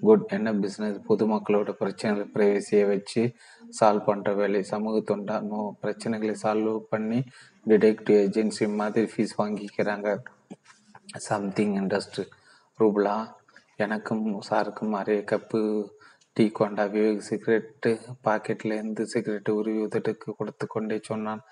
[0.00, 3.22] குட் என்ன பிஸ்னஸ் பொதுமக்களோட பிரச்சனைகளை பிரைவசியை வச்சு
[3.80, 7.18] சால்வ் பண்ணுற வேலை சமூக தொண்டா நோ பிரச்சனைகளை சால்வ் பண்ணி
[7.66, 10.08] டிடெக்டிவ் ஏஜென்சி மாதிரி ஃபீஸ் வாங்கிக்கிறாங்க.
[11.28, 12.24] சம்திங் இண்டஸ்ட்ரி
[12.78, 13.16] ரூபலா
[13.76, 15.60] எனக்கும் சாருக்கும் அரைய கப்பு
[16.36, 17.90] டீ கொண்டா விவேக் சிகரெட்டு
[18.26, 21.42] பாக்கெட்லேருந்து சிகரெட்டு உருவி உதட்டுக்கு கொடுத்து கொண்டே சொன்னான்.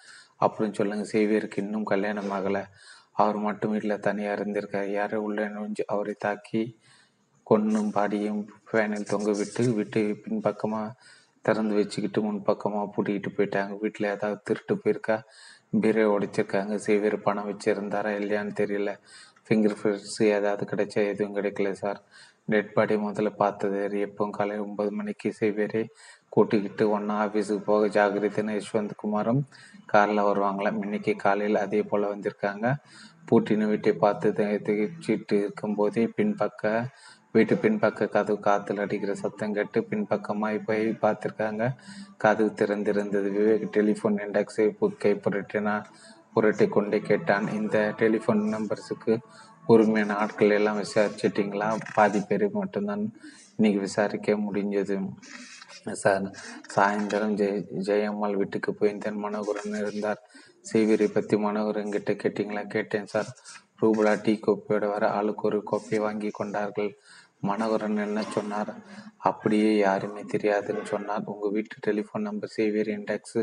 [0.44, 2.62] அப்படின்னு சொல்லுங்க சேவியருக்கு இன்னும் கல்யாணம் ஆகலை.
[3.12, 4.90] அவர் மட்டும் வீட்டில் தனியாக இருந்திருக்கார்.
[4.98, 6.62] யாரோ உள்ள நுழைஞ்சு அவரை தாக்கி
[7.48, 10.94] கொன்னும் பாடியும் ஃபேனில் தொங்கவிட்டு விட்டு பின்பக்கமாக
[11.44, 13.72] திறந்து வச்சுக்கிட்டு முன்பக்கமாக பூட்டிக்கிட்டு போயிட்டாங்க.
[13.78, 15.16] வீட்டில் ஏதாவது திருட்டு போயிருக்கா?
[15.80, 16.74] பீரை உடைச்சிருக்காங்க.
[16.86, 18.92] சேவியர் பணம் வச்சுருந்தாரா இல்லையான்னு தெரியல.
[19.44, 22.00] ஃபிங்கர் பிரிண்ட்ஸ் ஏதாவது கிடைச்சா எதுவும் கிடைக்கல சார்.
[22.44, 23.78] டெட் பாடி முதல்ல பார்த்தது.
[24.06, 25.82] எப்பவும் காலை ஒன்பது மணிக்கு சேவியரை
[26.28, 29.42] கூட்டிக்கிட்டு ஒன்றா ஆஃபீஸுக்கு போக ஜாகிரதைன்னு யஷ்வந்த் குமாரும்
[29.86, 32.66] காரில் வருவாங்களாம் இன்னைக்கு காலையில் அதே போல் வந்திருக்காங்க.
[33.30, 34.28] பூட்டின வீட்டை பார்த்து
[34.66, 36.62] திகச்சிட்டு இருக்கும்போதே பின்பக்க
[37.32, 41.64] வீட்டு பின்பக்க கதவு காத்தில் அடிக்கிற சத்தம் கேட்டு பின்பக்கமாய் போய் பார்த்துருக்காங்க.
[42.16, 43.28] கதவு திறந்திருந்தது.
[43.38, 45.84] விவேக் டெலிஃபோன் இண்டெக்ஸை புக்கை புரட்டினான்
[46.34, 47.46] புரட்டி கொண்டே கேட்டான்.
[47.52, 49.18] இந்த டெலிஃபோன் நம்பர்ஸுக்கு
[49.66, 51.68] உரிமையான ஆட்கள் எல்லாம் விசாரிச்சிட்டிங்களா?
[51.94, 53.04] பாதி பேர் மட்டும்தான்
[53.56, 54.96] இன்னைக்கு விசாரிக்க முடிஞ்சது.
[55.92, 56.26] சார்
[56.74, 57.52] சாயந்தரம் ஜெய
[57.88, 60.20] ஜெயம்மாள் வீட்டுக்கு போயிருந்தேன் மனோகரன் இருந்தார்.
[60.72, 62.66] சீவிரி பற்றி மனோகரன் கிட்ட கேட்டிங்களா?
[62.66, 63.30] கேட்டேன் சார்.
[63.82, 66.90] ரூபலா டீ கோப்பையோட வர ஆளுக்கு ஒரு கோப்பையை வாங்கி கொண்டார்கள்.
[67.42, 68.72] மனவரன் என்ன சொன்னார்?
[69.28, 73.40] அப்படியே யாருமே தெரியாதுன்னு சொன்னார் உங்கள் வீட்டு telephone number Xavier index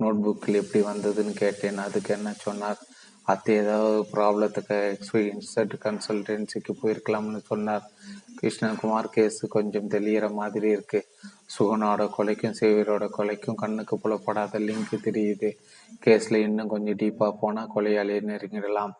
[0.00, 1.78] note புக்கில் எப்படி வந்ததுன்னு கேட்டேன்.
[1.78, 2.80] அதுக்கு என்ன சொன்னார்?
[3.24, 5.20] அத்தை ஏதாவது ப்ராப்ளத்துக்கு எக்ஸ்பி
[5.84, 7.84] கன்சல்டன்சிக்கு போயிருக்கலாம்னு சொன்னார்.
[8.40, 11.00] கிருஷ்ணகுமார் கேஸ் கொஞ்சம் தெளிகிற மாதிரி இருக்கு.
[11.58, 15.50] சுகனோட கொலைக்கும் சேவியரோட கொலைக்கும் கண்ணுக்கு புலப்படாத லிங்க் தெரியுது.
[16.06, 18.94] கேஸில் இன்னும் கொஞ்சம் டீப்பாக போனால் கொலையாளியை நெருங்கிடலாம்.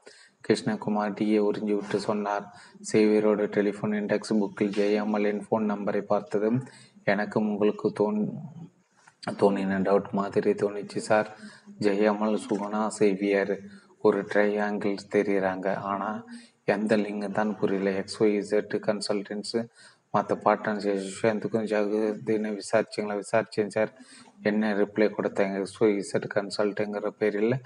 [0.51, 2.47] கிருஷ்ணகுமார் டீயை உறிஞ்சிவிட்டு சொன்னார்.
[2.91, 6.59] சேவியரோட டெலிஃபோன் இண்டெக்ஸ் புக்கில் ஜெயம்மலின் ஃபோன் நம்பரை பார்த்ததும்
[7.13, 8.19] எனக்கும் உங்களுக்கு தோன்
[9.41, 11.29] தோணின டவுட் மாதிரி தோணிச்சு சார்
[11.87, 13.55] ஜெயம்மல் சுகுணா சேவியர்.
[14.07, 16.21] ஒரு ட்ரையாங்கிள் தெரிகிறாங்க ஆனால்
[16.75, 17.91] எந்த லிங்கு தான் புரியல.
[18.03, 19.61] எக்ஸ்ஒய் இசட் கன்சல்டன்ஸு
[20.15, 21.67] மற்ற பார்ட்னர்ஸ் யஷ்வந்துக்கும்
[22.61, 23.17] விசாரிச்சிங்களா?
[23.23, 23.93] விசாரிச்சேன் சார்
[24.51, 27.57] என்ன ரிப்ளை கொடுத்தாங்க எக்ஸ்ஒய் இசட் கன்சல்ட்டுங்கிற பேரில்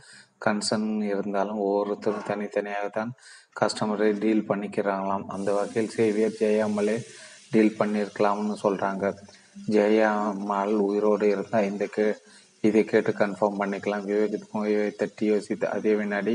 [0.47, 3.13] கன்சர்ன் இருந்தாலும் ஒவ்வொருத்தரும் தனித்தனியாக தான்
[3.61, 5.27] கஸ்டமரை டீல் பண்ணிக்கிறாங்களாம்.
[5.35, 6.97] அந்த வகையில் சேவியர் ஜெயாமலே
[7.53, 9.05] டீல் பண்ணியிருக்கலாம்னு சொல்கிறாங்க
[9.75, 12.07] ஜெயாமால் உயிரோடு இருந்தால் இந்த கே
[12.69, 14.07] இதை கேட்டு கன்ஃபார்ம் பண்ணிக்கலாம்.
[14.11, 14.69] விவேகத்துக்கும்
[15.01, 16.35] தட்டி யோசித்து அதே வினாடி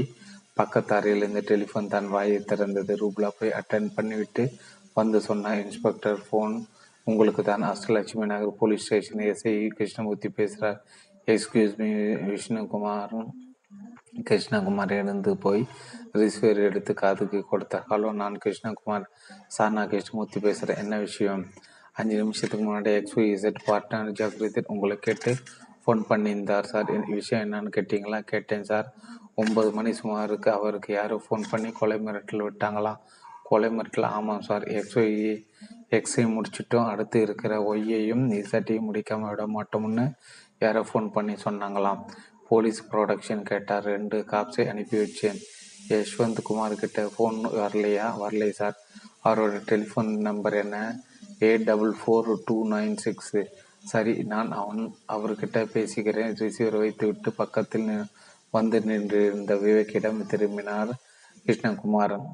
[0.59, 2.93] பக்கத்தாரியிலிருந்து டெலிஃபோன் தன் வாயை திறந்தது.
[3.01, 4.43] ரூப்லா போய் அட்டன் பண்ணிவிட்டு
[4.99, 6.55] வந்து சொன்ன இன்ஸ்பெக்டர் ஃபோன்
[7.07, 7.63] உங்களுக்கு தான்.
[7.73, 10.79] Ashtalakshmi Nagar police station SI Krishnamurthy பேசுகிறார்
[11.33, 11.89] எக்ஸ்கியூஸ் மீ
[12.31, 13.29] விஷ்ணுகுமாரும்
[14.17, 15.65] கிருஷ்ணகுமார் எழுந்து போய்
[16.13, 17.85] ரிசீவர் எடுத்து காதுக்கு கொடுத்தார்.
[17.89, 19.05] ஹலோ நான் கிருஷ்ணகுமார்.
[19.47, 21.45] சார் நான் கிருஷ்ணமூர்த்தி பேசுகிறேன் என்ன விஷயம்?
[21.93, 25.35] அஞ்சு நிமிஷத்துக்கு முன்னாடி எக்ஸ்பி இசட் பார்ட்னர் ஜாகிரதன் உங்களை கேட்டு
[25.85, 26.91] ஃபோன் பண்ணியிருந்தார் சார்.
[27.07, 28.19] விஷயம் என்னன்னு கேட்டிங்களா?
[28.19, 28.93] கேட்டேன் சார்.
[29.37, 32.97] ஒம்பது மணி சுமாருக்கு அவருக்கு யாரும் ஃபோன் பண்ணி கொலை மிரட்டல் விட்டாங்களா?
[33.43, 34.05] கொலை மிரட்டல்?
[34.05, 34.63] ஆமாம் சார்.
[34.63, 35.43] எக்ஸ்ஒய்
[35.89, 36.87] எக்ஸை முடிச்சிட்டோம்.
[36.87, 40.13] அடுத்து இருக்கிற ஒய்யையும் இசட்டையும் முடிக்காமல் விட மாட்டோம்னு
[40.59, 42.01] யாரோ ஃபோன் பண்ணி சொன்னாங்களாம்.
[42.49, 43.83] போலீஸ் ப்ரொடக்ஷன் கேட்டார்.
[43.83, 45.39] ரெண்டு காப்ஸை அனுப்பி வச்சேன்.
[45.89, 48.07] யஷ்வந்த் குமார் கிட்ட ஃபோன் வரலையா?
[48.23, 48.77] வரலை சார்
[49.25, 50.77] அவரோட டெலிஃபோன் நம்பர் என்ன?
[51.39, 53.41] Eight double four two nine six
[53.83, 56.33] சரி நான் அவன் அவர்கிட்ட பேசிக்கிறேன்.
[56.35, 57.91] ரிசீவர் வைத்து விட்டு பக்கத்தில்
[58.51, 60.91] வந்து நின்றிருந்த விவேக்கிடம் திரும்பினார்
[61.45, 62.27] கிருஷ்ணகுமாரன்.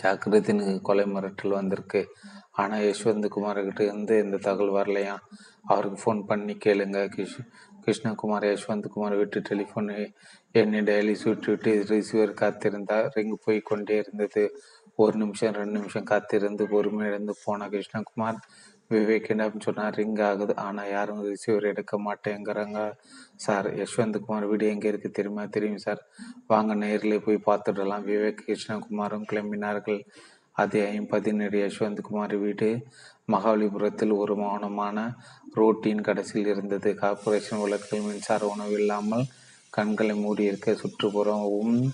[0.00, 2.02] ஜாக்கிரத்தினுக்கு கொலை மிரட்டல் வந்திருக்கு.
[2.52, 5.16] ஆனால் யஷ்வந்த் குமார்கிட்ட இருந்து இந்த தகவல் வரலையா?
[5.64, 7.38] அவருக்கு ஃபோன் பண்ணி கேளுங்க கிஷ்
[7.86, 9.90] கிருஷ்ணகுமார் யஷ்வந்த் குமார் விட்டு டெலிஃபோன்
[10.60, 13.08] என்னை டெய்லி சுற்றிவிட்டு ரிசீவர் காத்திருந்தார்.
[13.14, 14.44] ரிங் போய் கொண்டே இருந்தது.
[15.02, 18.38] ஒரு நிமிஷம் ரெண்டு நிமிஷம் காத்திருந்து பொறுமையிழந்து போன கிருஷ்ணகுமார்
[18.90, 20.54] விவேக்கிடம் சொன்னார் ரிங் ஆகுது.
[20.56, 22.78] ஆனால் யாரும் ரிசீவர் எடுக்க மாட்டேங்கிறாங்க
[23.44, 25.44] சார் யஷ்வந்த் குமார் வீடு எங்கே இருக்குது தெரியுமா?
[25.44, 26.02] தெரியும் சார்
[26.46, 28.06] வாங்க நேரில் போய் பார்த்துடலாம்.
[28.10, 30.00] விவேக் கிருஷ்ணகுமாரும் கிளம்பினார்கள்.
[30.56, 32.86] அத்தியாயம் பதினேழு யஷ்வந்த் குமார் வீடு
[33.32, 35.14] மகாபலிபுரத்தில் ஒரு மௌனமான
[35.54, 36.92] ரோட்டின் கடைசியில் இருந்தது.
[36.92, 39.24] கார்பரேஷன் உலகில் மின்சார உணவு இல்லாமல்
[39.70, 41.88] கண்களை மூடியிருக்க சுற்றுப்புறமும்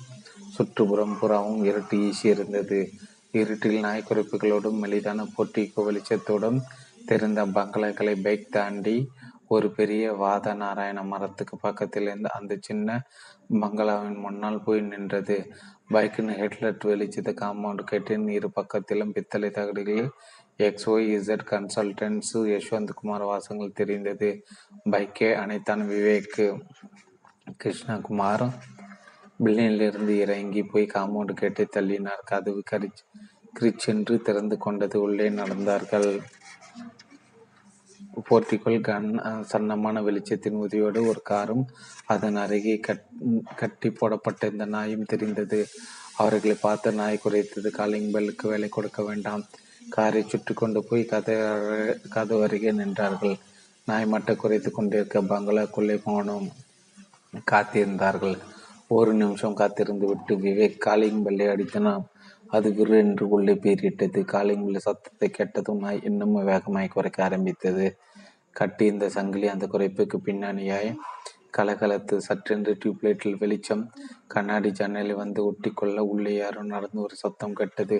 [0.51, 2.91] சுற்றுப்புறம் புறாவும் இருட்டு ஈசி இருந்தது.
[3.33, 6.61] இருட்டில் நாய்க்குறிப்புகளோடும் மெலிதான போட்டி வெளிச்சத்தோடும்
[7.07, 9.09] தெரிந்த பங்களாக்களை பைக் தாண்டி
[9.47, 13.03] ஒரு பெரிய வாத நாராயண மரத்துக்கு பக்கத்தில் இருந்த அந்த சின்ன
[13.61, 15.53] பங்களாவின் முன்னால் போய் நின்றது.
[15.95, 20.09] பைக்கின் ஹெட்லைட் வெளிச்சத காம்பவுண்ட் கேட்டின் இரு பக்கத்திலும் பித்தளை தகடுகளில்
[20.57, 24.29] X Y Z consultants Yashwant Kumar வாசங்கள் தெரிந்தது.
[24.91, 26.39] பைக்கே அனைத்தான் விவேக்
[27.65, 28.47] கிருஷ்ணகுமார்
[29.45, 32.23] பில்லியிலிருந்து இறங்கி போய் காம்பவுண்ட் கேட்டை தள்ளினார்.
[32.25, 33.03] கதவு கரிச்
[33.59, 36.11] கிரிச்சென்று திறந்து கொண்டது உள்ளே நடந்தார்கள்.
[38.31, 39.09] போர்ட்டிக்குள் கன்
[39.53, 41.65] சன்னமான வெளிச்சத்தின் உதவியோடு ஒரு காரும்
[42.07, 43.05] அதன் அருகே கட்
[43.57, 45.67] கட்டி போடப்பட்ட இந்த நாயும் தெரிந்தது.
[46.17, 47.71] அவர்களை பார்த்து நாய் குறைத்தது.
[47.71, 49.43] காலிங் பெல்லுக்கு வேலை கொடுக்க வேண்டாம்.
[49.91, 51.37] காரை சுற்றி கொண்டு போய் கதை
[52.11, 53.37] கதவு அருகே நின்றார்கள்.
[53.87, 56.49] நாய் மட்டை குறைத்து கொண்டிருக்க பங்களாக்குள்ளே போனோம்.
[57.51, 58.39] காத்திருந்தார்கள்.
[58.89, 62.05] ஒரு நிமிஷம் காத்திருந்து விட்டு விவேக் காலிங் பெல்லை அடித்தனாம்
[62.49, 64.25] அது விரு என்று உள்ளே பேரிட்டது.
[64.25, 67.87] காலிங் பெல் சத்தத்தை கேட்டதும் நாய் இன்னமும் வேகமாய் குறைக்க ஆரம்பித்தது.
[68.53, 70.91] கட்டி இந்த சங்கிலி அந்த குறைப்புக்கு பின்னணியாய்
[71.57, 73.85] கலகலத்து சற்றென்று டியூப்லைட்டில் வெளிச்சம்
[74.27, 77.99] கண்ணாடி ஜன்னலை வந்து ஒட்டிக்கொள்ள உள்ளே யாரோ நடந்து ஒரு சத்தம் கெட்டது.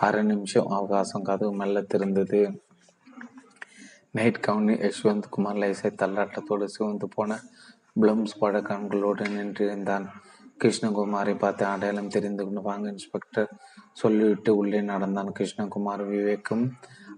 [0.00, 2.40] அரை நிமிஷம் அவகாசம் கதவு மெல்ல திறந்தது.
[4.10, 7.38] நைட் கவுனி யஷ்வந்த் குமார் லைசை தள்ளாட்டத்தோடு சிவந்து போன
[8.00, 10.06] ப்ளம்ஸ் பட கண்களோடு நின்றிருந்தான்.
[10.58, 13.50] கிருஷ்ணகுமாரை பார்த்து அடையாளம் தெரிந்து கொண்டு வாங்க இன்ஸ்பெக்டர்
[13.92, 15.32] சொல்லிவிட்டு உள்ளே நடந்தான்.
[15.38, 16.64] கிருஷ்ணகுமார் விவேக்கும்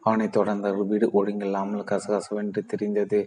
[0.03, 3.21] அவனை தொடர்ந்த வீடு ஒழுங்கில்லாமல் கசகசவென்று தெரிந்தது.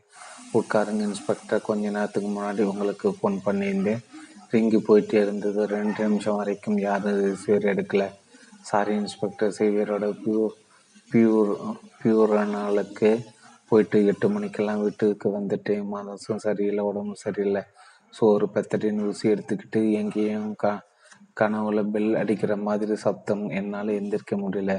[0.54, 1.62] உட்காருங்க இன்ஸ்பெக்டர்.
[1.62, 4.04] கொஞ்ச நேரத்துக்கு முன்னாடி உங்களுக்கு ஃபோன் பண்ணியிருந்தேன்.
[4.52, 5.66] ரிங்கி போயிட்டே இருந்தது.
[5.68, 8.04] ரெண்டு நிமிஷம் வரைக்கும் யாரும் ரிசீவர் எடுக்கல.
[8.62, 9.56] Sorry inspector.
[9.60, 10.56] சேவியரோட பியூர்
[11.12, 11.52] பியூர்
[12.02, 13.10] பியூரனாலுக்கு
[13.70, 15.86] போயிட்டு எட்டு மணிக்கெல்லாம் வீட்டுக்கு வந்துட்டேன்.
[15.94, 17.62] மனசும் சரியில்லை உடம்பும் சரியில்லை.
[18.10, 20.66] சோறு பெத்தடின்னு ருசி எடுத்துக்கிட்டு எங்கேயும் க
[21.40, 24.74] கனவுல பெல் அடிக்கிற மாதிரி சப்தம் என்னால் எந்திரிக்க முடியல.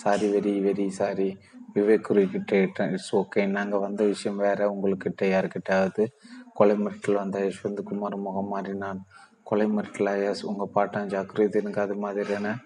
[0.00, 1.38] Sorry very very sorry
[1.74, 4.66] Vivek குறுக்கிட்ட இட்ஸ் ஓகே நாங்கள் வந்த விஷயம் வேற.
[4.74, 6.06] உங்கள்கிட்ட யாருக்கிட்டாவது
[6.54, 9.00] கொலை மிரட்டல் வந்த யஷ்வந்த் குமார் முகம் மாறினான்.
[9.42, 12.58] கொலை மிரட்டலா எஸ் உங்கள் பாட்டன் ஜாக்கிரதை எனக்கு அது மாதிரியான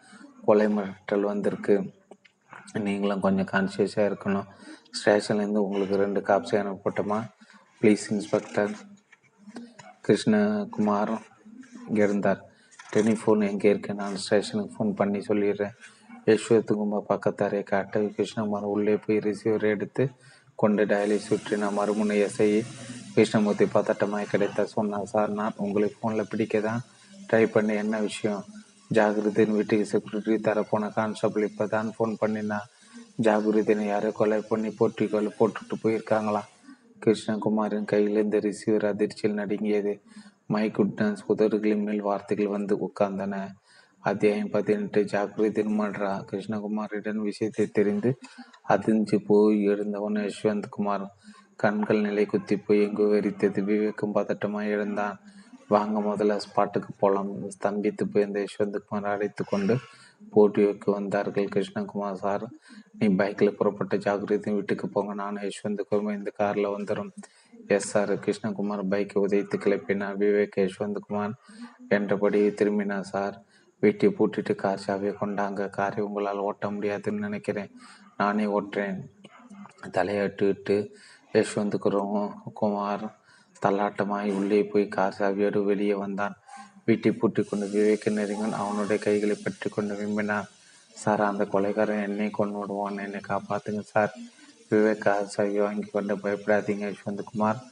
[0.44, 1.76] கொலை மிரட்டல் வந்திருக்கு.
[2.72, 4.46] நீங்களும் கொஞ்சம் கான்சியஸாக இருக்கணும்.
[4.98, 7.18] ஸ்டேஷன்லேருந்து உங்களுக்கு ரெண்டு காப்ஸை அனுப்பட்டுமா?
[7.80, 8.70] ப்ளீஸ் இன்ஸ்பெக்டர்
[10.08, 11.18] கிருஷ்ணகுமார்
[11.88, 12.42] இருந்தார்.
[12.96, 13.94] டெலிஃபோன் எங்கே இருக்கு?
[13.94, 15.76] நான் ஸ்டேஷனுக்கு ஃபோன் பண்ணி சொல்லிடுறேன்.
[16.26, 20.04] யஷ்வத்துக்குமார் பக்கத்தாரை காட்ட கிருஷ்ணகுமார் உள்ளே போய் ரிசீவர் எடுத்து
[20.58, 22.48] கொண்டு டயலை சுற்றின மறுமுனை எஸ்ஐ
[23.14, 26.80] கிருஷ்ணமூர்த்தி பதட்டமாக கிடைத்த சொன்னார் சார் நான் உங்களை ஃபோனில் பிடிக்க தான்
[27.28, 28.42] ட்ரை பண்ணி என்ன விஷயம்?
[28.90, 32.58] ஜாகிரதின் வீட்டுக்கு செக்யூரிட்டி தரப்போன கான்ஸ்டபிள் இப்போ தான் ஃபோன் பண்ணினா
[33.26, 36.42] ஜாகிரதினை யாரோ கொலை பண்ணி போட்டிக்கொள்ள போட்டுட்டு போயிருக்காங்களா?
[37.04, 39.94] கிருஷ்ணகுமாரின் கையில் இந்த ரிசீவர் அதிர்ச்சியில் நடுங்கியது.
[40.54, 43.36] மை குட்னஸ் உதடுகளின் மேல் வார்த்தைகள் வந்து உட்கார்ந்தன.
[44.06, 48.18] அத்தியாயம் பதினெட்டு ஜாக்கிரதை திருமன்றா கிருஷ்ணகுமாரிடம் விஷயத்தை தெரிந்து
[48.62, 51.14] அதிர்ந்து போய் எழுந்தவன் யஷ்வந்த் குமார்.
[51.56, 53.60] கண்கள் நிலை குத்தி போய் எங்கு வெறித்தது?
[53.62, 55.20] விவேக்கும் பதட்டமாக எழுந்தான்.
[55.68, 59.76] வாங்க முதல்ல ஸ்பாட்டுக்கு போகலாம் ஸ்தம்பித்து போய் இந்த யஷ்வந்த் குமார் அழைத்து கொண்டு
[60.36, 62.46] போட்டியோக்கு வந்தார்கள் கிருஷ்ணகுமார் சார்.
[62.98, 65.14] நீ பைக்கில் புறப்பட்ட ஜாக்கிரதையும் வீட்டுக்கு போங்க.
[65.14, 67.12] நான் யஷ்வந்த் குமார் இந்த காரில் வந்துடும்
[67.66, 70.16] எஸ் சார் கிருஷ்ணகுமார் பைக்கை உதைத்து கிளப்பினார்.
[70.22, 71.34] விவேக் யஷ்வந்த் குமார்
[71.88, 73.44] என்றபடி திரும்பினார் சார்.
[73.80, 75.70] வீட்டை பூட்டிட்டு கார் சாவியை கொண்டாங்க.
[75.70, 77.70] காரை உங்களால் ஓட்ட முடியாதுன்னு நினைக்கிறேன்.
[78.16, 78.98] நானே ஓட்டுறேன்.
[79.90, 80.90] தலையாட்டு
[81.32, 83.16] யஷ்வந்த் குமார்
[83.66, 86.34] தள்ளாட்டமாய் உள்ளே போய் கார் சாவியோடு வெளியே வந்தான்.
[86.84, 90.46] வீட்டை பூட்டி கொண்டு விவேக நெருங்கன் அவனுடைய கைகளை பற்றி கொண்டு விரும்பினான்
[90.94, 92.98] சார் அந்த கொலைகாரன் என்னை கொண்டு விடுவான்.
[92.98, 94.14] என்னை காப்பாத்துங்க சார்.
[94.70, 97.62] விவேக் கார் சாவி வாங்கி கொண்டு பயப்படாதீங்க யஷ்வந்த் குமார்.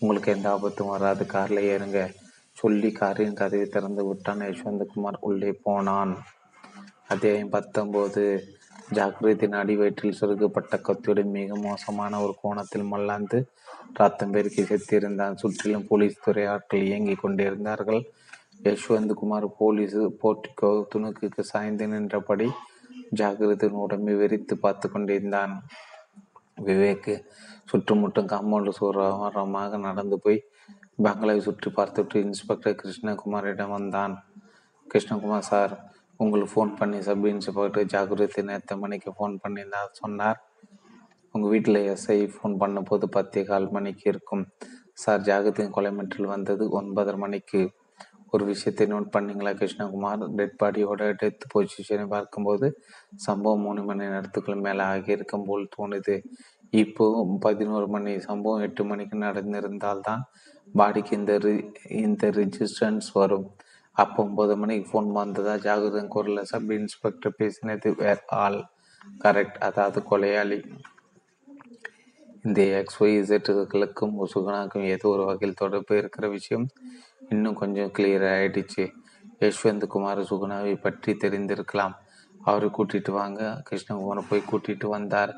[0.00, 1.26] உங்களுக்கு எந்த ஆபத்தும் வராது.
[1.26, 2.14] காரில் ஏறுங்க.
[2.56, 4.42] சொல்லி காரின் கதவை திறந்து விட்டான்.
[4.48, 6.12] யஷ்வந்த்குமார் உள்ளே போனான்.
[7.12, 8.22] அத்தியாயம் பத்தொம்போது
[8.96, 13.38] ஜாக்கிரத்தின் அடிவயிற்றில் சுருக்கப்பட்ட சொருகப்பட்ட கத்தியுடன் மிக மோசமான ஒரு கோணத்தில் மல்லாந்து
[13.98, 18.00] ரத்தம் பெருக்கி செத்திருந்தான் சுற்றிலும் போலீஸ் துறை ஆட்கள் இயங்கிக் கொண்டிருந்தார்கள்.
[18.66, 22.48] யஷ்வந்த்குமார் போலீஸ் போட்டிக்கோ துணுக்குக்கு சாய்ந்து நின்றபடி
[23.20, 25.54] ஜாகிரதின் உடம்பை வெறித்து பார்த்து கொண்டிருந்தான்.
[26.66, 27.12] விவேக்
[27.70, 30.40] சுற்றுமுட்டும் காம்பவுண்டு சூரமாக நடந்து போய்
[30.98, 34.14] பங்களாவை சுற்றி பார்த்துட்டு இன்ஸ்பெக்டர் கிருஷ்ணகுமாரிடம் வந்தான்.
[34.92, 35.72] கிருஷ்ணகுமார் சார்
[36.16, 40.38] உங்களுக்கு ஃபோன் பண்ணி சப் இன்ஸ்பெக்டர் ஜாகிரதை நேற்று மணிக்கு ஃபோன் பண்ணியிருந்தார் சொன்னார்.
[41.34, 44.44] உங்கள் வீட்டில் எஸ்ஐ ஃபோன் பண்ணும்போது பத்தே கால் மணிக்கு இருக்கும்.
[44.92, 47.62] சார் ஜாகிரதையின் கொலை மெட்டில் வந்தது ஒன்பதரை மணிக்கு.
[48.30, 50.22] ஒரு விஷயத்தை நோட் பண்ணீங்களா கிருஷ்ணகுமார்?
[50.38, 52.80] டெட் பாடியோட டெத் பொசிஷனை பார்க்கும்போது
[53.14, 56.22] சம்பவம் மூணு மணி நேரத்துக்குள்ள மேலே ஆகியிருக்கும் போல் தோணுது.
[56.70, 57.04] இப்போ
[57.40, 60.22] பதினோரு மணி சம்பவம் எட்டு மணிக்கு நடந்திருந்தால்தான்
[60.72, 63.56] பாடிக்கு இந்த இந்த ரிஜிஸ்டன்ஸ் வரும்.
[63.92, 65.54] அப்போ ஒன்பது மணிக்கு ஃபோன் வந்ததா?
[65.54, 68.66] ஜாகிரதன் குரலில் சப் இன்ஸ்பெக்டர் பேசினது வேர் ஆல்
[69.24, 70.74] கரெக்ட் அதாவது கொலையாளி.
[72.42, 76.68] இந்த எக்ஸ்ஒய் இசட்டுகளுக்கும் சுகுணாக்கும் ஏதோ ஒரு வகையில் தொடர்பு இருக்கிற விஷயம்
[77.28, 78.92] இன்னும் கொஞ்சம் கிளியர் ஆயிடுச்சு.
[79.40, 81.94] யஷ்வந்த் குமார் சுகுணாவை பற்றி தெரிந்திருக்கலாம்.
[82.40, 83.62] அவரை கூட்டிட்டு வாங்க.
[83.70, 85.36] கிருஷ்ணகுமார் போய் கூட்டிட்டு வந்தார்.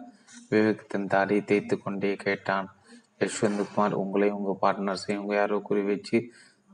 [0.50, 2.75] விவேக் தன் தாடியை தேய்த்து கொண்டே கேட்டான்.
[3.20, 6.18] யஷ்வந்த் குமார் உங்களை உங்கள் பார்ட்னர்ஸையும் உங்கள் யாரோ குறி வச்சு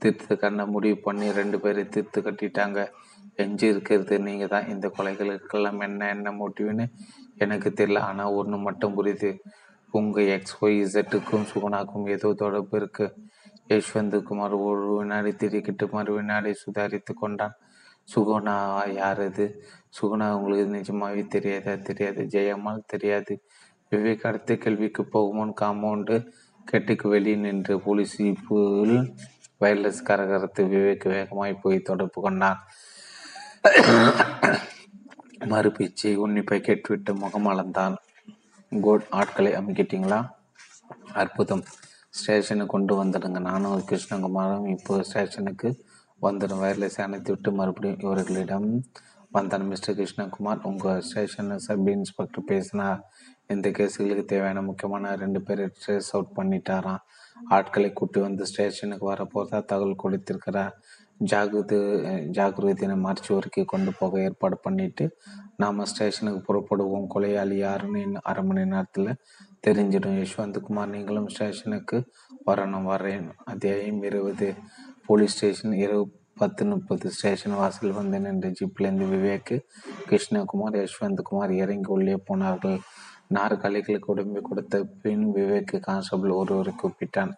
[0.03, 2.79] தீர்த்து கண்ண முடிவு பண்ணி ரெண்டு பேரை தீர்த்து கட்டிட்டாங்க.
[3.35, 6.87] எஞ்சி இருக்கிறது நீங்கள் தான் இந்த கொலைகளுக்கெல்லாம் என்ன என்ன மோட்டிவ்னு
[7.39, 7.99] எனக்கு தெரியல.
[7.99, 9.31] ஆனால் ஒன்று மட்டும் புரியுது.
[9.91, 13.07] உங்கள் எக்ஸ் ஒய் இசட்டுக்கும் சுகுணாக்கும் ஏதோ தொடர்பு இருக்கு.
[13.69, 17.55] யஷ்வந்த் குமார் ஒரு வினாடி திரிக்கிட்டு மறு வினாடி சுதாரித்து கொண்டான்.
[18.15, 18.55] சுகுணா
[18.95, 19.47] யார் அது?
[20.01, 21.75] சுகுணா உங்களுக்கு நிஜமாவே தெரியாதா?
[21.75, 22.23] தெரியாது.
[22.25, 23.35] ஜெயம்மாள் தெரியாது.
[23.93, 26.17] விவேக் அடுத்த கேள்விக்கு போகுமுன் காம்பவுண்டு
[26.71, 28.59] கெட்டுக்கு வெளியே நின்று போலீஸ் இப்போ
[29.61, 32.61] வயர்லெஸ் கரகரத்து விவேக் வேகமாய் போய் தொடர்பு கொண்டான்.
[35.53, 37.95] மறுபீச்சை உன்னிப்பை கேட்டுவிட்டு முகம் அளந்தான்.
[38.81, 40.21] கோட் ஆட்களை அமைக்கிட்டீங்களா?
[41.13, 41.65] அற்புதம்.
[42.11, 43.41] ஸ்டேஷனுக்கு கொண்டு வந்துடுங்க.
[43.41, 45.69] நானும் கிருஷ்ணகுமாரும் இப்போ ஸ்டேஷனுக்கு
[46.23, 48.69] வந்துடும் வயர்லெஸ் அணைத்து விட்டு மறுபடியும் இவர்களிடம்
[49.31, 49.67] வந்தான்.
[49.67, 53.01] மிஸ்டர் கிருஷ்ணகுமார் உங்கள் ஸ்டேஷனில் சப் இன்ஸ்பெக்டர் பேசினார்.
[53.49, 57.03] இந்த கேஸுகளுக்கு தேவையான முக்கியமான ரெண்டு பேரை ட்ரேஸ் அவுட் பண்ணிட்டாராம்.
[57.49, 60.75] ஆட்களை கூட்டி வந்து ஸ்டேஷனுக்கு வரப்போதா தகவல் கொடுத்திருக்கிறார்.
[61.25, 61.77] ஜாகிரது
[62.37, 65.19] ஜாகிரதினை மார்ச் வரைக்கும் கொண்டு போக ஏற்பாடு பண்ணிட்டு
[65.57, 67.07] நாம் ஸ்டேஷனுக்கு புறப்படுவோம்.
[67.15, 69.15] கொலையாளி யாருன்னு அரை மணி நேரத்தில்
[69.67, 70.17] தெரிஞ்சிடும்.
[70.23, 71.99] யஷ்வந்த் குமார் நீங்களும் ஸ்டேஷனுக்கு
[72.47, 72.89] வரணும்.
[72.93, 73.29] வரேன்.
[73.45, 74.55] அத்தியாயம் இருபது.
[75.07, 77.11] போலீஸ் ஸ்டேஷன் இரவு பத்து முப்பது.
[77.11, 79.55] ஸ்டேஷன் வாசல் வந்து நின்ற ஜீப்லேருந்து விவேக்
[80.11, 82.79] கிருஷ்ணகுமார் யஷ்வந்த் குமார் இறங்கி உள்ளே போனார்கள்.
[83.33, 87.33] நாற்காலிகளுக்கு உடம்பு கொடுத்த பின் விவேக் கான்ஸ்டபிள் ஒருவரை கூப்பிட்டான்.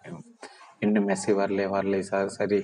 [0.79, 2.29] இன்னும் மெஸ்ஸி வரல வரலை சார்.
[2.29, 2.63] சரி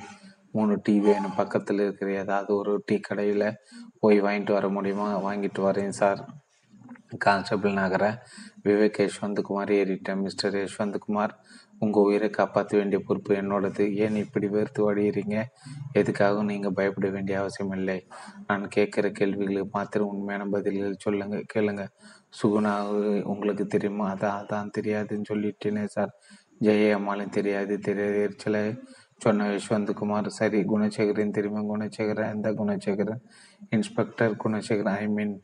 [0.53, 1.35] மூணு டீ வேணும்.
[1.37, 3.57] பக்கத்தில் இருக்கிற ஏதாவது ஒரு டீ கடையில்
[4.01, 5.09] போய் வாங்கிட்டு வர முடியுமா?
[5.25, 6.21] வாங்கிட்டு வரேன் சார்.
[7.19, 8.05] கான்ஸ்டபிள் நகர
[8.65, 11.39] விவேக் யஷ்வந்த் குமார் ஏறிட்டேன் மிஸ்டர் யஷ்வந்த் குமார்
[11.79, 13.95] உங்கள் உயிரை காப்பாற்ற வேண்டிய பொறுப்பு என்னோடது.
[13.95, 15.45] ஏன் இப்படி வெறுத்து வழியிறீங்க
[15.95, 18.07] எதுக்காகவும் நீங்கள் பயப்பட வேண்டிய அவசியம் இல்லை.
[18.47, 21.91] நான் கேட்குற கேள்விகளுக்கு மாத்திரம் உண்மையான பதில்கள் சொல்லுங்கள் கேளுங்கள்
[22.33, 22.73] சுகுணா
[23.25, 24.15] உங்களுக்கு தெரியுமா?
[24.15, 26.13] அதான் அதான் தெரியாதுன்னு சொல்லிட்டேனே சார்.
[26.61, 28.23] ஜெய அம்மாலும் தெரியாது தெரியாது.
[28.23, 28.63] எரிச்சலை
[29.17, 31.63] சொன்ன யஷ்வந்த் குமார் சரி குணசேகரன் தெரியுமா?
[31.75, 33.23] குணசேகரன் எந்த Gunasekaran
[33.71, 35.35] inspector Gunasekaran I mean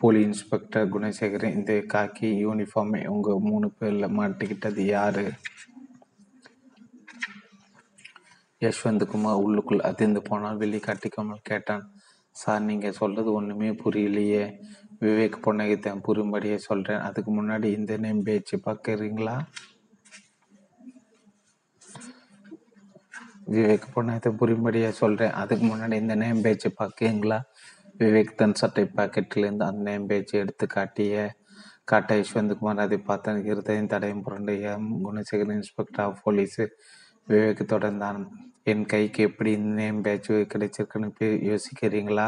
[0.00, 5.24] போலி இன்ஸ்பெக்டர் குணசேகரன் இந்த காக்கி யூனிஃபார்மை உங்கள் மூணு பேரில் மாட்டிக்கிட்டது யாரு?
[8.60, 11.84] யஷ்வந்தகுமார் உள்ளுக்குள் அதிர்ந்து போனால் வெளி காட்டிக்காமல் கேட்டான்.
[12.36, 14.44] சார் நீங்கள் சொல்றது ஒன்றுமே புரியலையே.
[15.02, 19.36] விவேக் புன்னகைத்தேன் புரியும்படியே சொல்கிறேன் அதுக்கு முன்னாடி இந்த நேம் பேச்சு பார்க்குறீங்களா?
[23.50, 27.38] விவேக் புன்னகத்தை புரியும்படியே சொல்கிறேன் அதுக்கு முன்னாடி இந்த நேம் பேச்சு பார்க்குறீங்களா?
[27.98, 31.14] விவேக் தன் சட்டை பாக்கெட்டிலேருந்து அந்த நேம் பேச்சு எடுத்து காட்டிய
[31.84, 33.44] காட்ட யஷ்வந்த்குமார் அதை பார்த்தான்.
[33.44, 36.66] இருதயம் தடையும் புரண்டைய Gunasekar inspector of police
[37.28, 38.20] Vivek தொடர்ந்தான்.
[38.66, 42.26] என் கைக்கு எப்படி இந்த நேம் பேட்ச் கிடைச்சிருக்குன்னு யோசிக்கிறீங்களா?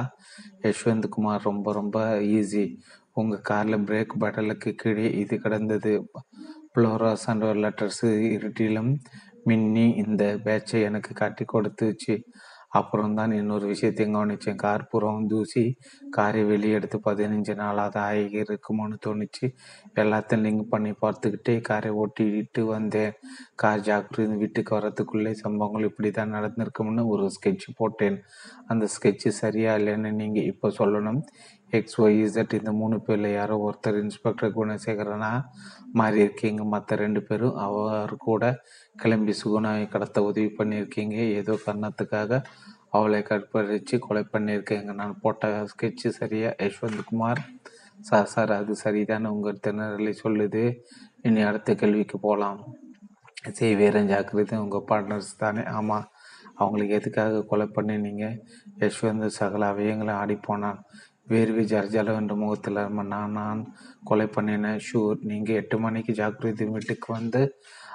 [0.63, 2.65] யஷ்வந்த் குமார் ரொம்ப ரொம்ப ஈஸி
[3.13, 5.93] உங்கள் காரில் பிரேக் பட்டலுக்கு கீழே இது கிடந்தது.
[6.73, 8.05] ஃப்ளோராஸ் அண்ட் லெட்டர்ஸ்
[8.37, 8.93] இருட்டிலும்
[9.45, 12.15] மின்னி இந்த பேட்சை எனக்கு காட்டி கொடுத்துச்சு.
[12.75, 14.59] அப்புறம்தான் இன்னொரு விஷயத்தையும் கவனிச்சேன்.
[14.65, 15.65] கார் புறம் தூசி
[16.11, 19.47] காரை வெளியே எடுத்து பதினஞ்சு நாளாவது ஆகி இருக்குமோன்னு தோணுச்சு.
[19.95, 23.13] எல்லாத்தையும் லிங்க் பண்ணி பார்த்துக்கிட்டே காரை ஓட்டிட்டு வந்தேன்.
[23.55, 28.19] கார் ஜாக்கிரதை வீட்டுக்கு வரத்துக்குள்ளே சம்பவங்கள் இப்படி தான் நடந்திருக்கும்னு ஒரு ஸ்கெட்ச் போட்டேன்.
[28.67, 31.21] அந்த ஸ்கெட்சு சரியா இல்லைன்னு நீங்கள் இப்போ சொல்லணும்.
[31.77, 35.31] எக்ஸ் ஒய் இசட் இந்த மூணு பேரில் யாரோ ஒருத்தர் இன்ஸ்பெக்டர் குணசேகரனா
[35.95, 38.43] மாறியிருக்கீங்க மற்ற ரெண்டு பேரும் அவர் கூட
[38.97, 41.17] கிளம்பி சுகுணாவை கடத்த உதவி பண்ணியிருக்கீங்க.
[41.41, 42.41] ஏதோ காரணத்துக்காக
[42.91, 44.93] அவளை கற்பழித்து கொலை பண்ணியிருக்கீங்க.
[44.95, 46.51] நான் போட்ட ஸ்கெட்சு சரியா?
[46.65, 47.43] யஷ்வந்த் குமார்
[48.01, 50.65] சார் சார் அது சரிதான் உங்கள் திணறலை சொல்லுது.
[51.23, 52.61] இனி அடுத்த கேள்விக்கு போகலாம்
[53.53, 54.59] செய்வேரன் ஜாக்கிரதை.
[54.59, 55.65] உங்கள் பார்ட்னர்ஸ் தானே.
[55.79, 56.07] ஆமாம்
[56.55, 58.25] அவங்களுக்கு எதுக்காக கொலை பண்ணினீங்க?
[58.79, 60.81] யஷ்வந்த் சகல அவயங்களும் ஆடிப்போனான்
[61.29, 63.61] வேர்வை ஜர்ஜாலம் என்ற முகத்தில் நான் நான்
[64.05, 67.43] கொலை பண்ணினேன் ஷூர் நீங்கள் எட்டு மணிக்கு ஜாக்கிரதை வீட்டுக்கு வந்து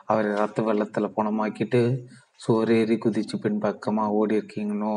[0.06, 1.82] அவரை ரத்த வெள்ளத்தில் பணமாக்கிட்டு
[2.36, 4.96] சோறேறி குதிச்சு பின் பக்கமாக ஓடி இருக்கீங்கன்னோ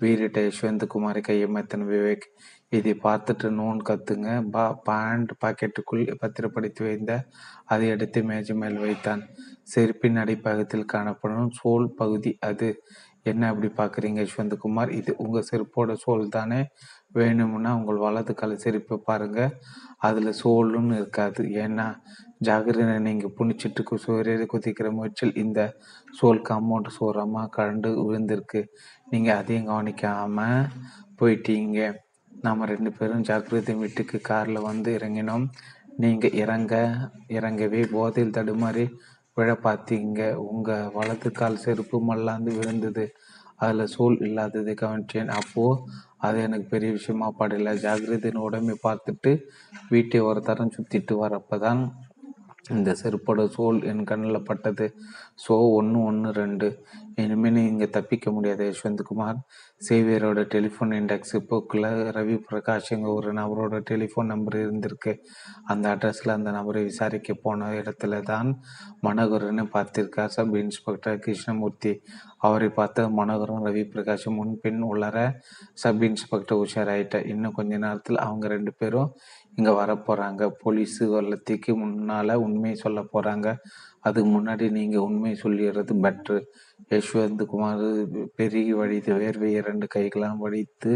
[0.00, 0.84] வீரிட்ட யஷ்வந்த்
[1.28, 2.26] கையமைத்தன் விவேக்.
[2.68, 4.28] இதை பார்த்துட்டு நோன் கத்துங்க.
[4.50, 7.12] பா பேண்ட் பாக்கெட்டுக்குள் பத்திரப்படுத்தி வைந்த
[7.64, 9.22] அதை எடுத்து மேஜை மேல் வைத்தான்.
[9.74, 12.82] செருப்பின் அடிப்பகத்தில் காணப்படும் சோல் பகுதி அது.
[13.22, 16.60] என்ன அப்படி பார்க்குறீங்க யஷ்வந்த்குமார் இது உங்கள் செருப்போட சோல் தானே?
[17.16, 19.54] வேணும்னா உங்கள் வலது கால சிரிப்பை பாருங்கள்
[20.06, 21.42] அதில் சோல்னு இருக்காது.
[21.64, 21.86] ஏன்னா
[22.46, 25.60] ஜாகிரதை நீங்கள் புனிச்சிட்டு சோறையை குதிக்கிற முயற்சியில் இந்த
[26.18, 28.62] சோல் காம்பவுண்ட் சோரமாக கண்டு விழுந்திருக்கு.
[29.12, 30.68] நீங்கள் அதையும் கவனிக்காமல்
[31.20, 31.80] போயிட்டீங்க.
[32.44, 35.46] நாம் ரெண்டு பேரும் ஜாக்கிரதை வீட்டுக்கு காரில் வந்து இறங்கினோம்.
[36.02, 36.74] நீங்கள் இறங்க
[37.36, 38.84] இறங்கவே போதையில் தடுமாறி
[39.36, 40.20] விழ பார்த்தீங்க
[40.50, 43.04] உங்கள் வலது கால் செருப்பு மல்லாந்து விழுந்தது.
[43.62, 45.30] அதில் சோல் இல்லாததை கவனிச்சேன்.
[45.40, 45.80] அப்போது
[46.24, 47.72] அது எனக்கு பெரிய விஷயமா படல.
[47.82, 49.30] ஜாகிரதையின் உடம்பை பார்த்துட்டு
[49.88, 51.82] வீட்டை ஒரு தரம் சுற்றிட்டு வரப்பதான்
[52.74, 54.86] இந்த செருப்போட சோல் என் கண்ணில் பட்டது.
[55.44, 56.68] ஸோ ஒன்று ஒன்று ரெண்டு.
[57.22, 59.38] இனிமேல் இங்கே தப்பிக்க முடியாது யஷ்வந்த்குமார்.
[59.88, 65.12] சேவியரோட டெலிஃபோன் இண்டெக்ஸ் புக்கில் ரவி பிரகாஷ்ங்க ஒரு நபரோட டெலிஃபோன் நம்பர் இருந்திருக்கு.
[65.72, 68.50] அந்த அட்ரஸில் அந்த நபரை விசாரிக்க போன இடத்துல தான்
[69.06, 71.92] மனோகரனை பார்த்திருக்கார் சப் இன்ஸ்பெக்டர் கிருஷ்ணமூர்த்தி.
[72.46, 75.18] அவரை பார்த்த மனோகரன் ரவி பிரகாஷும் முன்பின் உள்ளர
[75.82, 79.12] சப் இன்ஸ்பெக்டர் உஷாராயிட்ட இன்னும் கொஞ்ச நேரத்தில் அவங்க ரெண்டு பேரும்
[79.56, 83.48] இங்கே வரப்போகிறாங்க போலீஸு வல்லத்துக்கு முன்னால் உண்மையை சொல்ல போகிறாங்க
[84.00, 86.38] அதுக்கு முன்னாடி நீங்கள் உண்மையை சொல்லிடுறது பெட்ரு
[86.92, 87.84] யஷ்வந்த் குமார்
[88.36, 90.92] பெருகி வடித்து வேர்வை இரண்டு கைகளாம் வடித்து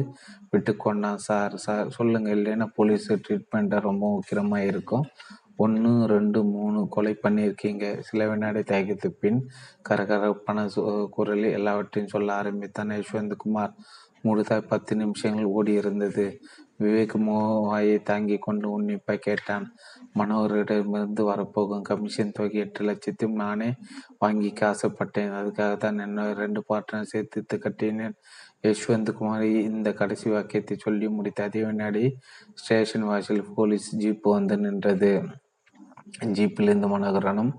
[0.51, 5.07] விட்டு கொண்டான் சார் சார் சொல்லுங்கள் இல்லைன்னா போலீஸ் ட்ரீட்மெண்ட்டை ரொம்ப உக்கிரமாக இருக்கும்.
[5.57, 7.87] ஒன்று ரெண்டு மூணு கொலை பண்ணியிருக்கீங்க.
[8.09, 9.41] சில வினாடி தயக்கத்து பின்
[9.89, 10.67] கரகரப்பான
[11.17, 13.73] குரலில் எல்லாவற்றையும் சொல்ல ஆரம்பித்தான் யஷ்வந்த் குமார்.
[14.25, 16.25] முழுதாய் பத்து நிமிஷங்கள் ஓடி இருந்தது
[16.81, 19.67] விவேக் மோவாயை தாங்கி கொண்டு உன்னிப்பாய் கேட்டான்.
[20.19, 23.71] மனோகரிடமிருந்து வரப்போகும் கமிஷன் தொகை எட்டு லட்சத்தையும் நானே
[24.25, 25.35] வாங்கிக்க ஆசைப்பட்டேன்.
[25.39, 28.17] அதுக்காக தான் என்ன ரெண்டு பார்ட்னர் சேர்த்து கட்டினேன்
[28.67, 32.05] யஷ்வந்த் குமாரி இந்த கடைசி வாக்கியத்தை சொல்லி முடித்த அதே வினாடி
[32.55, 35.13] ஸ்டேஷன் வாசல் போலீஸ் ஜீப் வந்து நின்றது.
[36.37, 37.53] ஜீப்பிலிருந்து மனோகரனும்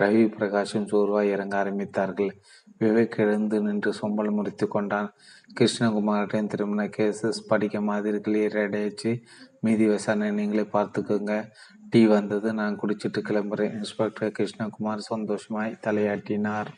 [0.00, 2.32] ரவி பிரகாஷும் சோர்வாய் இறங்க ஆரம்பித்தார்கள்.
[2.80, 5.08] விவேக் எழுந்து நின்று சொம்பல் முறித்து கொண்டான்.
[5.60, 9.22] கிருஷ்ணகுமாரிடம் திரும்பின கேசஸ் படிக்க மாதிரி கிளியர் அடையாச்சு
[9.60, 11.34] மீதி விசாரணை நீங்களே பார்த்துக்கோங்க.
[11.90, 13.74] டீ வந்தது நான் குடிச்சிட்டு கிளம்புறேன்.
[13.74, 16.70] இன்ஸ்பெக்டர் கிருஷ்ணகுமார் சந்தோஷமாய் தலையாட்டினார்.